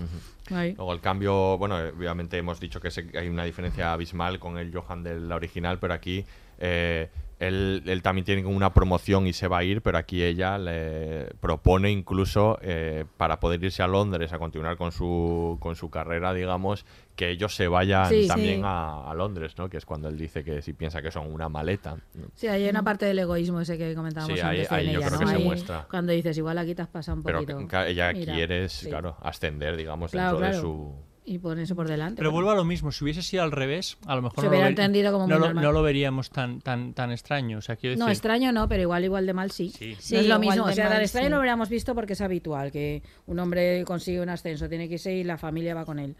[0.54, 0.74] Ahí.
[0.74, 4.74] Luego el cambio, bueno, eh, obviamente hemos dicho que hay una diferencia abismal con el
[4.76, 6.26] Johan de la original, pero aquí
[6.60, 7.10] eh,
[7.48, 11.28] él, él también tiene una promoción y se va a ir, pero aquí ella le
[11.40, 16.34] propone incluso eh, para poder irse a Londres a continuar con su, con su carrera,
[16.34, 16.86] digamos,
[17.16, 18.62] que ellos se vayan Sí, también sí.
[18.66, 19.70] A, a Londres, ¿no?
[19.70, 21.98] Que es cuando él dice que si piensa que son una maleta.
[22.34, 25.00] Sí, hay una parte del egoísmo ese que comentábamos Sí, ahí- antes en ahí yo
[25.00, 25.20] ella, creo ¿no?
[25.20, 25.88] que se Ahí, muestra.
[25.90, 27.68] Cuando dices, igual aquí te has pasado un Pero poquito.
[27.68, 30.96] que ella Mira, quiere, claro, ascender, digamos, Claro, dentro de su...
[31.26, 32.18] Y pone eso por delante.
[32.18, 34.50] Pero vuelvo a lo mismo, si hubiese sido al revés, a lo mejor Se no,
[34.50, 37.60] hubiera lo, entendido como no lo- no lo veríamos tan tan tan extraño.
[37.60, 39.70] O sea, quiero No, decir, extraño no, pero igual igual de mal sí.
[39.70, 39.96] Sí.
[40.00, 40.66] Sí, no es lo mismo.
[40.66, 41.32] O sea, tan extraño sí.
[41.32, 45.14] lo hubiéramos visto porque es habitual que un hombre consigue un ascenso, tiene que irse
[45.14, 46.16] y la familia va con él.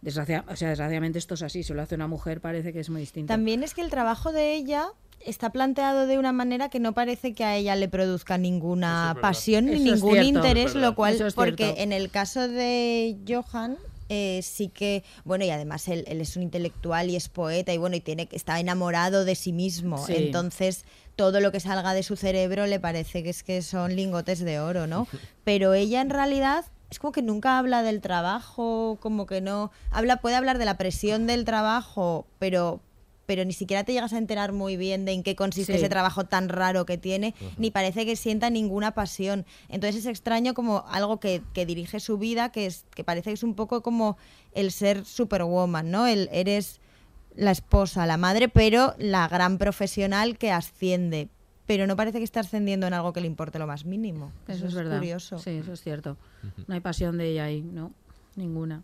[0.00, 1.62] Desgracia- o sea, desgraciadamente esto es así.
[1.62, 3.32] Si lo hace una mujer parece que es muy distinto.
[3.32, 4.86] También es que el trabajo de ella
[5.24, 9.66] está planteado de una manera que no parece que a ella le produzca ninguna pasión
[9.66, 10.28] ni es ningún cierto.
[10.28, 13.76] interés, Es lo cual, es porque en el caso de Johan
[14.08, 17.78] eh, sí que, bueno, y además él, él es un intelectual y es poeta y
[17.78, 20.14] bueno, y tiene está enamorado de sí mismo, Sí.
[20.16, 20.84] entonces
[21.16, 24.60] todo lo que salga de su cerebro le parece que es que son lingotes de
[24.60, 25.06] oro, ¿no?
[25.44, 30.18] Pero ella en realidad es como que nunca habla del trabajo, como que no habla
[30.18, 32.80] puede hablar de la presión del trabajo, pero
[33.28, 35.78] pero ni siquiera te llegas a enterar muy bien de en qué consiste Sí.
[35.80, 39.44] ese trabajo tan raro que tiene, ni parece que sienta ninguna pasión.
[39.68, 43.34] Entonces es extraño como algo que, que dirige su vida, que, es, que parece que
[43.34, 44.16] es un poco como
[44.54, 46.06] el ser superwoman, ¿no?
[46.06, 46.80] El, eres
[47.36, 51.28] la esposa, la madre, pero la gran profesional que asciende.
[51.66, 54.32] Pero no parece que esté ascendiendo en algo que le importe lo más mínimo.
[54.48, 54.96] Eso, es verdad.
[54.96, 55.38] curioso.
[55.38, 56.16] Sí, eso es cierto.
[56.66, 57.92] No hay pasión de ella ahí, ¿no?
[58.36, 58.82] Ninguna.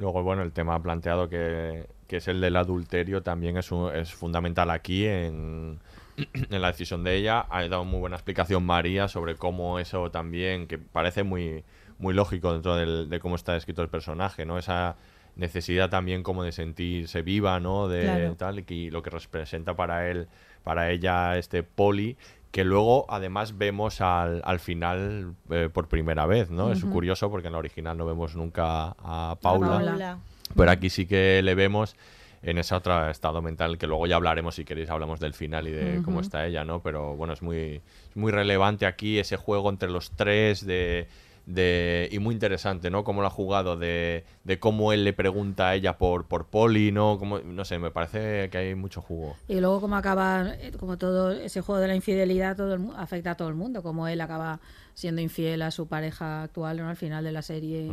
[0.00, 4.14] Luego, bueno, el tema planteado que, que es el del adulterio también es, un- es
[4.14, 5.78] fundamental aquí en,
[6.50, 7.44] en la decisión de ella.
[7.50, 11.64] Ha dado muy buena explicación María sobre cómo eso también, que parece muy,
[11.98, 14.56] muy lógico dentro del- de cómo está escrito el personaje, ¿no?
[14.56, 14.96] Esa
[15.36, 17.86] necesidad también como de sentirse viva, ¿no?
[17.86, 18.36] De Claro.
[18.36, 20.28] tal, y lo que representa para él,
[20.64, 22.16] para ella este poli,
[22.50, 26.72] que luego además vemos al, al final eh, por primera vez, ¿no?
[26.72, 29.78] Es curioso porque en la original no vemos nunca a Paula.
[29.78, 30.18] Paula.
[30.56, 31.96] Pero aquí sí que le vemos
[32.42, 35.72] en ese otro estado mental que luego ya hablaremos si queréis hablamos del final y
[35.72, 36.80] de cómo está ella, ¿no?
[36.82, 41.06] Pero bueno, es muy, es muy relevante aquí ese juego entre los tres de,
[41.52, 43.04] de y muy interesante, ¿no?
[43.04, 46.92] Cómo lo ha jugado de, de cómo él le pregunta a ella por por Poli,
[46.92, 47.18] ¿no?
[47.18, 49.36] Como, no sé, me parece que hay mucho jugo.
[49.48, 50.46] Y luego como acaba,
[50.78, 54.08] como todo ese juego de la infidelidad todo el afecta a todo el mundo, como
[54.08, 54.60] él acaba
[54.94, 56.88] siendo infiel a su pareja actual ¿no?
[56.88, 57.90] al final de la serie.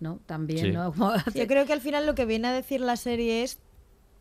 [0.00, 0.18] ¿no?
[0.26, 0.72] También, Sí.
[0.72, 0.92] ¿no?
[0.92, 3.58] Como hace- Yo creo que al final lo que viene a decir la serie es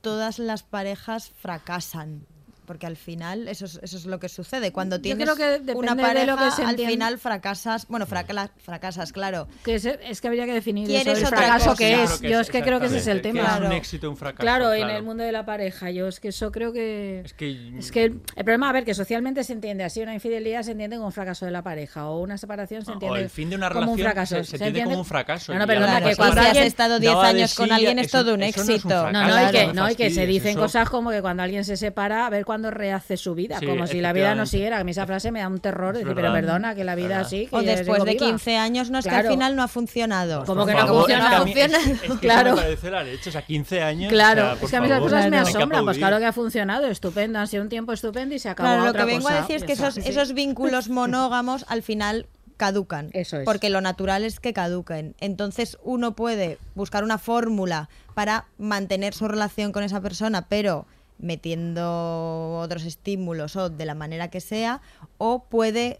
[0.01, 2.25] todas las parejas fracasan.
[2.69, 4.71] Porque al final eso es, eso es lo que sucede.
[4.71, 6.93] Cuando Yo tienes creo que una de pareja, lo que se al entiende.
[6.93, 7.87] final fracasas.
[7.87, 9.47] Bueno, fracala- fracasas, claro.
[9.63, 11.77] que es, es que habría que definir eso, ¿Quieres el fracaso cosa?
[11.79, 12.21] que Yo es.
[12.21, 13.39] Yo es que creo que ese es el tema.
[13.41, 13.75] que es un Claro.
[13.75, 14.41] éxito, un fracaso.
[14.41, 17.21] Claro, en el mundo de la pareja, yo es que eso creo que...
[17.25, 20.13] Es que, Es que el, el problema, a ver, que socialmente se entiende así, una
[20.13, 23.19] infidelidad se entiende como un fracaso de la pareja, o una separación se o entiende
[23.21, 24.35] el fin de una como un relación fracaso.
[24.43, 25.53] se, se entiende como un fracaso.
[25.53, 28.11] No, no, perdona, que Claro, cuando has estado 10 daba de años con alguien es
[28.11, 29.11] todo un éxito.
[29.11, 31.65] No, no, y que, Claro, no, y que se dicen cosas como que cuando alguien
[31.65, 34.79] se separa, a ver rehace su vida, Sí, como si la vida no siguiera.
[34.79, 37.07] A mí esa frase me da un terror, Es decir, pero perdona, que la vida
[37.09, 37.25] Verdad.
[37.25, 38.25] así, que O después de viva.
[38.25, 40.43] 15 años, no es que al final no ha funcionado.
[40.45, 41.77] Como Por que no funciona, es que a mí- funciona.
[41.77, 42.51] es- es que Claro.
[42.55, 44.11] me parece la leche, o sea, 15 años.
[44.11, 45.85] Claro, o sea, por es que a mí esas cosas me asombran.
[45.85, 48.83] Pues claro que ha funcionado, estupendo, han sido un tiempo estupendo y se acabó Claro,
[48.83, 49.37] lo otra que vengo cosa.
[49.37, 53.09] a decir es que esos, esos vínculos monógamos al final caducan.
[53.13, 53.45] Eso es.
[53.45, 55.15] Porque lo natural es que caduquen.
[55.21, 60.85] Entonces uno puede buscar una fórmula para mantener su relación con esa persona, pero
[61.19, 64.81] metiendo otros estímulos o de la manera que sea,
[65.17, 65.99] o puede,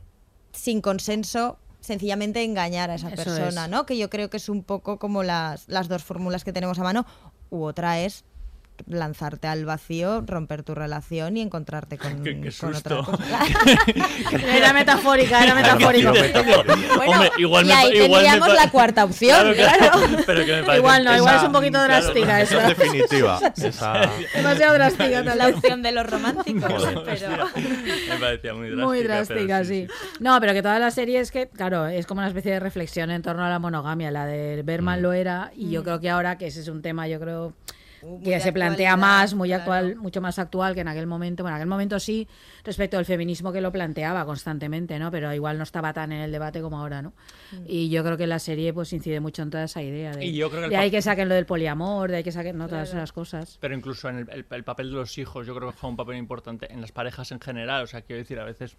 [0.52, 3.70] sin consenso, sencillamente engañar a esa Eso persona, es.
[3.70, 3.86] ¿no?
[3.86, 6.84] Que yo creo que es un poco como las, las dos fórmulas que tenemos a
[6.84, 7.06] mano,
[7.50, 8.26] u otra es
[8.88, 13.18] lanzarte al vacío, romper tu relación y encontrarte con, Qué- qué con otra cosa.
[14.56, 16.12] Era metafórica, era metafórica.
[16.12, 19.92] Bueno, Hombre, igual y me- ahí igual tendríamos la cuarta opción, claro.
[20.26, 22.72] Pero que me parece- Igual no, igual es un poquito claro, drástica Esa esa.
[22.72, 23.40] es definitiva.
[23.56, 24.10] Esa...
[24.36, 27.00] Demasiado drástica La tal opción de los románticos, Joder.
[27.06, 27.48] pero...
[27.56, 28.86] Me parecía muy drástica.
[28.86, 29.88] Muy drástica, sí.
[30.20, 33.12] No, pero que toda la serie es que, claro, es como una especie de reflexión
[33.12, 34.12] en torno a la monogamia.
[34.12, 37.08] La de Berman lo era, y yo creo que ahora, que ese es un tema,
[37.08, 37.54] yo creo
[38.04, 39.62] muy que se plantea más, muy claro.
[39.64, 41.44] actual, mucho más actual que en aquel momento.
[41.44, 42.28] Bueno, en aquel momento sí,
[42.64, 45.12] respecto al feminismo que lo planteaba constantemente, ¿no?
[45.12, 47.14] Pero igual no estaba tan en el debate como ahora, ¿no?
[47.66, 50.36] Y yo creo que la serie pues incide mucho en toda esa idea de, Y
[50.36, 52.68] yo creo que de ahí que saquen lo del poliamor, de ahí que saquen no,
[52.68, 53.58] todas esas cosas.
[53.60, 55.98] Pero incluso en el, el- el papel de los hijos, yo creo que juega un
[55.98, 57.84] papel importante en las parejas en general.
[57.84, 58.78] O sea, quiero decir, a veces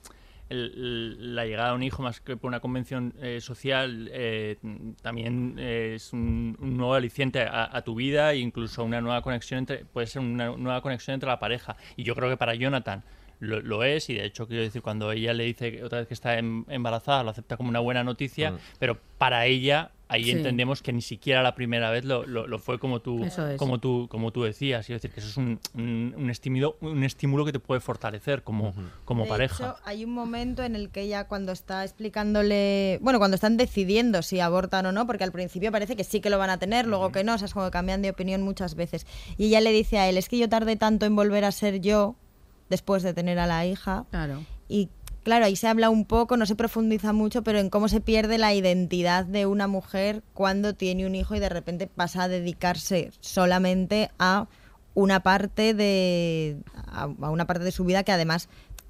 [0.51, 4.57] el- la llegada de un hijo, más que por una convención eh, social, eh,
[5.03, 9.23] también eh, es un, un nuevo aliciente a, a tu vida e incluso una nueva
[9.23, 11.77] conexión entre, puede ser una nueva conexión entre la pareja.
[11.97, 13.03] Y yo creo que para Jonathan
[13.39, 16.15] lo, lo es, y de hecho, quiero decir, cuando ella le dice otra vez que
[16.15, 18.59] está em- embarazada, lo acepta como una buena noticia, Mm.
[18.79, 19.93] pero para ella.
[20.13, 20.31] Ahí Sí.
[20.33, 23.37] entendemos que ni siquiera la primera vez lo, lo- lo fue como tú, es.
[23.57, 24.85] como tú, como tú decías.
[24.85, 28.43] Quiero decir que eso es un, un, un estímulo, un estímulo que te puede fortalecer
[28.43, 28.75] como,
[29.05, 29.55] como De pareja.
[29.65, 34.23] hecho, hay un momento en el que ella cuando está explicándole, bueno, cuando están decidiendo
[34.23, 36.87] si abortan o no, porque al principio parece que sí que lo van a tener,
[36.87, 39.07] luego que no, o sea, es como que cambian de opinión muchas veces.
[39.39, 41.81] Y ella le dice a él, es que yo tardé tanto en volver a ser
[41.81, 42.17] yo
[42.69, 44.05] después de tener a la hija.
[44.11, 44.45] Claro.
[44.69, 44.89] Y
[45.23, 48.39] claro, ahí se habla un poco, no se profundiza mucho, pero en cómo se pierde
[48.39, 53.11] la identidad de una mujer cuando tiene un hijo y de repente pasa a dedicarse
[53.21, 54.49] solamente a
[54.95, 58.49] una parte de a, una parte de su vida que además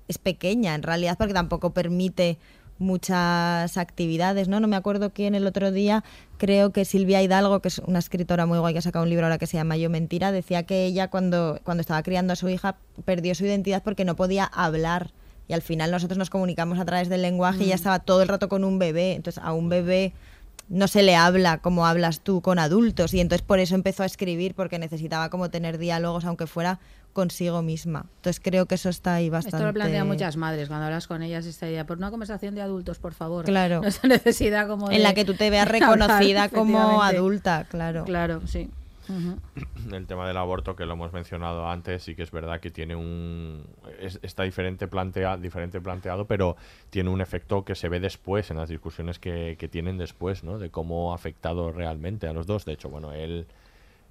[0.09, 2.39] es pequeña en realidad porque tampoco permite
[2.79, 4.59] muchas actividades, ¿no?
[4.59, 6.03] No me acuerdo quién el otro día,
[6.39, 9.27] creo que Silvia Hidalgo, que es una escritora muy guay que ha sacado un libro
[9.27, 12.49] ahora que se llama Yo Mentira, decía que ella cuando, cuando estaba criando a su
[12.49, 15.13] hija perdió su identidad porque no podía hablar
[15.51, 18.29] y al final nosotros nos comunicamos a través del lenguaje y ella estaba todo el
[18.29, 20.13] rato con un bebé, entonces a un bebé
[20.69, 24.07] no se le habla como hablas tú con adultos y entonces por eso empezó a
[24.07, 26.79] escribir porque necesitaba como tener diálogos aunque fuera
[27.13, 28.07] consigo misma.
[28.19, 29.57] Entonces creo que eso está ahí bastante.
[29.57, 32.63] Esto lo plantean muchas madres cuando hablas con ellas esta idea por una conversación de
[32.63, 33.45] adultos, por favor.
[33.45, 33.81] Claro.
[33.81, 37.67] No esa necesidad como de En la que tú te veas hablar, reconocida como adulta,
[37.69, 38.05] claro.
[38.05, 38.71] Claro, sí.
[39.93, 42.95] El tema del aborto que lo hemos mencionado antes, sí que es verdad que tiene
[42.97, 43.65] un
[44.01, 46.57] es- está diferente plantea, diferente planteado, pero
[46.91, 50.59] tiene un efecto que se ve después en las discusiones que, que tienen después, ¿no?
[50.59, 52.65] De cómo ha afectado realmente a los dos.
[52.65, 53.47] De hecho, bueno, él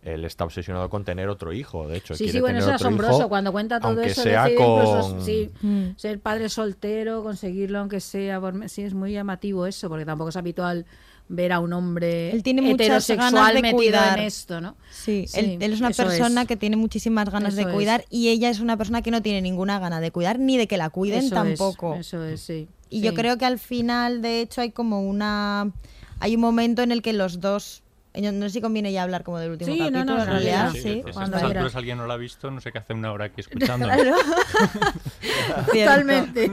[0.01, 2.13] él está obsesionado con tener otro hijo, de hecho.
[2.15, 4.21] Sí, quiere sí, bueno, tener es asombroso hijo, cuando cuenta todo eso.
[4.23, 5.83] sea decide incluso, con- sí, Mm.
[5.97, 8.39] ser padre soltero, conseguirlo aunque sea.
[8.39, 10.85] por- sí, es muy llamativo eso, porque tampoco es habitual
[11.31, 14.75] ver a un hombre Él tiene heterosexual ganas de metido en esto, ¿no?
[14.91, 16.47] Sí, Sí, él, él es una persona es.
[16.47, 17.75] que tiene muchísimas ganas Eso de es.
[17.75, 20.67] cuidar y ella es una persona que no tiene ninguna gana de cuidar ni de
[20.67, 21.95] que la cuiden Eso es, tampoco.
[21.95, 22.67] eso es, sí.
[22.89, 25.71] Y yo creo que al final, de hecho, hay como una...
[26.19, 27.83] Hay un momento en el que los dos...
[28.15, 30.27] yo No sé si conviene ya hablar como del último Sí, no, capítulo, no, en
[30.27, 31.01] no, realidad, sí, sí.
[31.03, 31.43] Si a cuando quieras.
[31.43, 33.85] alturas alguien no lo ha visto, no sé qué hace una hora aquí escuchando.
[33.85, 34.15] Claro.
[35.73, 36.51] Totalmente.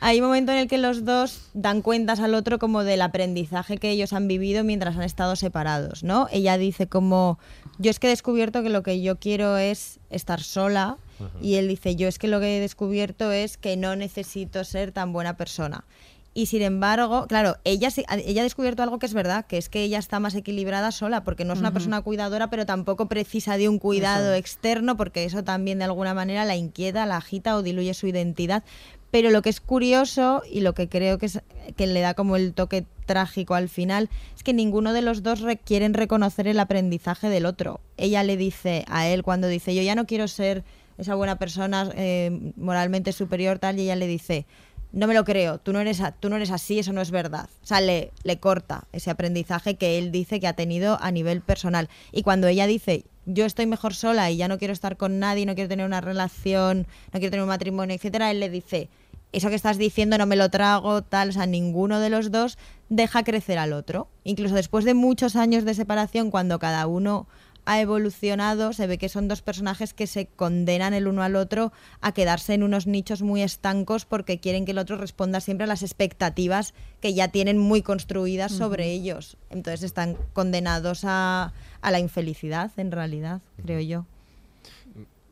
[0.00, 3.78] Hay un momento en el que los dos dan cuentas al otro como del aprendizaje
[3.78, 6.26] que ellos han vivido mientras han estado separados, ¿no?
[6.32, 7.38] Ella dice como,
[7.78, 10.96] yo es que he descubierto que lo que yo quiero es estar sola
[11.42, 14.90] y él dice, yo es que lo que he descubierto es que no necesito ser
[14.90, 15.84] tan buena persona.
[16.32, 17.88] Y sin embargo, claro, ella,
[18.24, 21.24] ella ha descubierto algo que es verdad, que es que ella está más equilibrada sola,
[21.24, 25.24] porque no es una persona cuidadora, pero tampoco precisa de un cuidado Eso externo, porque
[25.24, 28.62] eso también de alguna manera la inquieta, la agita o diluye su identidad.
[29.10, 31.42] Pero lo que es curioso y lo que creo que, es,
[31.76, 35.40] que le da como el toque trágico al final es que ninguno de los dos
[35.40, 37.80] re- quieren reconocer el aprendizaje del otro.
[37.96, 40.62] Ella le dice a él cuando dice yo ya no quiero ser
[40.96, 44.46] esa buena persona eh, moralmente superior tal y ella le dice
[44.92, 47.48] no me lo creo, tú no eres, tú no eres así, eso no es verdad.
[47.62, 51.40] O sea, le, le corta ese aprendizaje que él dice que ha tenido a nivel
[51.42, 51.88] personal.
[52.12, 55.46] Y cuando ella dice, yo estoy mejor sola y ya no quiero estar con nadie,
[55.46, 58.88] no quiero tener una relación, no quiero tener un matrimonio, etcétera, él le dice,
[59.32, 62.58] eso que estás diciendo no me lo trago, tal, o sea, ninguno de los dos
[62.88, 64.08] deja crecer al otro.
[64.24, 67.28] Incluso después de muchos años de separación, cuando cada uno
[67.66, 71.72] ha evolucionado, se ve que son dos personajes que se condenan el uno al otro
[72.00, 75.66] a quedarse en unos nichos muy estancos porque quieren que el otro responda siempre a
[75.68, 79.36] las expectativas que ya tienen muy construidas sobre ellos.
[79.50, 84.06] Entonces están condenados a, a la infelicidad, en realidad, creo yo.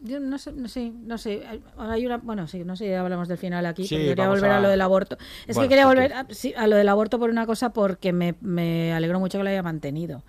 [0.00, 1.42] Yo no sé, no sé, no sé.
[1.44, 3.82] Hay- Hay una, bueno, sí, no sé, ya hablamos del final aquí.
[3.84, 4.58] Sí, pero quería volver a...
[4.58, 5.18] a- lo del aborto.
[5.48, 8.12] Es Bueno, que quería volver a, sí, a lo del aborto por una cosa porque
[8.12, 10.22] me, me alegro mucho que lo haya mantenido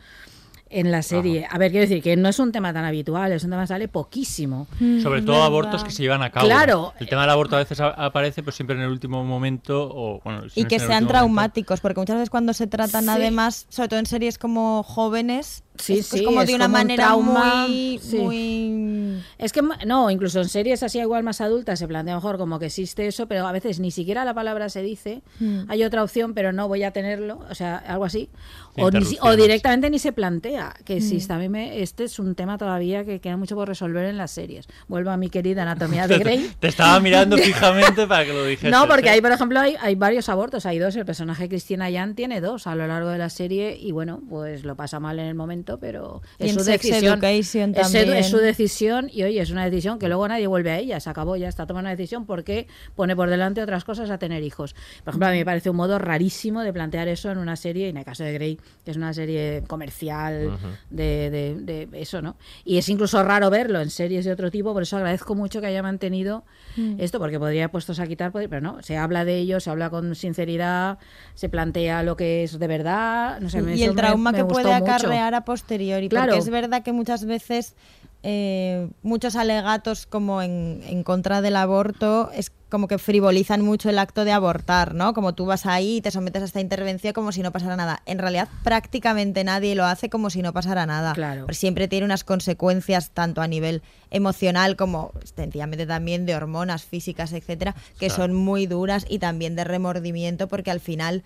[0.70, 1.48] en la serie.
[1.50, 3.68] A ver, quiero decir que no es un tema tan habitual, es un tema que
[3.68, 4.68] sale poquísimo.
[5.02, 6.46] Sobre todo abortos que se llevan a cabo.
[6.46, 6.94] Claro.
[7.00, 9.90] El tema del aborto a veces a- aparece, pero siempre en el último momento.
[9.92, 11.08] O, bueno, si Y no que sean momento.
[11.14, 13.10] traumáticos, porque muchas veces cuando se tratan Sí.
[13.10, 16.66] además, sobre todo en series como jóvenes, Sí, es, es sí, como es de una
[16.66, 18.18] como un manera trauma, muy, sí.
[18.18, 19.24] muy...
[19.38, 22.66] Es que, no, incluso en series así igual más adultas se plantea mejor como que
[22.66, 25.22] existe eso, pero a veces ni siquiera la palabra se dice.
[25.40, 25.62] Hmm.
[25.70, 28.30] Hay otra opción, pero no voy a tenerlo, o sea, algo así.
[28.78, 29.02] O, ni
[29.42, 31.36] directamente ni se plantea que exista.
[31.36, 34.32] A mí me, este es un tema todavía que queda mucho por resolver en las
[34.32, 34.68] series.
[34.88, 36.52] Vuelvo a mi querida Anatomía de Grey.
[36.60, 38.80] Te estaba mirando fijamente para que lo dijeras.
[38.80, 40.96] No, porque hay, por ejemplo, hay, hay varios abortos, hay dos.
[40.96, 44.64] El personaje Cristina Yan tiene dos a lo largo de la serie y bueno, pues
[44.64, 47.20] lo pasa mal en el momento, pero es su decisión.
[47.24, 48.14] Es, su- también.
[48.18, 51.10] es su decisión y oye, es una decisión que luego nadie vuelve a ella, se
[51.10, 54.74] acabó, ya está tomando una decisión porque pone por delante otras cosas a tener hijos.
[55.04, 57.90] Por ejemplo, a mí me parece un modo rarísimo de plantear eso en una serie,
[57.90, 60.58] en el caso de Grey, que es una serie comercial
[60.90, 62.36] de, de- de eso, ¿no?
[62.66, 65.68] Y es incluso raro verlo en series de otro tipo, por eso agradezco mucho que
[65.68, 66.44] haya mantenido
[66.78, 66.96] Mm.
[67.00, 69.90] esto, porque podría puestos a quitar, podría- pero no, se habla de ello, se habla
[69.90, 71.00] con sinceridad,
[71.34, 74.38] se plantea lo que es de verdad, no sé, me- y el me- trauma me
[74.38, 74.92] que gustó puede mucho.
[74.94, 76.10] acarrear a posteriori.
[76.10, 76.28] Claro.
[76.34, 77.76] Porque es verdad que muchas veces
[78.24, 83.98] eh, muchos alegatos como en, en contra del aborto es como que frivolizan mucho el
[83.98, 85.14] acto de abortar, ¿no?
[85.14, 88.04] Como tú vas ahí y te sometes a esta intervención como si no pasara nada.
[88.06, 91.14] En realidad prácticamente nadie lo hace como si no pasara nada.
[91.14, 91.46] Claro.
[91.48, 93.82] Pero siempre tiene unas consecuencias tanto a nivel
[94.12, 98.16] emocional como sencillamente también de hormonas físicas, etcétera, que Claro.
[98.16, 101.24] son muy duras y también de remordimiento porque al final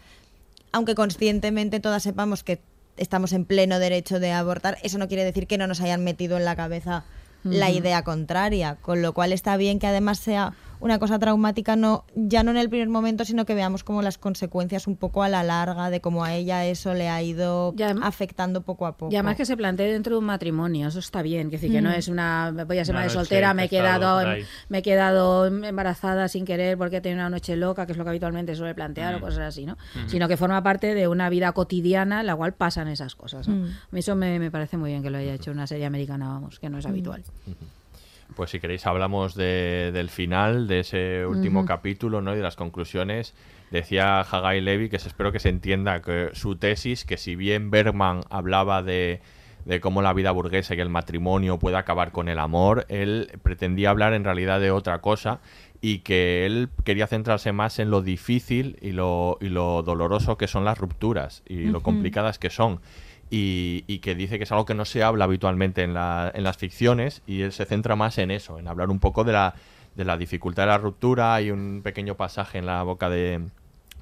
[0.72, 2.60] aunque conscientemente todas sepamos que
[2.98, 6.38] estamos en pleno derecho de abortar, eso no quiere decir que no nos hayan metido
[6.38, 7.03] en la cabeza
[7.44, 10.53] la idea contraria, con lo cual está bien que además sea
[10.84, 14.18] una cosa traumática, no ya no en el primer momento, sino que veamos como las
[14.18, 18.61] consecuencias un poco a la larga de cómo a ella eso le ha ido afectando
[18.61, 19.11] poco a poco.
[19.11, 21.81] Y además que se plantee dentro de un matrimonio, eso está bien, que, decir, que
[21.81, 21.93] no Mm.
[21.93, 24.22] es una voy a ser madre soltera, me he quedado
[24.69, 28.03] me he quedado embarazada sin querer porque he tenido una noche loca, que es lo
[28.03, 29.22] que habitualmente suele plantear o Mm.
[29.22, 29.73] cosas así, ¿no?
[29.95, 30.10] Ujú.
[30.10, 33.47] Sino que forma parte de una vida cotidiana en la cual pasan esas cosas.
[33.47, 33.55] ¿no?
[33.55, 33.64] Mm.
[33.65, 36.27] A mí Eso me, me parece muy bien que lo haya hecho una serie americana,
[36.27, 37.23] vamos, que no es habitual.
[38.35, 42.34] Pues si queréis hablamos de- del final, de ese último capítulo, ¿no?
[42.34, 43.34] Y de las conclusiones.
[43.72, 47.72] Decía Hagai Levy que se espero que se entienda que su tesis, que si bien
[47.72, 49.19] Bergman hablaba de,
[49.65, 53.89] de cómo la vida burguesa y el matrimonio puede acabar con el amor, él pretendía
[53.89, 55.39] hablar en realidad de otra cosa
[55.81, 60.47] y que él quería centrarse más en lo difícil y lo, y lo doloroso que
[60.47, 62.80] son las rupturas y lo complicadas que son
[63.35, 66.57] y, que dice que es algo que no se habla habitualmente en, la- en las
[66.57, 69.55] ficciones y él se centra más en eso, en hablar un poco de la,
[69.95, 71.34] de la dificultad de la ruptura.
[71.34, 73.41] Hay un pequeño pasaje en la boca de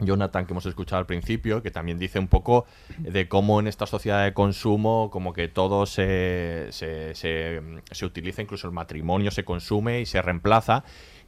[0.01, 2.65] Jonathan que hemos escuchado al principio, que también dice un poco
[2.97, 8.67] de cómo en esta sociedad de consumo como que todo se, se, se utiliza, incluso
[8.67, 10.83] el matrimonio se consume y se reemplaza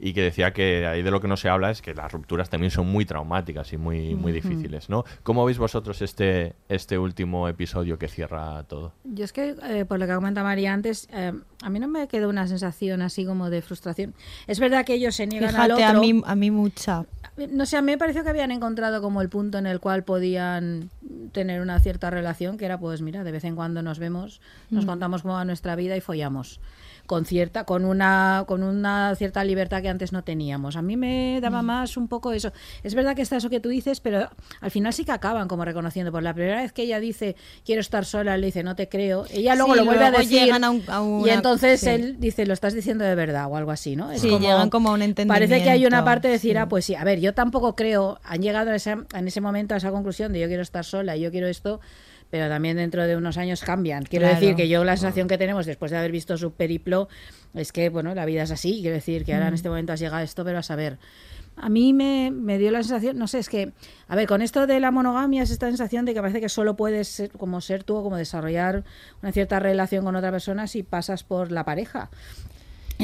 [0.05, 2.49] y que decía que ahí de lo que no se habla es que las rupturas
[2.49, 5.05] también son muy traumáticas y muy, muy difíciles, ¿no?
[5.23, 8.91] ¿Cómo veis vosotros este, este último episodio que cierra todo?
[9.05, 11.31] Yo es que, eh, por lo que comenta María antes, eh,
[11.61, 14.13] a mí no me quedó una sensación así como de frustración.
[14.45, 15.97] Es verdad que ellos se niegan al Fíjate, otro.
[15.97, 17.05] a mí, a mí mucha.
[17.51, 20.03] No sé, a mí me pareció que habían encontrado como el punto en el cual
[20.03, 20.89] podían
[21.31, 24.83] tener una cierta relación, que era pues mira, de vez en cuando nos vemos, nos
[24.83, 24.87] Mm.
[24.87, 26.59] contamos cómo va nuestra vida y follamos
[27.05, 30.75] con cierta con una con una cierta libertad que antes no teníamos.
[30.77, 31.65] A mí me daba Mm.
[31.65, 32.51] más un poco eso.
[32.81, 34.29] Es verdad que está eso que tú dices, pero
[34.61, 37.35] al final sí que acaban como reconociendo por la primera vez que ella dice
[37.65, 39.25] quiero estar sola, le dice no te creo.
[39.31, 41.89] Ella luego Sí, lo vuelve a decir llegan a un- a y entonces sí.
[41.89, 44.11] él dice lo estás diciendo de verdad o algo así, ¿no?
[44.11, 46.67] Es Sí, llegan como a un Parece que hay una entendimiento, parte de decir, ah,
[46.69, 49.77] pues sí, a ver, yo tampoco creo, han llegado a esa- en ese momento a
[49.77, 51.79] esa conclusión de yo quiero estar sola, yo quiero esto,
[52.33, 54.05] pero también dentro de unos años cambian.
[54.05, 54.39] Quiero Claro.
[54.39, 57.07] decir que yo la sensación que tenemos después de haber visto su periplo
[57.53, 59.55] es que, bueno, la vida es así, quiero decir que ahora en Mm.
[59.55, 60.97] este momento has llegado a esto, pero a saber.
[61.57, 63.71] A mí me, me dio la sensación, no sé, es que,
[64.07, 66.75] a ver, con esto de la monogamia es esta sensación de que parece que solo
[66.75, 68.83] puedes ser, como ser tú o como desarrollar
[69.21, 72.09] una cierta relación con otra persona si pasas por la pareja.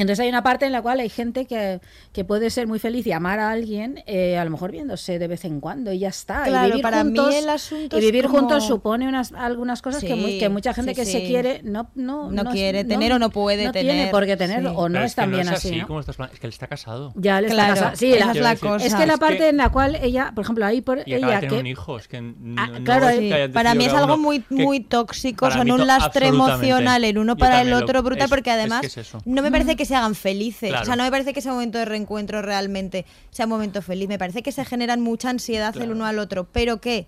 [0.02, 1.80] Entonces hay una parte en la cual hay gente que,
[2.12, 5.28] que puede ser muy feliz y amar a alguien, eh, a lo mejor viéndose de
[5.28, 6.42] vez en cuando y ya está.
[6.44, 9.32] Claro, y vivir para mí juntos, el asunto y es vivir como- juntos supone unas
[9.32, 11.26] algunas cosas que, mu- Sí, que mucha gente sí, que se sí.
[11.26, 14.70] quiere no no No quiere tener o no puede no tiene tener, por qué tenerlo
[14.70, 14.76] sí.
[14.78, 15.86] o no Pero es es que también es así, ¿no?
[15.86, 17.12] ¿cómo estás plan- Es que él está casado.
[17.16, 17.96] Ya le está Claro, casado.
[17.96, 18.98] Sí, la- es la es cosa.
[18.98, 21.14] que la Es parte que- en la cual ella, por ejemplo, ahí por Y acaba
[21.14, 21.96] de ella tener que un hijo.
[21.98, 23.28] Es que Ah, no claro, es sí.
[23.28, 27.18] que Para mí es algo muy, muy Que tóxico, son mí un lastre emocional el
[27.18, 29.20] uno para el otro brutal, es- porque es que además es eso.
[29.24, 30.70] no me parece que se hagan felices.
[30.70, 30.82] Claro.
[30.82, 34.08] O sea, no me parece que ese momento de reencuentro realmente sea un momento feliz.
[34.08, 37.06] Me parece que se generan mucha ansiedad el uno al otro, pero que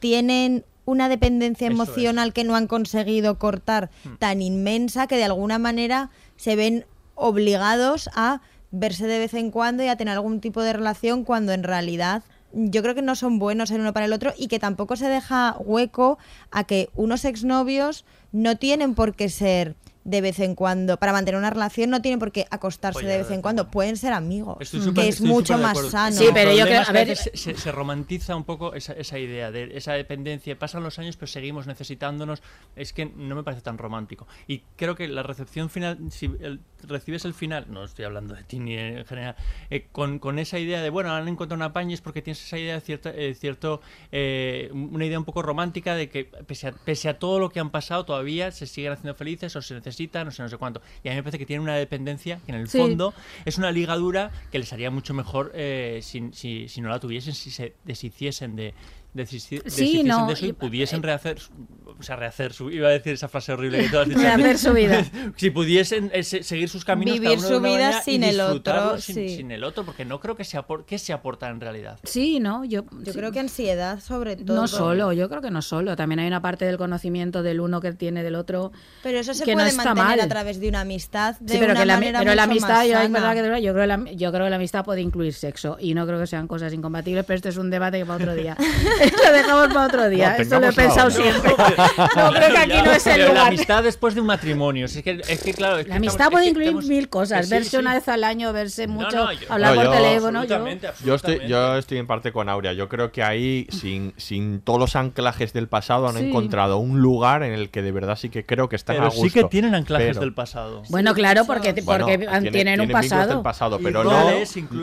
[0.00, 4.16] tienen una dependencia Eso emocional que no han conseguido cortar Hmm.
[4.18, 6.84] tan inmensa que de alguna manera se ven
[7.14, 8.40] obligados a
[8.72, 12.24] verse de vez en cuando y a tener algún tipo de relación cuando en realidad
[12.54, 15.08] yo creo que no son buenos el uno para el otro y que tampoco se
[15.08, 16.18] deja hueco
[16.50, 21.38] a que unos exnovios no tienen por qué ser de vez en cuando, para mantener
[21.38, 24.56] una relación no tienen por qué acostarse Oye, de vez en cuando, pueden ser amigos,
[24.60, 26.16] Estoy que es mucho más sano.
[26.16, 29.18] Sí, pero yo creo- a que ver- se, se- se romantiza un poco esa, esa
[29.18, 30.58] idea de esa dependencia.
[30.58, 32.42] Pasan los años, pero seguimos necesitándonos.
[32.74, 34.26] Es que no me parece tan romántico.
[34.48, 38.42] Y creo que la recepción final, si el- recibes el final, no estoy hablando de
[38.44, 39.36] ti ni en general,
[39.70, 42.58] eh, con, con esa idea de, bueno, han encontrado una paña es porque tienes esa
[42.58, 43.80] idea de cierta, eh, cierto,
[44.10, 47.60] eh, una idea un poco romántica de que pese a, pese a todo lo que
[47.60, 50.82] han pasado, todavía se siguen haciendo felices o se necesitan, no sé, no sé cuánto.
[51.02, 52.78] Y a mí me parece que tienen una dependencia que en el Sí.
[52.78, 53.14] fondo
[53.44, 57.34] es una ligadura que les haría mucho mejor eh, si, si, si no la tuviesen,
[57.34, 58.74] si se deshiciesen de,
[59.14, 61.52] deshiciesen no, de eso y, y- pudiesen rehacer, su-
[61.98, 64.20] o sea, rehacer su, iba a decir esa frase horrible que tú has dicho.
[64.20, 65.04] Rehacer su vida.
[65.36, 68.02] si pudiesen eh, se- seguir sus caminos, Vivir cada uno de su una vida y
[68.02, 69.36] sin el otro, sin, sí.
[69.36, 71.98] sin el otro, porque no creo que se apor ¿qué se aporta en realidad.
[72.04, 73.18] Sí, no, yo Yo sí.
[73.18, 74.56] creo que ansiedad sobre todo.
[74.56, 77.80] no solo, yo creo que no solo, también hay una parte del conocimiento del uno
[77.80, 80.20] que tiene del otro Pero eso se que no puede está mantener mal.
[80.20, 82.84] a través de una amistad de Sí, pero una que la, manera pero la amistad,
[82.84, 85.76] yo, verdad que yo creo, que la, yo creo que la amistad puede incluir sexo
[85.80, 88.34] y no creo que sean cosas incompatibles, pero este es un debate que para otro
[88.34, 88.56] día.
[89.26, 90.34] lo dejamos para otro día.
[90.36, 91.52] No, Esto lo he pensado siempre.
[92.16, 93.46] No, creo que aquí no es el Pero la lugar.
[93.48, 94.86] amistad después de un matrimonio.
[94.86, 95.78] Es que, es que claro.
[95.78, 97.46] es que La amistad estamos- puede incluir estamos- mil cosas.
[97.46, 97.76] Sí, verse sí.
[97.76, 100.44] una vez al año, verse mucho, no, yo- hablar No, por yo- teléfono.
[100.44, 102.72] Yo, Absolutamente, Yo estoy, yo estoy en parte con Aurea.
[102.72, 106.28] Yo creo que ahí, sin, sin todos los anclajes del pasado, han Sí.
[106.28, 109.10] encontrado un lugar en el que de verdad sí que creo que están Pero a
[109.10, 109.22] gusto.
[109.24, 110.82] sí que tienen anclajes Pero- del pasado.
[110.88, 113.28] bueno, claro, porque, Bueno, porque tiene- tienen un vínculos pasado.
[113.34, 114.10] del pasado, pero no.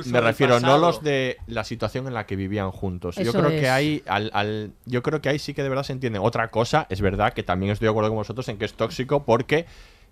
[0.05, 3.15] Me refiero no los de la situación en la que vivían juntos.
[3.15, 3.59] yo creo es.
[3.61, 6.21] que ahí, al, al- yo creo que ahí sí que de verdad se entienden.
[6.23, 9.23] Otra cosa es verdad que también estoy de acuerdo con vosotros en que es tóxico
[9.23, 9.65] porque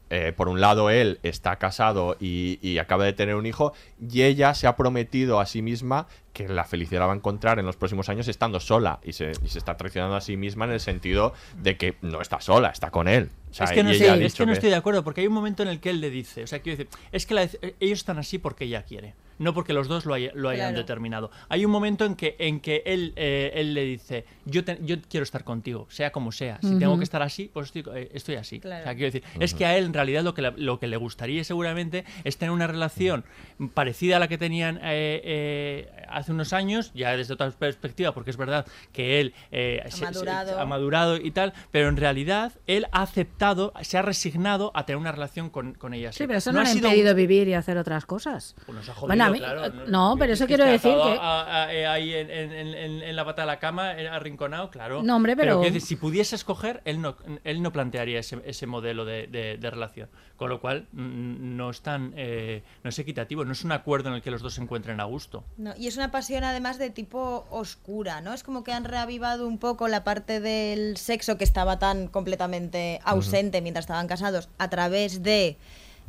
[0.10, 4.22] eh, por un lado él está casado y, y acaba de tener un hijo y
[4.22, 7.66] ella se ha prometido a sí misma que la felicidad la va a encontrar en
[7.66, 10.72] los próximos años estando sola y se, y se está traicionando a sí misma en
[10.72, 13.32] el sentido de que no está sola, está con él.
[13.50, 15.04] O sea, es que, no estoy, ella ha es dicho que no estoy de acuerdo,
[15.04, 17.26] porque hay un momento en el que él le dice, o sea, quiero decir, es
[17.26, 17.50] que la
[17.80, 20.78] ellos están así porque ella quiere, no porque los dos lo, haya- lo hayan Claro.
[20.80, 21.32] determinado.
[21.50, 24.96] Hay un momento en que, en que él, eh, él le dice, yo, te- yo
[25.10, 26.60] quiero estar contigo, sea como sea.
[26.62, 28.60] Si tengo que estar así, pues estoy, eh, estoy así.
[28.60, 28.82] Claro.
[28.82, 30.88] O sea, quiero decir, es que a él en realidad lo que, le- lo que
[30.88, 33.26] le gustaría seguramente es tener una relación
[33.74, 38.32] parecida a la que tenían eh, eh, hace unos años, ya desde otra perspectiva, porque
[38.32, 40.60] es verdad que él eh, se- se- madurado.
[40.60, 44.98] ha madurado y tal, pero en realidad él ha aceptado, se ha resignado a tener
[44.98, 46.12] una relación con, con ella.
[46.12, 48.56] Sí, pero eso no, le ha ha sido impedido un- vivir y hacer otras cosas.
[48.66, 51.64] Pues nos ha jodido, Bueno, mí- claro, eh, no, pero eso quiero decir que- a-
[51.66, 54.70] a- eh, ahí en, en- en- en- en la pata de la cama, eh, arrinconado,
[54.70, 55.04] claro.
[55.04, 59.06] No, hombre, pero- decir, si pudiese escoger, él no, él no plantearía ese, ese modelo
[59.06, 60.10] de, de- de relación.
[60.38, 64.16] Con lo cual, no es tan, eh, no es equitativo, no es un acuerdo en
[64.16, 65.44] el que los dos se encuentren a gusto.
[65.58, 68.34] No, y es una pasión además de tipo oscura, ¿no?
[68.36, 73.00] Es como que han reavivado un poco la parte del sexo que estaba tan completamente
[73.04, 75.58] ausente mientras estaban casados a través de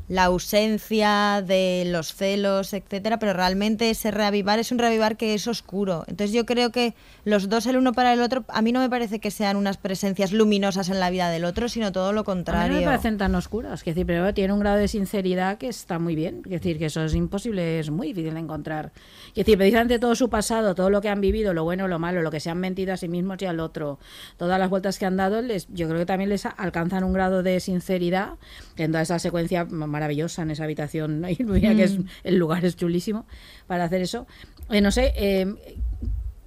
[0.08, 5.46] la ausencia de los celos, etcétera, pero realmente ese reavivar es un reavivar que es
[5.46, 6.04] oscuro.
[6.06, 6.94] Entonces yo creo que
[7.24, 9.76] los dos el uno para el otro, a mí no me parece que sean unas
[9.76, 12.74] presencias luminosas en la vida del otro, sino todo lo A mí contrario.
[12.74, 13.80] no me parecen tan oscuras.
[13.80, 16.42] Es decir, pero tiene un grado de sinceridad que está muy bien.
[16.44, 18.92] Es decir, que eso es imposible, es muy difícil de encontrar.
[19.28, 22.22] Es decir, precisamente todo su pasado, todo lo que han vivido, lo bueno, lo malo,
[22.22, 23.98] lo que se han mentido a sí mismos y al otro,
[24.36, 27.42] todas las vueltas que han dado, les, yo creo que también les alcanzan un grado
[27.42, 28.34] de sinceridad
[28.67, 32.76] que en toda esa secuencia maravillosa en esa habitación, mira que es, el lugar es
[32.76, 33.26] chulísimo
[33.66, 34.26] para hacer eso.
[34.70, 35.54] Eh, no sé, eh,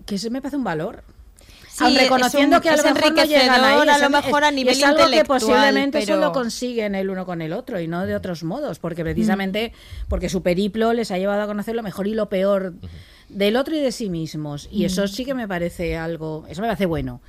[0.06, 1.03] que se me parece un valor.
[1.70, 4.44] Sí, Aun reconociendo un- que a lo mejor no llegan ahí, a eso lo mejor
[4.44, 7.88] a nivel es algo que posiblemente pero- solo consiguen el uno con el otro y
[7.88, 9.72] no de otros modos, porque precisamente
[10.10, 12.74] porque su periplo les ha llevado a conocer lo mejor y lo peor
[13.30, 14.68] del otro y de sí mismos.
[14.70, 17.22] Y eso sí que me parece algo, eso me parece bueno.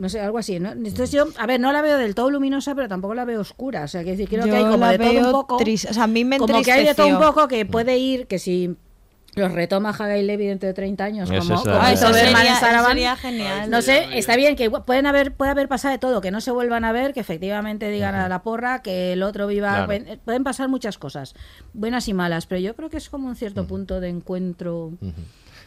[0.00, 0.72] No sé, algo así, ¿no?
[0.72, 3.84] Entonces yo, a ver, no la veo del todo luminosa, pero tampoco la veo oscura.
[3.84, 5.56] O sea, que decir, creo que Yo hay como la de todo un poco.
[5.58, 7.98] tris- o sea, a mí me como que hay de todo un poco que puede
[7.98, 8.76] ir, que si
[9.34, 12.66] los retoma Hagai Levy dentro de 30 años, como, Ah, eso sería- eso
[13.16, 13.70] genial.
[13.70, 16.50] No sé, está bien que pueden haber, puede haber pasado de todo, que no se
[16.50, 19.68] vuelvan a ver, que efectivamente digan a la porra, que el otro viva.
[19.68, 19.86] Claro.
[19.86, 21.34] pueden- Pueden pasar muchas cosas,
[21.74, 24.92] buenas y malas, pero yo creo que es como un cierto punto de encuentro,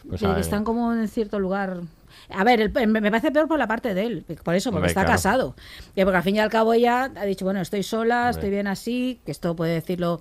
[0.08, 1.80] Pues de a que están como en cierto lugar.
[2.30, 4.88] A ver, el- me parece peor por la parte de él, por eso, porque Hombre,
[4.90, 5.14] está claro.
[5.14, 5.56] casado.
[5.94, 8.30] Que porque al fin y al cabo ella ha dicho, bueno, estoy sola, Hombre.
[8.30, 10.20] estoy bien así, que esto puede decirlo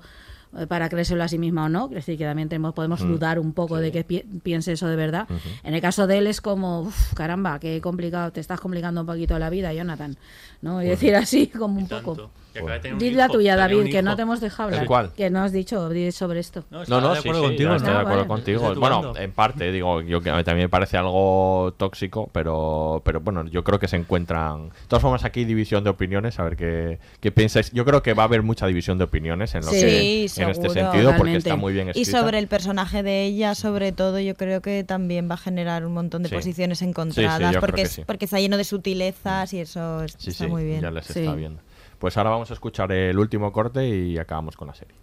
[0.56, 3.08] eh, para creérselo a sí misma o no, es decir, que también tenemos, podemos Mm.
[3.08, 5.28] dudar un poco de que pi- piense eso de verdad.
[5.64, 9.08] En el caso de él es como, "Uf, caramba, qué complicado, te estás complicando un
[9.08, 10.16] poquito la vida, Jonathan.
[10.64, 10.82] ¿No?
[10.82, 12.16] Y decir así como un poco.
[12.16, 12.32] Tanto.
[12.54, 14.76] Que acaba de tener un Di la tuya, David, que no te hemos dejado ¿El
[14.76, 14.88] hablar.
[14.88, 15.12] cuál?
[15.14, 16.64] Que no has dicho di sobre esto.
[16.70, 17.74] No, No, no, de acuerdo sí, contigo.
[17.76, 18.28] estoy de acuerdo vale.
[18.28, 18.76] contigo.
[18.76, 23.22] Bueno, en parte, digo, yo que a mí también me parece algo tóxico, pero, pero
[23.22, 24.70] bueno, yo creo que se encuentran.
[24.70, 27.72] De todas formas, aquí división de opiniones, a ver qué, qué pensáis.
[27.72, 30.50] Yo creo que va a haber mucha división de opiniones en lo Sí, que en
[30.50, 32.20] este sentido, porque está muy bien Y escrita.
[32.22, 35.94] sobre el personaje de ella, sobre todo, yo creo que también va a generar un
[35.96, 36.36] montón de Sí.
[36.36, 40.32] posiciones Sí, sí, encontradas, porque, es, porque está lleno de sutilezas y eso está sí,
[40.54, 40.82] muy bien.
[40.82, 41.20] ya les Sí.
[41.22, 41.62] está viendo.
[42.00, 44.96] Pues ahora vamos a escuchar el último corte y acabamos con la serie.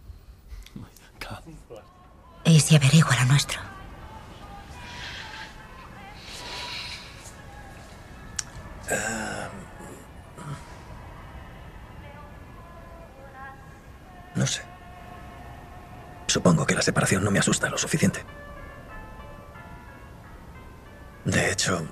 [2.44, 3.60] ¿Y si averigua lo nuestro?
[14.34, 14.62] No sé.
[16.26, 18.24] Supongo que la separación no me asusta lo suficiente.
[21.24, 21.86] De hecho,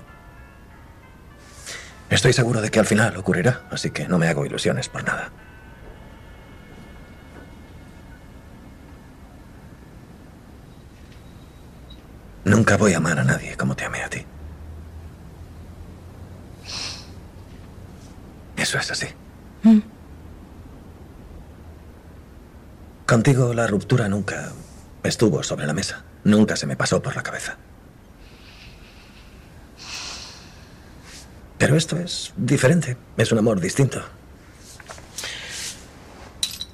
[2.09, 5.31] estoy seguro de que al final ocurrirá, así que no me hago ilusiones por nada.
[12.45, 14.25] Nunca voy a amar a nadie como te amé a ti.
[18.57, 19.07] Eso es así.
[23.05, 24.51] Contigo la ruptura nunca
[25.03, 26.03] estuvo sobre la mesa.
[26.23, 27.57] Nunca se me pasó por la cabeza.
[31.59, 32.97] Pero esto es diferente.
[33.17, 34.01] Es un amor distinto.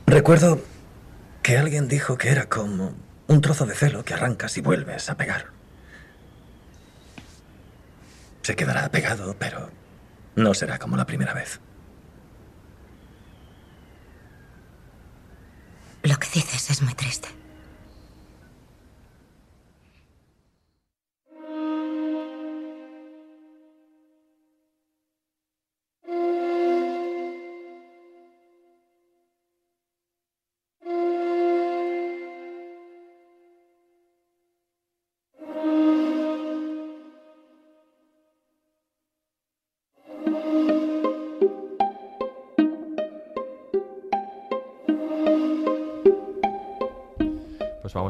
[0.05, 0.61] Recuerdo
[1.41, 2.95] que alguien dijo que era como
[3.27, 5.47] un trozo de celo que arrancas y vuelves a pegar.
[8.43, 9.71] Se quedará pegado, pero
[10.35, 11.59] no será como la primera vez.
[16.03, 17.27] Lo que dices es muy triste.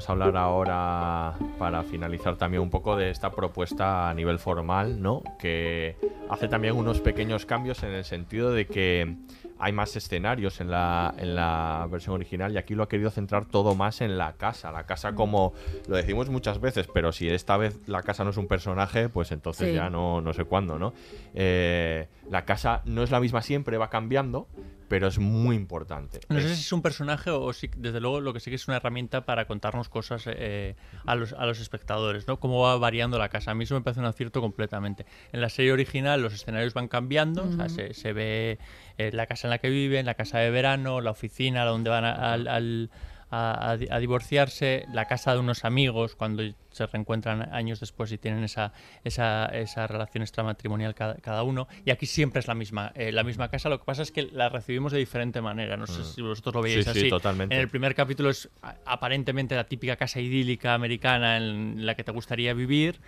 [0.09, 5.21] A hablar ahora, para finalizar también un poco de esta propuesta a nivel formal, ¿no?
[5.39, 5.95] Que
[6.29, 9.15] hace también unos pequeños cambios en el sentido de que
[9.59, 13.45] hay más escenarios en la, en la versión original y aquí lo ha querido centrar
[13.45, 14.71] todo más en la casa.
[14.71, 15.53] La casa como,
[15.87, 19.31] lo decimos muchas veces, pero si esta vez la casa no es un personaje, pues
[19.31, 19.73] entonces Sí.
[19.75, 20.93] ya no, no sé cuándo, ¿no?
[21.33, 24.47] Eh, la casa no es la misma siempre, va cambiando,
[24.87, 26.19] pero es muy importante.
[26.29, 28.67] No sé si es un personaje o si, desde luego, lo que sí que es
[28.67, 30.75] una herramienta para contarnos cosas eh,
[31.05, 32.39] a, los, a los espectadores, ¿no?
[32.39, 33.51] Cómo va variando la casa.
[33.51, 35.05] A mí eso me parece un acierto completamente.
[35.31, 38.59] En la serie original los escenarios van cambiando, o sea, se, se ve
[38.97, 42.05] eh, la casa en la que viven, la casa de verano, la oficina donde van
[42.05, 42.89] a, al- al-
[43.31, 48.17] a- a a divorciarse, la casa de unos amigos cuando se reencuentran años después y
[48.19, 48.71] tienen esa,
[49.03, 51.67] esa, esa relación extramatrimonial cada, cada uno.
[51.83, 53.67] Y aquí siempre es la misma, eh, la misma casa.
[53.67, 55.75] Lo que pasa es que la recibimos de diferente manera.
[55.75, 57.09] No sé si vosotros lo veis Sí, sí, así.
[57.09, 57.55] totalmente.
[57.55, 58.47] En el primer capítulo es
[58.85, 62.99] aparentemente la típica casa idílica americana en la que te gustaría vivir.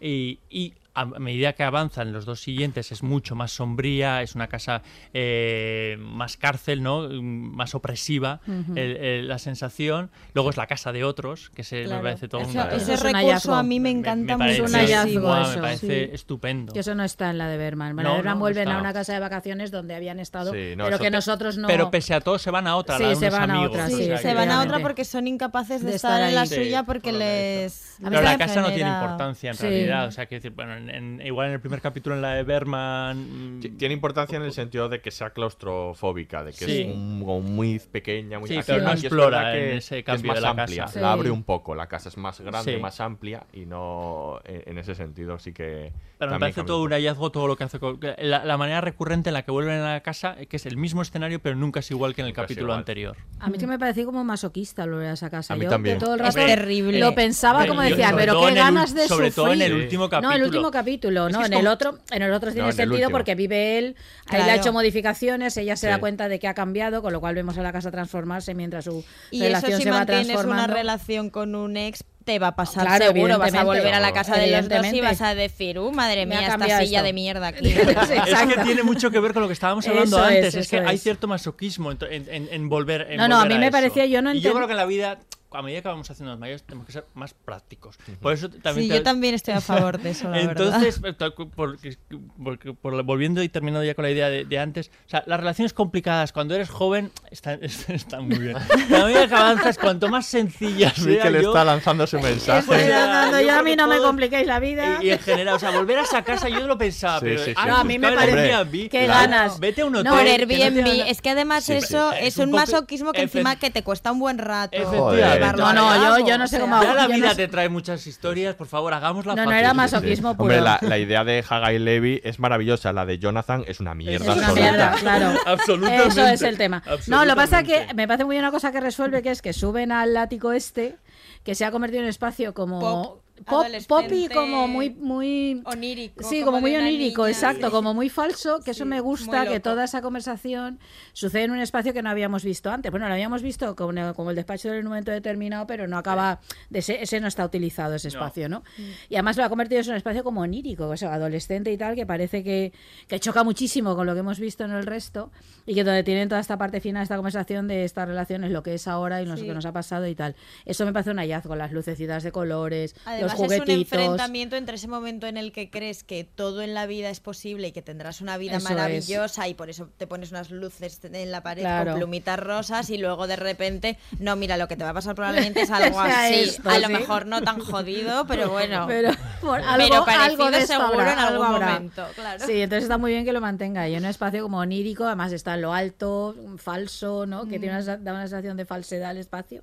[0.00, 4.46] Y, y a medida que avanzan los dos siguientes es mucho más sombría, es una
[4.48, 7.08] casa eh, más cárcel, ¿no?
[7.10, 8.72] Más opresiva Ujú.
[8.76, 10.10] el- el- la sensación.
[10.34, 12.02] Luego es la casa de otros, que se Claro.
[12.02, 13.54] me parece todo Eso- una- ese es un recurso hallazgo.
[13.54, 14.64] a mí me encanta mucho.
[14.64, 15.54] un hallazgo eso.
[15.56, 16.10] me parece Sí.
[16.14, 16.72] estupendo.
[16.72, 17.90] Que eso no está en la de Berman.
[17.90, 18.76] En la No, Berman no, vuelven está.
[18.76, 21.66] a una casa de vacaciones donde habían estado, Sí, no, pero que te- nosotros no.
[21.68, 23.60] Pero pese a todo se van a otra, Sí, la de se unos van a
[23.62, 26.28] otra, o sí, sea, Se van a otra porque son incapaces de, De estar, estar
[26.28, 27.96] en la suya porque les...
[28.02, 30.06] Pero la casa no tiene importancia en realidad.
[30.06, 32.42] O sea, que decir, bueno, en- en- igual en el primer capítulo en la de
[32.42, 33.56] Berman.
[33.58, 36.80] mm, Ti- Tiene importancia en el sentido de que sea claustrofóbica, de que Sí.
[36.82, 37.24] es un-
[37.54, 40.40] muy pequeña, muy Sí, aquí pero no aquí explora que- en ese es más de
[40.40, 41.00] la amplia, casa.
[41.00, 42.80] la abre un poco, la casa es más grande, Sí.
[42.80, 46.82] más amplia y no en, en ese sentido sí que Pero me también parece todo
[46.82, 47.78] un hallazgo todo lo que hace.
[47.78, 50.66] con- La, la manera recurrente en la que vuelven a la casa, eh, que es
[50.66, 53.16] el mismo escenario, pero nunca es igual que en el Nunca capítulo anterior.
[53.40, 55.54] A mí que me parecía como masoquista volver a esa casa.
[55.54, 55.98] A mí Yo también.
[55.98, 56.98] que todo el Es rato terrible.
[57.00, 59.84] lo pensaba Hombre, como decía, pero qué ganas de Sobre todo en el sufrir.
[59.84, 60.30] último capítulo.
[60.30, 61.46] No, el último capítulo, no.
[61.46, 63.96] en el otro, en el otro tiene No, sentido porque vive él,
[64.26, 64.60] a él le ha Claro.
[64.60, 67.62] hecho modificaciones, ella se da cuenta de que ha cambiado, con lo cual vemos a
[67.62, 70.74] la casa transformarse mientras su Y eso si se va mantienes una transformando.
[70.74, 74.12] relación con un ex te va a pasar Claro, seguro, vas a volver a la
[74.14, 77.02] casa de los dos y vas a decir, uh, madre mía, esta silla esto.
[77.02, 77.68] de mierda aquí.
[77.68, 80.54] Es que tiene mucho que ver con lo que estábamos hablando Eso antes.
[80.54, 83.08] Es, que hay cierto masoquismo en, en- en- volver.
[83.10, 83.72] en No, no, a mí me eso.
[83.72, 85.18] parecía- yo no Y yo creo que en la vida,
[85.54, 87.96] a medida que vamos haciendo mayores, tenemos que ser más prácticos.
[88.20, 91.14] Por eso también Sí, te- yo también estoy a favor de eso, la Entonces, eh,
[91.56, 91.96] porque-
[92.42, 95.38] porque- por- volviendo y terminando ya con la idea de, de antes, o sea, las
[95.40, 98.56] relaciones complicadas cuando eres joven están, están muy bien.
[98.56, 102.58] A medida que avanzas, cuanto más sencillas Sí, que le yo, está lanzando su mensaje.
[102.60, 104.98] Estoy ya, dando yo a mí que no me compliquéis la vida.
[105.02, 107.38] y, y en general, o sea, volver a esa casa yo lo pensaba, Sí, pero
[107.38, 107.54] sí, sí.
[107.56, 109.60] ah, No, a mí me Airbnb, qué claro, ganas.
[109.60, 110.12] Vete a un hotel.
[110.12, 111.78] Que no Airbnb, tenga- es que además Sí, sí.
[111.78, 114.38] eso Es es un un poco- masoquismo que efe- encima que te cuesta un buen
[114.38, 114.76] rato.
[114.76, 115.43] Efectivamente.
[115.52, 117.68] Llevarlo No, no, yo- yo no sé cómo Ya la no vida sé- te trae
[117.68, 119.60] muchas historias, por favor, hagámosla No, no fácil.
[119.60, 119.76] era sí.
[119.76, 123.94] masoquismo Hombre, la, la idea de Hagai Levy es maravillosa, la de Jonathan es una
[123.94, 124.60] mierda Es una absoluta.
[124.70, 125.38] mierda, claro.
[125.46, 126.08] Absolutamente.
[126.08, 126.82] Eso es el tema.
[127.06, 129.30] No, lo que pasa es que me parece muy bien una cosa que resuelve, que
[129.30, 130.96] es que suben al ático este,
[131.42, 134.90] que se ha convertido en un espacio como Pop, pop, pop y adolescente, como muy
[134.90, 136.22] muy Onírico.
[136.22, 137.72] Sí, como, como muy de onírico, niña, exacto, sí.
[137.72, 140.78] como muy falso, que eso me gusta, que toda esa conversación
[141.12, 142.90] sucede en un espacio que no habíamos visto antes.
[142.90, 145.98] Bueno, lo habíamos visto como, el- como el despacho en un momento determinado, pero no
[145.98, 146.40] acaba,
[146.70, 148.62] de ese, ese no está utilizado, ese espacio, ¿no?
[149.08, 151.94] Y además lo ha convertido en un espacio como onírico, o sea, adolescente y tal,
[151.96, 152.72] que parece que,
[153.08, 155.32] que choca muchísimo con lo que hemos visto en el resto
[155.66, 158.74] y que donde tienen toda esta parte final, esta conversación de estas relaciones, lo que
[158.74, 159.46] es ahora y lo Sí.
[159.46, 160.36] que nos ha pasado y tal.
[160.64, 163.92] Eso me parece un hallazgo, las lucecitas de colores, Además además es un juguetitos.
[164.00, 167.68] enfrentamiento entre ese momento en el que crees que todo en la vida es posible
[167.68, 168.74] y que tendrás una vida Eso es.
[168.74, 171.92] maravillosa y por eso te pones unas luces en la pared Claro.
[171.92, 175.14] con plumitas rosas y luego de repente, no, mira, lo que te va a pasar
[175.14, 176.34] probablemente es algo así.
[176.34, 176.92] esto, a lo sí.
[176.92, 178.86] mejor no tan jodido, pero bueno.
[178.88, 179.10] Pero,
[179.40, 182.46] por Pero algo, parecido algo de seguro habrá, en algún algo momento, claro.
[182.46, 185.32] Sí, entonces está muy bien que lo mantenga ahí en un espacio como onírico, además
[185.32, 187.46] está en lo alto, falso, ¿no?
[187.46, 189.62] Que tiene una, da una sensación de falsedad al espacio.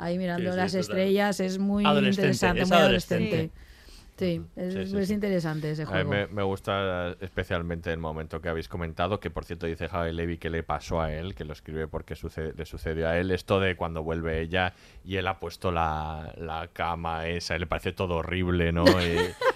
[0.00, 0.80] Ahí mirando Sí, sí, las total.
[0.80, 3.36] estrellas es muy Adolescente, interesante, es muy adolescente.
[3.36, 3.70] adolescente.
[4.18, 5.14] Sí, es, Sí, sí, es sí.
[5.14, 6.10] interesante ese A mí juego.
[6.10, 10.36] me, me gusta especialmente el momento que habéis comentado, que por cierto dice Javi Levy
[10.36, 13.60] que le pasó a él, que lo escribe porque suce- le sucedió a él, esto
[13.60, 14.74] de cuando vuelve ella
[15.06, 18.84] y él ha puesto la, la cama esa, y le parece todo horrible, ¿no?
[19.02, 19.49] Y-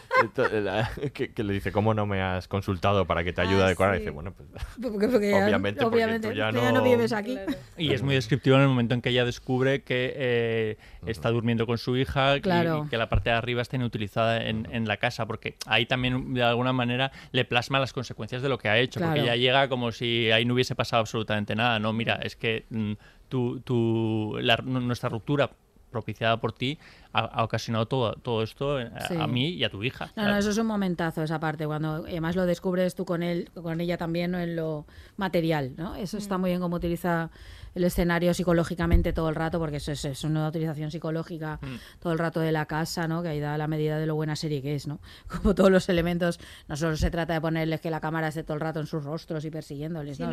[0.63, 3.67] la- que, que le dice, ¿cómo no me has consultado para que te ayude Ah,
[3.67, 3.95] a decorar?
[3.97, 4.49] Y dice, bueno, pues
[4.83, 7.39] Porque- porque ya- obviamente, porque tú ya no vives aquí.
[7.77, 10.77] Y es muy descriptivo en el momento en que ella descubre que eh,
[11.07, 12.85] está durmiendo con su hija y- Claro.
[12.87, 16.35] y, que la parte de arriba está inutilizada en, en la casa, porque ahí también
[16.35, 19.69] de alguna manera le plasma las consecuencias de lo que ha hecho, porque ella llega
[19.69, 21.79] como si ahí no hubiese pasado absolutamente nada.
[21.79, 22.93] No, mira, es que mm,
[23.29, 25.51] tu, tu- la- nuestra ruptura
[25.95, 26.77] propiciada por ti
[27.13, 29.15] ha, ha ocasionado todo, todo esto eh, a, Sí.
[29.19, 30.11] a mí y a tu hija.
[30.17, 33.49] No, no, eso es un momentazo esa parte, cuando además lo descubres tú con él,
[33.55, 34.39] con ella también ¿no?
[34.41, 35.95] en lo material, ¿no?
[35.95, 37.31] Eso está muy bien cómo utiliza
[37.77, 41.59] el escenario psicológicamente todo el rato, porque eso es, es una utilización psicológica
[42.01, 43.23] todo el rato de la casa, ¿no?
[43.23, 45.01] Que ahí da la medida de lo buena serie que es, ¿no?
[45.29, 46.39] Como todos los elementos,
[46.69, 49.05] no solo se trata de ponerles que la cámara esté todo el rato en sus
[49.05, 50.33] rostros y persiguiéndoles, Sí, ¿no?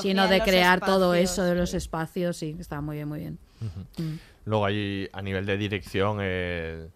[0.00, 1.76] sino, de crear todo eso de los sí.
[1.78, 3.38] espacios, sí, está muy bien, muy bien.
[3.98, 4.18] Mm.
[4.46, 6.88] Luego ahí a nivel de dirección eh,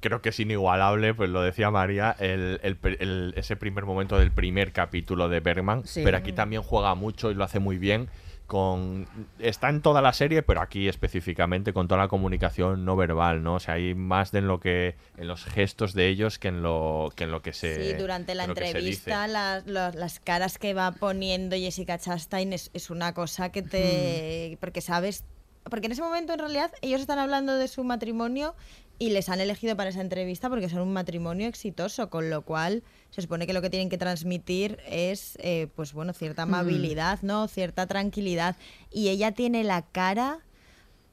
[0.00, 4.30] creo que es inigualable, pues lo decía María, el, el el- ese primer momento del
[4.32, 6.02] primer capítulo de Bergman, Sí.
[6.04, 8.08] pero aquí también juega mucho y lo hace muy bien.
[8.48, 9.06] Con,
[9.38, 13.56] está en toda la serie, pero aquí específicamente con toda la comunicación no verbal, ¿no?
[13.56, 16.62] O sea, hay más de en lo que en los gestos de ellos que en
[16.62, 20.56] lo que en lo que se Sí, durante la en entrevista las, los- las caras
[20.56, 24.56] que va poniendo Jessica Chastain es, es una cosa que te...
[24.60, 25.24] Porque sabes...
[25.68, 28.54] Porque en ese momento en realidad ellos están hablando de su matrimonio
[28.98, 32.82] y les han elegido para esa entrevista porque son un matrimonio exitoso, con lo cual
[33.10, 37.46] se supone que lo que tienen que transmitir es, eh, pues bueno, cierta amabilidad, ¿no?
[37.46, 38.56] Cierta tranquilidad.
[38.90, 40.40] Y ella tiene la cara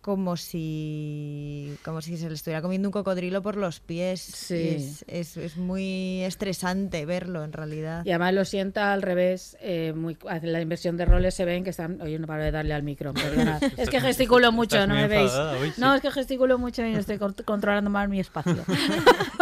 [0.06, 4.22] como si como si se le estuviera comiendo un cocodrilo por los pies.
[4.22, 4.54] Sí.
[4.78, 8.06] Es, es- es muy estresante verlo en realidad.
[8.06, 11.64] Y además lo sienta al revés, eh, muy, en la inversión de roles se ven
[11.64, 12.00] que están...
[12.02, 13.14] Oye, no paro de darle al micro.
[13.78, 15.24] Es que gesticulo mucho, no me veis.
[15.32, 15.82] enfadada hoy, sí.
[15.82, 18.64] No, es que gesticulo mucho y estoy con- controlando mal mi espacio.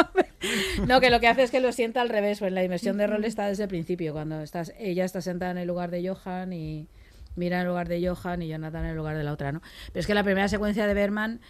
[0.87, 3.07] no, que lo que hace es que lo sienta al revés, pues la inversión de
[3.07, 6.53] roles está desde el principio, cuando estás ella está sentada en el lugar de Johan
[6.53, 6.87] y
[7.35, 9.61] mira en el lugar de Johan y Jonathan en el lugar de la otra, ¿no?
[9.87, 11.41] Pero es que la primera secuencia de Berman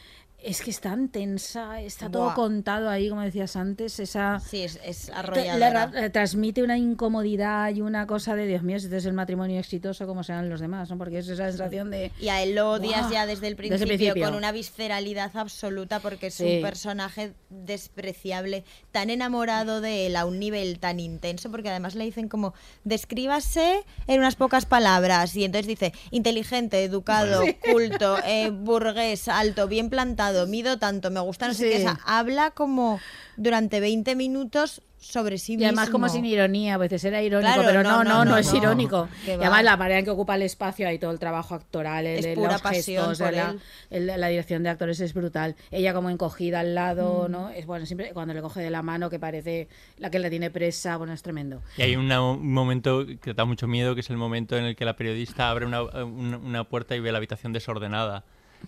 [0.44, 2.34] es que es tan tensa, está todo Buah.
[2.36, 4.40] contado ahí, como decías antes, esa...
[4.40, 5.86] Sí, es, es le arrolladora.
[5.88, 9.14] ra- eh, transmite una incomodidad y una cosa de Dios mío, si este es el
[9.14, 10.98] matrimonio exitoso, como serán los demás, ¿no?
[10.98, 12.12] Porque es esa sensación de.
[12.20, 16.00] Y a él lo odias ya desde el desde el principio, con una visceralidad absoluta
[16.02, 16.56] porque es Sí.
[16.58, 22.04] un personaje despreciable, tan enamorado de él a un nivel tan intenso, porque además le
[22.06, 22.54] dicen como
[22.84, 29.90] descríbase en unas pocas palabras y entonces dice inteligente, educado, culto, eh, burgués, alto, bien
[29.90, 33.00] plantado, mido tanto, me gusta no sé qué, o sea, habla como
[33.38, 35.68] durante 20 minutos sobre sí Y mismo.
[35.68, 38.38] además como sin ironía, a veces era irónico, Claro, pero no, no, no, no, no,
[38.38, 38.58] es no.
[38.58, 39.10] irónico.
[39.28, 42.24] Y además la manera en que ocupa el espacio, hay todo el trabajo actoral, el,
[42.26, 44.08] Es pura los pasión gestos, por la, él.
[44.10, 45.58] el- la dirección de actores es brutal.
[45.72, 46.74] Ella como encogida al Mm.
[46.76, 47.50] lado, ¿no?
[47.50, 50.50] Es bueno, siempre cuando le coge de la mano que parece la que la tiene
[50.52, 51.62] presa, bueno, es tremendo.
[51.76, 54.78] Y hay una- un momento que da mucho miedo, que es el momento en el
[54.78, 58.24] que la periodista abre una, una- una puerta y ve la habitación desordenada.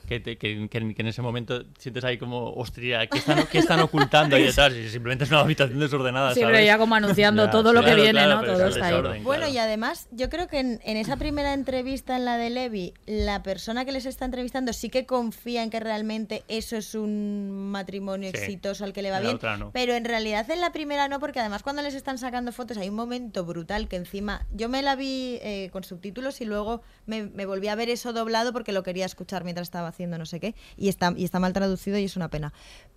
[0.07, 3.47] Que, te- que- que en- que en ese momento sientes ahí como, hostia, ¿qué están,
[3.51, 4.73] qué están ocultando ahí detrás?
[4.73, 7.87] Y simplemente es una habitación desordenada, Sí, pero ya como anunciando Ya, todo lo que
[7.87, 8.43] claro, viene, claro, ¿no?
[8.53, 8.95] Todo está ahí.
[8.95, 9.53] desorden, Bueno, claro.
[9.53, 13.41] y además, yo creo que en, en esa primera entrevista en la de Levi, la
[13.41, 18.29] persona que les está entrevistando sí que confía en que realmente eso es un matrimonio
[18.31, 19.35] Sí, exitoso al que le va bien.
[19.35, 19.71] otra no.
[19.71, 22.89] Pero en realidad en la primera no, porque además cuando les están sacando fotos hay
[22.89, 27.23] un momento brutal que encima yo me la vi eh, con subtítulos y luego me,
[27.23, 30.39] me volví a ver eso doblado porque lo quería escuchar mientras estaba haciendo no sé
[30.39, 32.53] qué y está, y está mal traducido y es una pena.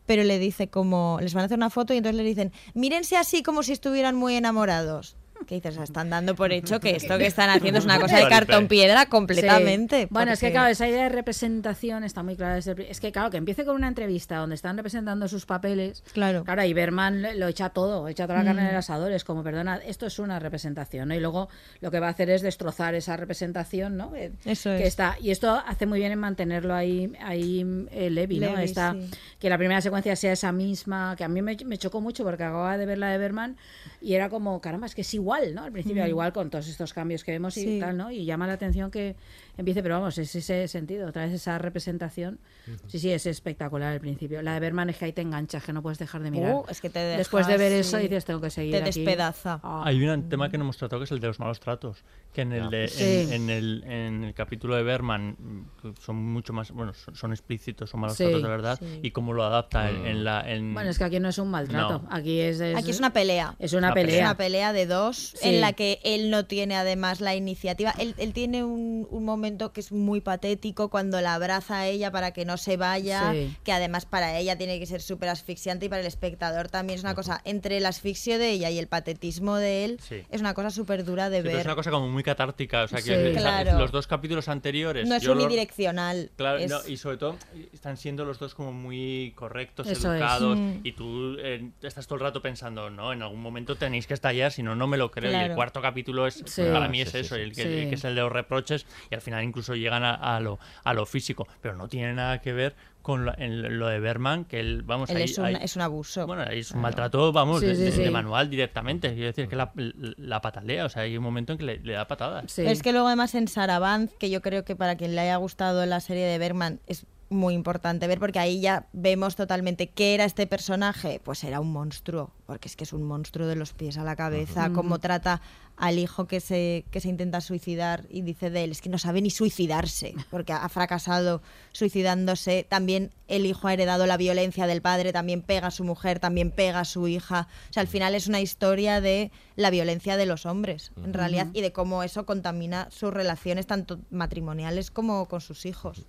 [0.06, 3.16] Pero le dice como, les van a hacer una foto y entonces le dicen, mírense
[3.16, 5.17] así como si estuvieran muy enamorados.
[5.48, 7.98] Que dices, "O sea, están dando por hecho que esto que están haciendo es una
[7.98, 10.02] cosa de cartón piedra completamente.
[10.02, 10.08] Sí.
[10.10, 13.30] Bueno, es que claro, esa idea de representación está muy clara desde Es que claro,
[13.30, 16.02] que empiece con una entrevista donde están representando sus papeles.
[16.12, 16.44] Claro.
[16.44, 18.64] Claro, y Berman lo echa todo, echa toda la carne Mm.
[18.66, 19.10] en el asador.
[19.12, 21.14] Es como, perdona, esto es una representación, ¿no?
[21.14, 21.48] Y luego
[21.80, 24.14] lo que va a hacer es destrozar esa representación, ¿no?
[24.14, 24.88] Eh, Eso que es.
[24.88, 28.50] está Y esto hace muy bien en mantenerlo ahí, ahí eh, Levi, ¿no?
[28.50, 29.10] Levi, Esta- sí.
[29.40, 32.42] Que la primera secuencia sea esa misma, que a mí me, me chocó mucho porque
[32.44, 33.56] acababa de ver la de Berman
[34.00, 35.62] y era como, caramba, es que es igual, ¿no?
[35.64, 36.04] Al principio, Mm.
[36.04, 37.78] al igual con todos estos cambios que vemos y Sí.
[37.80, 38.10] tal, ¿no?
[38.10, 39.16] Y llama la atención que
[39.58, 42.38] empiece, pero vamos, es ese sentido, otra vez esa representación.
[42.86, 44.40] Sí, sí, es espectacular al principio.
[44.42, 46.54] La de Berman es que ahí te enganchas, que no puedes dejar de mirar.
[46.54, 48.02] Uh, es que te Después de ver dejas, eso sí.
[48.04, 49.00] dices, tengo que seguir Te aquí.
[49.04, 49.60] despedaza.
[49.62, 49.82] Ah.
[49.84, 52.04] Hay un tema que no hemos tratado que es el de los malos tratos.
[52.32, 53.26] Que en el, de- Sí.
[53.30, 56.70] en, en el, en el capítulo de Berman mm, son mucho más.
[56.72, 58.78] Bueno, son, son explícitos, son malos Sí, tratos de verdad.
[58.78, 59.00] sí.
[59.02, 60.48] Y cómo lo adapta en, en la.
[60.50, 62.08] en- Bueno, es que aquí no es un maltrato, No.
[62.10, 63.56] aquí es, es- Aquí es una pelea.
[63.58, 64.14] Es una Una pelea.
[64.16, 65.48] Es una pelea de dos Sí.
[65.48, 67.92] en la que él no tiene además la iniciativa.
[67.98, 72.10] Él, él tiene un, un momento que es muy patético cuando la abraza a ella
[72.10, 73.56] para que no se vaya, Sí.
[73.64, 77.04] que además para ella tiene que ser súper asfixiante y para el espectador también es
[77.04, 80.22] una cosa, entre el asfixio de ella y el patetismo de él, Sí.
[80.30, 81.60] es una cosa súper dura de Sí, pero ver.
[81.60, 82.82] es una cosa como muy catártica.
[82.84, 83.12] O sea, que Sí.
[83.38, 83.78] o sea, Claro.
[83.78, 85.08] los dos capítulos anteriores.
[85.08, 86.30] no es yo lo- unidireccional.
[86.36, 87.36] Claro, es- no, y sobre todo
[87.72, 90.80] están siendo los dos como muy correctos, Eso educados, Mm.
[90.84, 94.50] y tú eh, estás todo el rato pensando, no, en algún momento tenéis que estallar,
[94.52, 95.30] si no, no me lo creo.
[95.30, 96.62] Y el cuarto capítulo es, Sí.
[96.72, 97.40] para mí es sí, eso, sí.
[97.42, 97.68] El, que, Sí.
[97.68, 100.58] el que es el de los reproches, y al final incluso llegan a, a lo,
[100.84, 104.60] a lo físico, pero no tiene nada que ver con en lo de Berman, que
[104.60, 106.26] él, vamos, él ahí- es, un, ahí- es un abuso.
[106.26, 108.02] bueno, ahí es un maltrato, vamos, Sí, de, sí, de- sí.
[108.02, 109.08] de manual directamente.
[109.14, 111.92] Quiero decir que la, la patalea, o sea, hay un momento en que le, le
[111.94, 112.58] da patadas.
[112.58, 115.86] Es que luego además en Saraband, que yo creo que para quien le haya gustado
[115.86, 120.24] la serie de Bergman es muy importante ver porque ahí ya vemos totalmente qué era
[120.24, 121.20] este personaje.
[121.22, 124.16] Pues era un monstruo, porque es que es un monstruo de los pies a la
[124.16, 125.42] cabeza, cómo trata
[125.76, 128.98] al hijo que se, que se intenta suicidar y dice de él, es que no
[128.98, 131.40] sabe ni suicidarse, porque ha fracasado
[131.72, 132.66] suicidándose.
[132.68, 136.50] También el hijo ha heredado la violencia del padre, también pega a su mujer, también
[136.50, 137.48] pega a su hija.
[137.70, 141.48] O sea, al final es una historia de la violencia de los hombres, en realidad,
[141.52, 146.06] y de cómo eso contamina sus relaciones tanto matrimoniales como con sus hijos.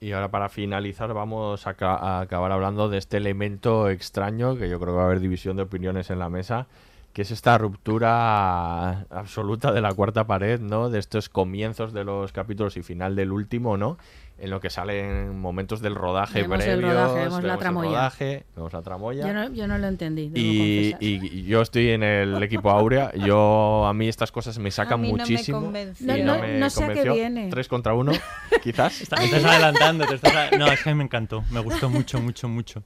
[0.00, 4.68] Y ahora para finalizar vamos a, ca- a acabar hablando de este elemento extraño, que
[4.70, 6.66] yo creo que va a haber división de opiniones en la mesa,
[7.12, 10.88] que es esta ruptura absoluta de la cuarta pared, ¿no?
[10.88, 13.98] De estos comienzos de los capítulos y final del último, ¿no?
[14.42, 17.88] En lo que salen momentos del rodaje Vemos el previos, rodaje, vemos la el tramoya.
[17.90, 19.26] rodaje, vemos la tramoya.
[19.26, 23.12] Yo no, yo no lo entendí, Y, yo estoy en el equipo Aurea.
[23.14, 25.60] Yo a mí estas cosas me sacan mí no me muchísimo.
[25.60, 26.16] convenció.
[26.16, 27.48] y No, no- me no sé a qué viene.
[27.50, 28.12] Tres contra uno,
[28.62, 28.96] quizás.
[28.98, 30.06] Te estás adelantando.
[30.06, 31.44] te estás a- No, es que a mí me encantó.
[31.50, 32.82] Me gustó mucho, mucho, mucho.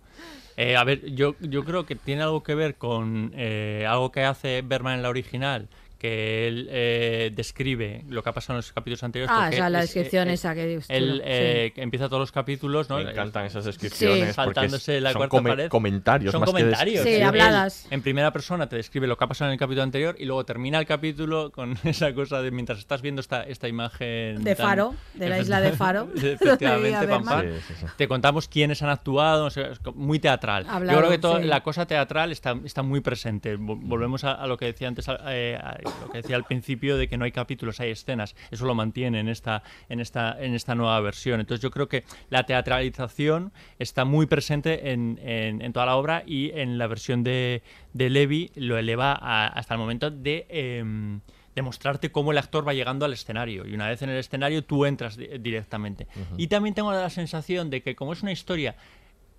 [0.56, 4.22] Eh, a ver, yo, yo creo que tiene algo que ver con eh, algo que
[4.24, 5.68] hace Berman en la original,
[5.98, 9.34] que él eh, describe lo que ha pasado en los capítulos anteriores.
[9.34, 11.22] Ah, o sea, la es- descripción eh, esa que dices Él sí.
[11.24, 12.98] eh, empieza todos los capítulos, ¿no?
[12.98, 14.34] Me encantan esas descripciones.
[14.34, 15.68] Saltándose la son cuarta come- pared.
[15.68, 16.32] comentarios.
[16.32, 17.02] Son más que des- comentarios.
[17.04, 17.86] Sí, Él, habladas.
[17.90, 20.44] en primera persona te describe lo que ha pasado en el capítulo anterior y luego
[20.44, 24.42] termina el capítulo con esa cosa de mientras estás viendo esta, esta imagen.
[24.44, 27.40] De tan- Faro, de la isla de Faro, Efectivamente, vivía pam, pam.
[27.40, 27.60] Berman.
[27.66, 27.86] Sí, sí, sí.
[27.96, 30.66] Te contamos quiénes han actuado, o sea, es co- muy teatral.
[30.68, 31.46] Hablado, Yo creo que toda sí.
[31.46, 33.56] la cosa teatral está, está muy presente.
[33.58, 36.96] Vo- Volvemos a, a lo que decía antes, eh, a lo que decía al principio
[36.96, 38.34] de que no hay capítulos, hay escenas.
[38.50, 41.40] Eso lo mantiene en esta, en esta, en esta nueva versión.
[41.40, 46.22] Entonces yo creo que la teatralización está muy presente en, en- en toda la obra
[46.26, 47.62] y en la versión de,
[47.92, 50.46] de Levi lo eleva a- hasta el momento de...
[50.48, 51.20] em,
[51.54, 54.86] demostrarte cómo el actor va llegando al escenario y una vez en el escenario tú
[54.86, 56.08] entras di- directamente.
[56.36, 58.74] Y también tengo la sensación de que como es una historia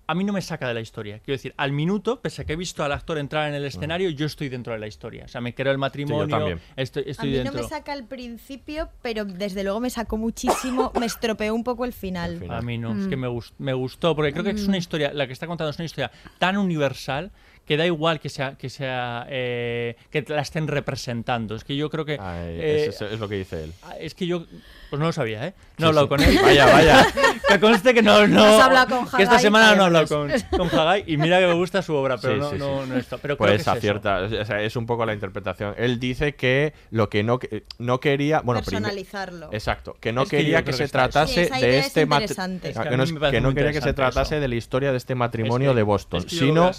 [0.08, 1.18] a mí no me saca de la historia.
[1.18, 4.08] Quiero decir, al minuto, pese a que he visto al actor entrar en el escenario,
[4.10, 5.24] yo estoy dentro de la historia.
[5.24, 6.60] O sea, me creo el matrimonio, también.
[6.76, 7.54] estoy, A mí dentro.
[7.54, 11.84] no me saca al principio, pero desde luego me sacó muchísimo, me estropeó un poco
[11.84, 12.34] el final.
[12.34, 12.58] El final.
[12.58, 13.00] A mí no, Mm.
[13.02, 15.46] es que me, gust- me gustó, porque creo que es una historia, la que está
[15.46, 17.32] contando es una historia tan universal
[17.64, 21.56] que da igual que sea que sea eh, que la estén representando.
[21.56, 23.72] Es que yo creo que Ay, eh, es lo que dice él.
[23.98, 24.46] es que yo
[24.90, 25.54] pues no lo sabía, ¿eh?
[25.78, 26.08] No he hablado sí.
[26.10, 26.38] con él.
[26.42, 27.06] Vaya, vaya.
[27.48, 30.06] que conste que no, no has hablado con que esta Hagai, semana no he hablado
[30.08, 32.84] con, con Hagai y mira que me gusta su obra, pero Sí, no, sí, no,
[32.84, 32.90] sí.
[32.90, 33.18] no esto.
[33.18, 33.70] Pero creo Pues que es eso.
[33.72, 35.74] acierta, o sea, es un poco la interpretación.
[35.76, 39.48] Él dice que lo que no, que- no quería, bueno, Personalizarlo.
[39.52, 41.68] Exacto, que no Es que yo quería que que se está tratase Sí, esa idea
[41.70, 42.70] de es este mat- interesante.
[42.70, 44.40] Es Ah, que no, que no quería que se tratase eso.
[44.40, 46.70] de la historia de este matrimonio Es que- de Boston, sino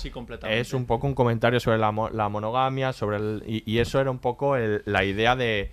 [0.49, 3.99] es un poco un comentario sobre la, mo- la monogamia, sobre el, y, y eso
[3.99, 5.71] era un poco el- la idea de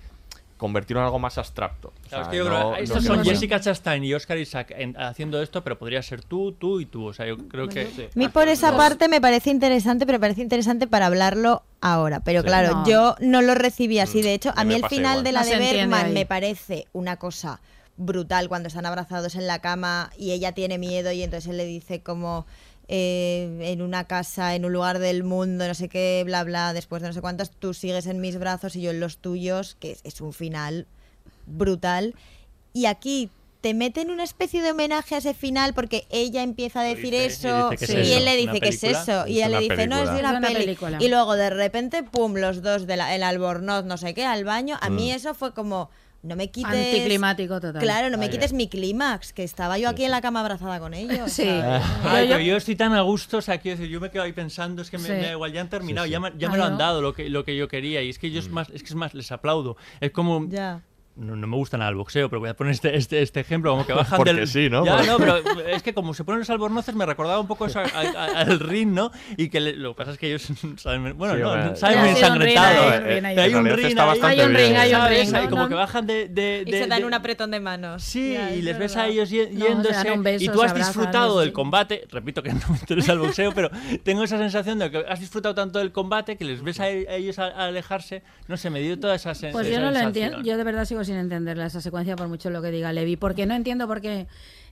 [0.57, 1.93] convertirlo en algo más abstracto.
[2.05, 4.15] O Claro, es sea, que yo creo no- que no estos son Jessica Chastain y
[4.15, 7.07] Oscar Isaac en- haciendo esto, pero podría ser tú, tú y tú.
[7.07, 7.83] O sea, yo creo que.
[7.83, 12.21] A mí por esa parte me parece interesante, pero me parece interesante para hablarlo ahora.
[12.21, 12.47] Pero Sí.
[12.47, 12.87] claro, No.
[12.87, 14.23] yo no lo recibí así.
[14.23, 15.25] De hecho, A a mí el final igual.
[15.25, 17.61] de la No de Bergman me parece una cosa
[17.97, 21.65] brutal cuando están abrazados en la cama y ella tiene miedo y entonces él le
[21.65, 22.45] dice como
[22.89, 27.01] eh, en una casa, en un lugar del mundo, no sé qué, bla, bla, después
[27.01, 29.93] de no sé cuántos, tú sigues en mis brazos y yo en los tuyos, que
[29.93, 30.87] es, es un final
[31.47, 32.15] brutal.
[32.73, 33.31] Y aquí
[33.61, 37.23] te meten una especie de homenaje a ese final porque ella empieza a decir dice,
[37.23, 39.87] y eso y, es él le dice que es eso y Es ella le dice
[39.87, 40.99] no es de una, Es una peli película.
[41.01, 44.45] y luego de repente pum los dos de la, el albornoz no sé qué al
[44.45, 45.15] baño a mí Mm.
[45.15, 45.89] eso fue como
[46.23, 47.81] no me quites Anticlimático total.
[47.81, 50.05] claro no me Ay, quites mi clímax que estaba yo aquí sí.
[50.05, 51.49] en la cama abrazada con ellos Sí.
[52.03, 54.83] pero yo estoy tan a gusto, o sea, quiero decir, yo me quedo ahí pensando,
[54.83, 55.13] es que me, Sí.
[55.13, 56.13] me igual, ya han terminado, Sí, sí.
[56.13, 58.11] ya, me, ya Ah, me lo han dado lo que, lo que yo quería, y
[58.11, 59.79] es que yo es más, es que es más, les aplaudo.
[60.03, 60.83] Es como, ya
[61.17, 63.71] no, no me gusta nada el boxeo, pero voy a poner este, este, este ejemplo,
[63.71, 64.49] como que bajan Porque del...
[64.49, 64.85] sí, ¿no?
[64.85, 65.39] Ya, no, pero
[65.69, 68.59] es que como se ponen los albornoces me recordaba un poco eso a- a- al
[68.61, 69.11] ring, ¿no?
[69.37, 71.97] Y que le- lo que pasa es que ellos saben, bueno, Sí, no, hombre, saben
[71.97, 72.89] Ya, muy sí, un ring ensangrentado.
[72.91, 73.39] ahí, un ring ahí.
[73.39, 74.55] Hay un realidad ring ahí, Hay un
[75.09, 76.29] ring, hay no, como que bajan de...
[76.29, 78.79] de- y de- se dan de- un apretón de manos Sí, Ya, y es les
[78.79, 79.05] ves verdad.
[79.05, 81.45] a ellos yéndose beso, y tú has abrazan, disfrutado sí.
[81.45, 82.07] del combate.
[82.11, 83.71] Repito que no me interesa el boxeo, pero
[84.03, 86.89] tengo esa sensación de que has disfrutado tanto del combate que les ves a, a
[86.89, 88.23] ellos a, a alejarse.
[88.49, 90.07] No sé, me dio toda esa, sen- Pues yo no lo sensación.
[90.07, 93.17] entiendo, yo de verdad sigo sin entenderla esa secuencia por mucho lo que diga Levi,
[93.17, 94.27] porque no entiendo por qué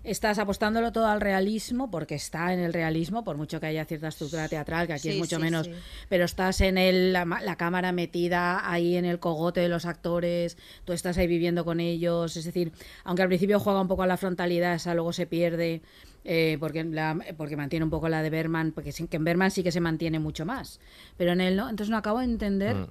[0.05, 4.09] estás apostándolo todo al realismo, porque está en el realismo, por mucho que haya cierta
[4.09, 5.73] estructura teatral, que aquí es mucho sí, menos, sí.
[6.09, 9.87] pero estás en el, la, ma- la cámara metida ahí en el cogote de los
[9.87, 12.73] actores, tú estás ahí viviendo con ellos, es decir,
[13.05, 15.83] aunque al principio juega un poco a la frontalidad, esa luego se pierde.
[16.25, 19.65] eh, porque, la- porque mantiene un poco la de Berman, porque que en Berman sí
[19.65, 20.79] que se mantiene mucho más,
[21.17, 22.87] pero en él no, entonces no acabo de entender Mm.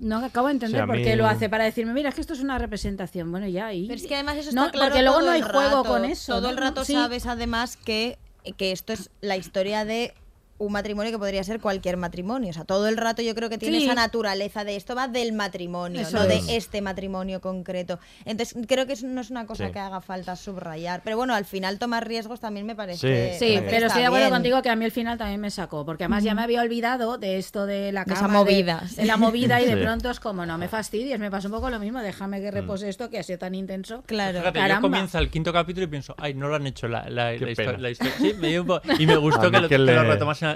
[0.00, 2.20] No acabo de entender a por mí- qué lo hace para decirme, mira, es que
[2.20, 3.30] esto es una representación.
[3.30, 3.86] Bueno, ya, y...
[3.86, 5.76] Pero es que además eso No, está claro porque luego todo no hay el juego
[5.82, 5.84] rato.
[5.88, 6.32] con eso.
[6.32, 6.48] Todo ¿no?
[6.50, 6.92] el rato Sí.
[6.94, 8.18] sabes además que,
[8.56, 10.14] que esto es la historia de
[10.66, 12.50] un matrimonio que podría ser cualquier matrimonio.
[12.50, 13.84] O sea, todo el rato yo creo que tiene Sí.
[13.84, 16.46] esa naturaleza de esto va del matrimonio, Eso no es.
[16.46, 17.98] de este matrimonio concreto.
[18.24, 19.72] Entonces creo que eso no es una cosa Sí.
[19.72, 21.02] que haga falta subrayar.
[21.04, 23.32] Pero bueno, al final tomar riesgos también me parece.
[23.32, 23.38] Sí.
[23.38, 24.34] Sí, me parece pero estoy de acuerdo bien.
[24.34, 27.18] contigo que a mí el final también me sacó, porque además ya me había olvidado
[27.18, 28.96] de esto de la De cama, esa movida, de, sí.
[28.96, 31.70] de la movida y de pronto es como, no me fastidies, me pasa un poco
[31.70, 34.02] lo mismo, déjame que repose esto que ha sido tan intenso.
[34.06, 34.38] Claro.
[34.40, 34.80] Fíjate, yo Caramba.
[34.88, 37.54] comienza el quinto capítulo y pienso, ay, no lo han hecho la, la, Qué la
[37.54, 37.72] pena.
[37.72, 38.14] histo- la historia.
[38.18, 39.92] Sí, me dio un po- y me gustó que lo, que que lo le-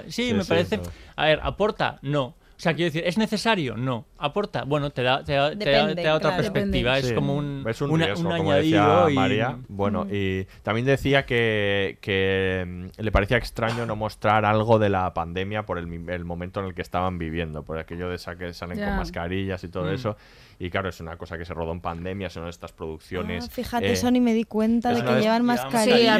[0.07, 0.77] Sí, Sí, me sí, parece.
[0.77, 0.83] no.
[1.15, 1.99] A ver, ¿aporta?
[2.01, 2.23] No.
[2.25, 3.77] O sea, quiero decir, ¿es necesario?
[3.77, 4.07] No.
[4.17, 4.63] ¿Aporta?
[4.63, 6.41] Bueno, te da, te da, te da- te da otra claro.
[6.41, 6.97] perspectiva.
[6.97, 9.05] Es Sí, como un, es un una- riesgo, un como añadido.
[9.05, 9.57] decía y- María.
[9.67, 15.13] Bueno, y también decía que, que mm, le parecía extraño no mostrar algo de la
[15.13, 18.35] pandemia por el, mi- el momento en el que estaban viviendo, por aquello de esa
[18.35, 19.93] que salen con mascarillas y todo Mm.
[19.93, 20.17] eso.
[20.59, 23.45] Y claro, es una cosa que se rodó en pandemia, son estas producciones.
[23.45, 26.17] Ah, fíjate, eh, eso ni me di cuenta de que llevan mascarilla.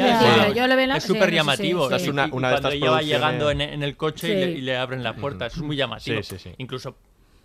[0.48, 1.88] Sí, yo lo veo Es súper llamativo.
[1.88, 1.94] sí.
[1.96, 4.34] Es una- una de cuando estas ella va producciones- llegando en, en el coche y,
[4.36, 5.46] le, y le abren la puerta.
[5.46, 6.22] Es muy llamativo.
[6.22, 6.54] Sí, sí, sí.
[6.58, 6.96] Incluso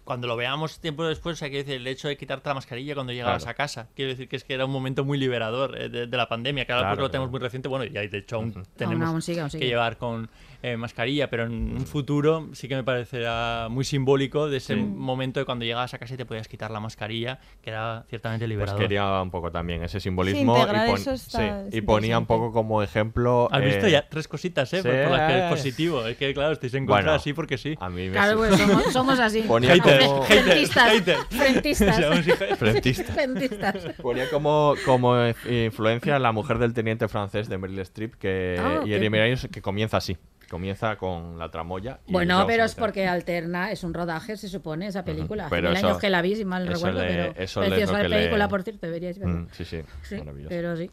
[0.04, 3.14] cuando lo veamos tiempo después, hay que decir, el hecho de quitarte la mascarilla cuando
[3.14, 3.52] llegabas Claro.
[3.52, 3.88] a casa.
[3.96, 6.66] Quiero decir que es que era un momento muy liberador eh, de, de la pandemia,
[6.66, 7.70] que ahora Claro, pues lo tenemos muy reciente.
[7.70, 9.66] Bueno, y de hecho aún tenemos Aún- aún sigue, aún que sigue.
[9.68, 10.30] llevar con
[10.66, 14.80] eh, mascarilla, pero en un futuro sí que me parecerá muy simbólico de ese Sí.
[14.82, 18.46] momento de cuando llegabas a casa y te podías quitar la mascarilla, que era ciertamente
[18.46, 18.80] Pues liberador.
[18.82, 22.26] quería un poco también ese simbolismo integrar y, pon- eso está- sí, y ponía un
[22.26, 23.50] poco como ejemplo.
[23.52, 24.78] Has visto eh, ya tres cositas, ¿eh?
[24.82, 26.08] sí, por, por las que es positivo.
[26.08, 27.76] Es que, claro, estáis en contra Bueno, así porque sí.
[27.82, 29.42] A mí me Claro, pues somos, somos así.
[29.42, 30.92] Ponía Hater, como- hater, Frentistas.
[30.94, 31.18] hater.
[31.30, 31.96] Frentistas.
[32.02, 33.14] Somos hijos- Frentista.
[33.14, 33.76] Frentistas.
[34.02, 35.14] Ponía como, como
[35.50, 39.98] influencia la mujer del teniente francés de Meryl Streep que, Ah, y Miralles, que comienza
[39.98, 40.18] así.
[40.54, 42.00] Comienza con la tramoya.
[42.06, 45.48] y Bueno, pero es porque alterna, es un rodaje, se supone, esa película.
[45.50, 47.70] Pero Hace mil eso- años que la vi, si mal recuerdo, le- pero eso es
[47.70, 49.34] preciosa le- película, por cierto, deberíais verla.
[49.34, 50.50] Mm, sí, sí, Sí, maravilloso.
[50.50, 50.92] pero sí.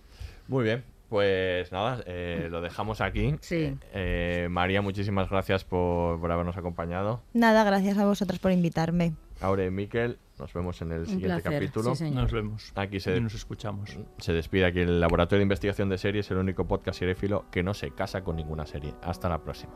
[0.49, 3.35] Muy bien, pues nada, eh, lo dejamos aquí.
[3.43, 3.57] Sí.
[3.65, 7.21] Eh, eh, María, muchísimas gracias por, por habernos acompañado.
[7.35, 9.13] Nada, gracias a vosotros por invitarme.
[9.41, 11.95] Aure y Miquel, nos vemos en el Un siguiente placer, capítulo.
[11.95, 12.11] sí.
[12.11, 12.73] Nos vemos.
[12.75, 13.99] Aquí se, Y nos escuchamos.
[14.19, 17.75] se despide aquí el Laboratorio de Investigación de Series, el único podcast seriéfilo que no
[17.75, 18.95] se casa con ninguna serie.
[19.03, 19.73] Hasta la próxima.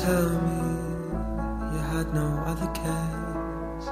[0.00, 0.60] Tell me
[1.72, 3.84] you had no other cares.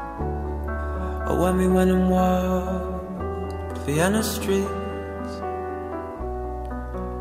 [1.29, 5.33] Or when we went and walked Vienna streets,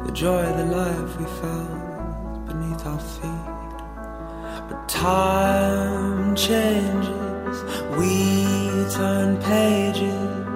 [0.05, 3.80] the joy of the life we felt beneath our feet.
[4.68, 7.57] But time changes,
[7.97, 8.11] we
[8.97, 10.47] turn pages.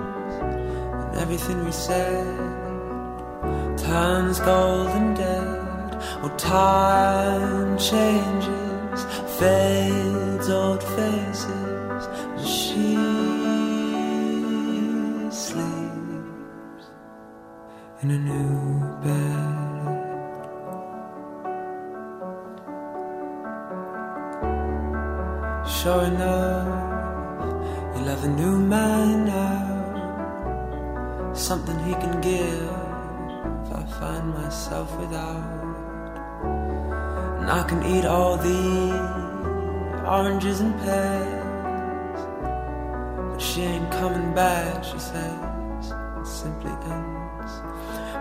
[1.02, 2.28] And everything we said
[3.78, 5.47] turns gold and dead.
[6.36, 9.06] Time changes,
[9.40, 11.27] fades old faces,
[37.68, 39.18] can eat all the
[40.08, 42.20] oranges and pears.
[43.32, 45.92] But she ain't coming back, she says.
[45.92, 47.52] It simply ends.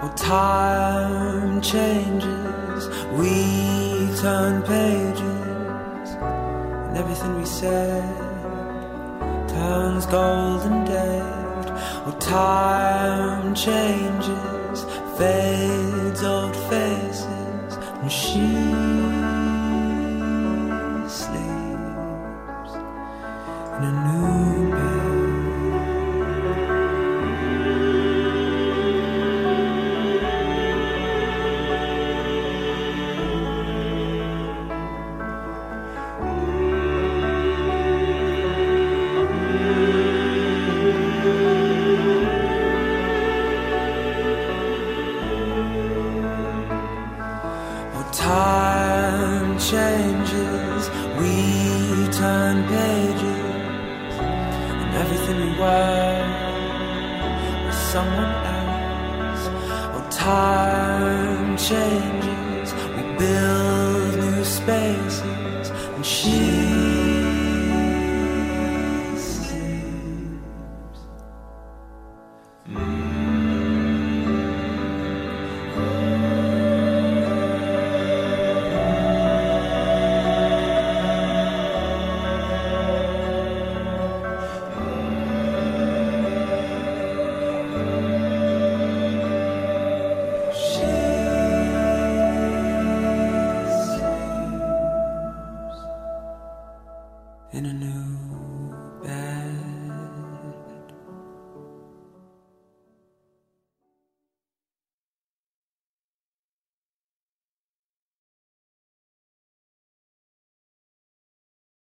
[0.02, 8.26] Oh, time changes, we turn pages, and everything we said
[9.48, 11.72] turns gold and dead.
[12.06, 14.84] Oh, time changes,
[15.16, 19.35] fades old faces, and she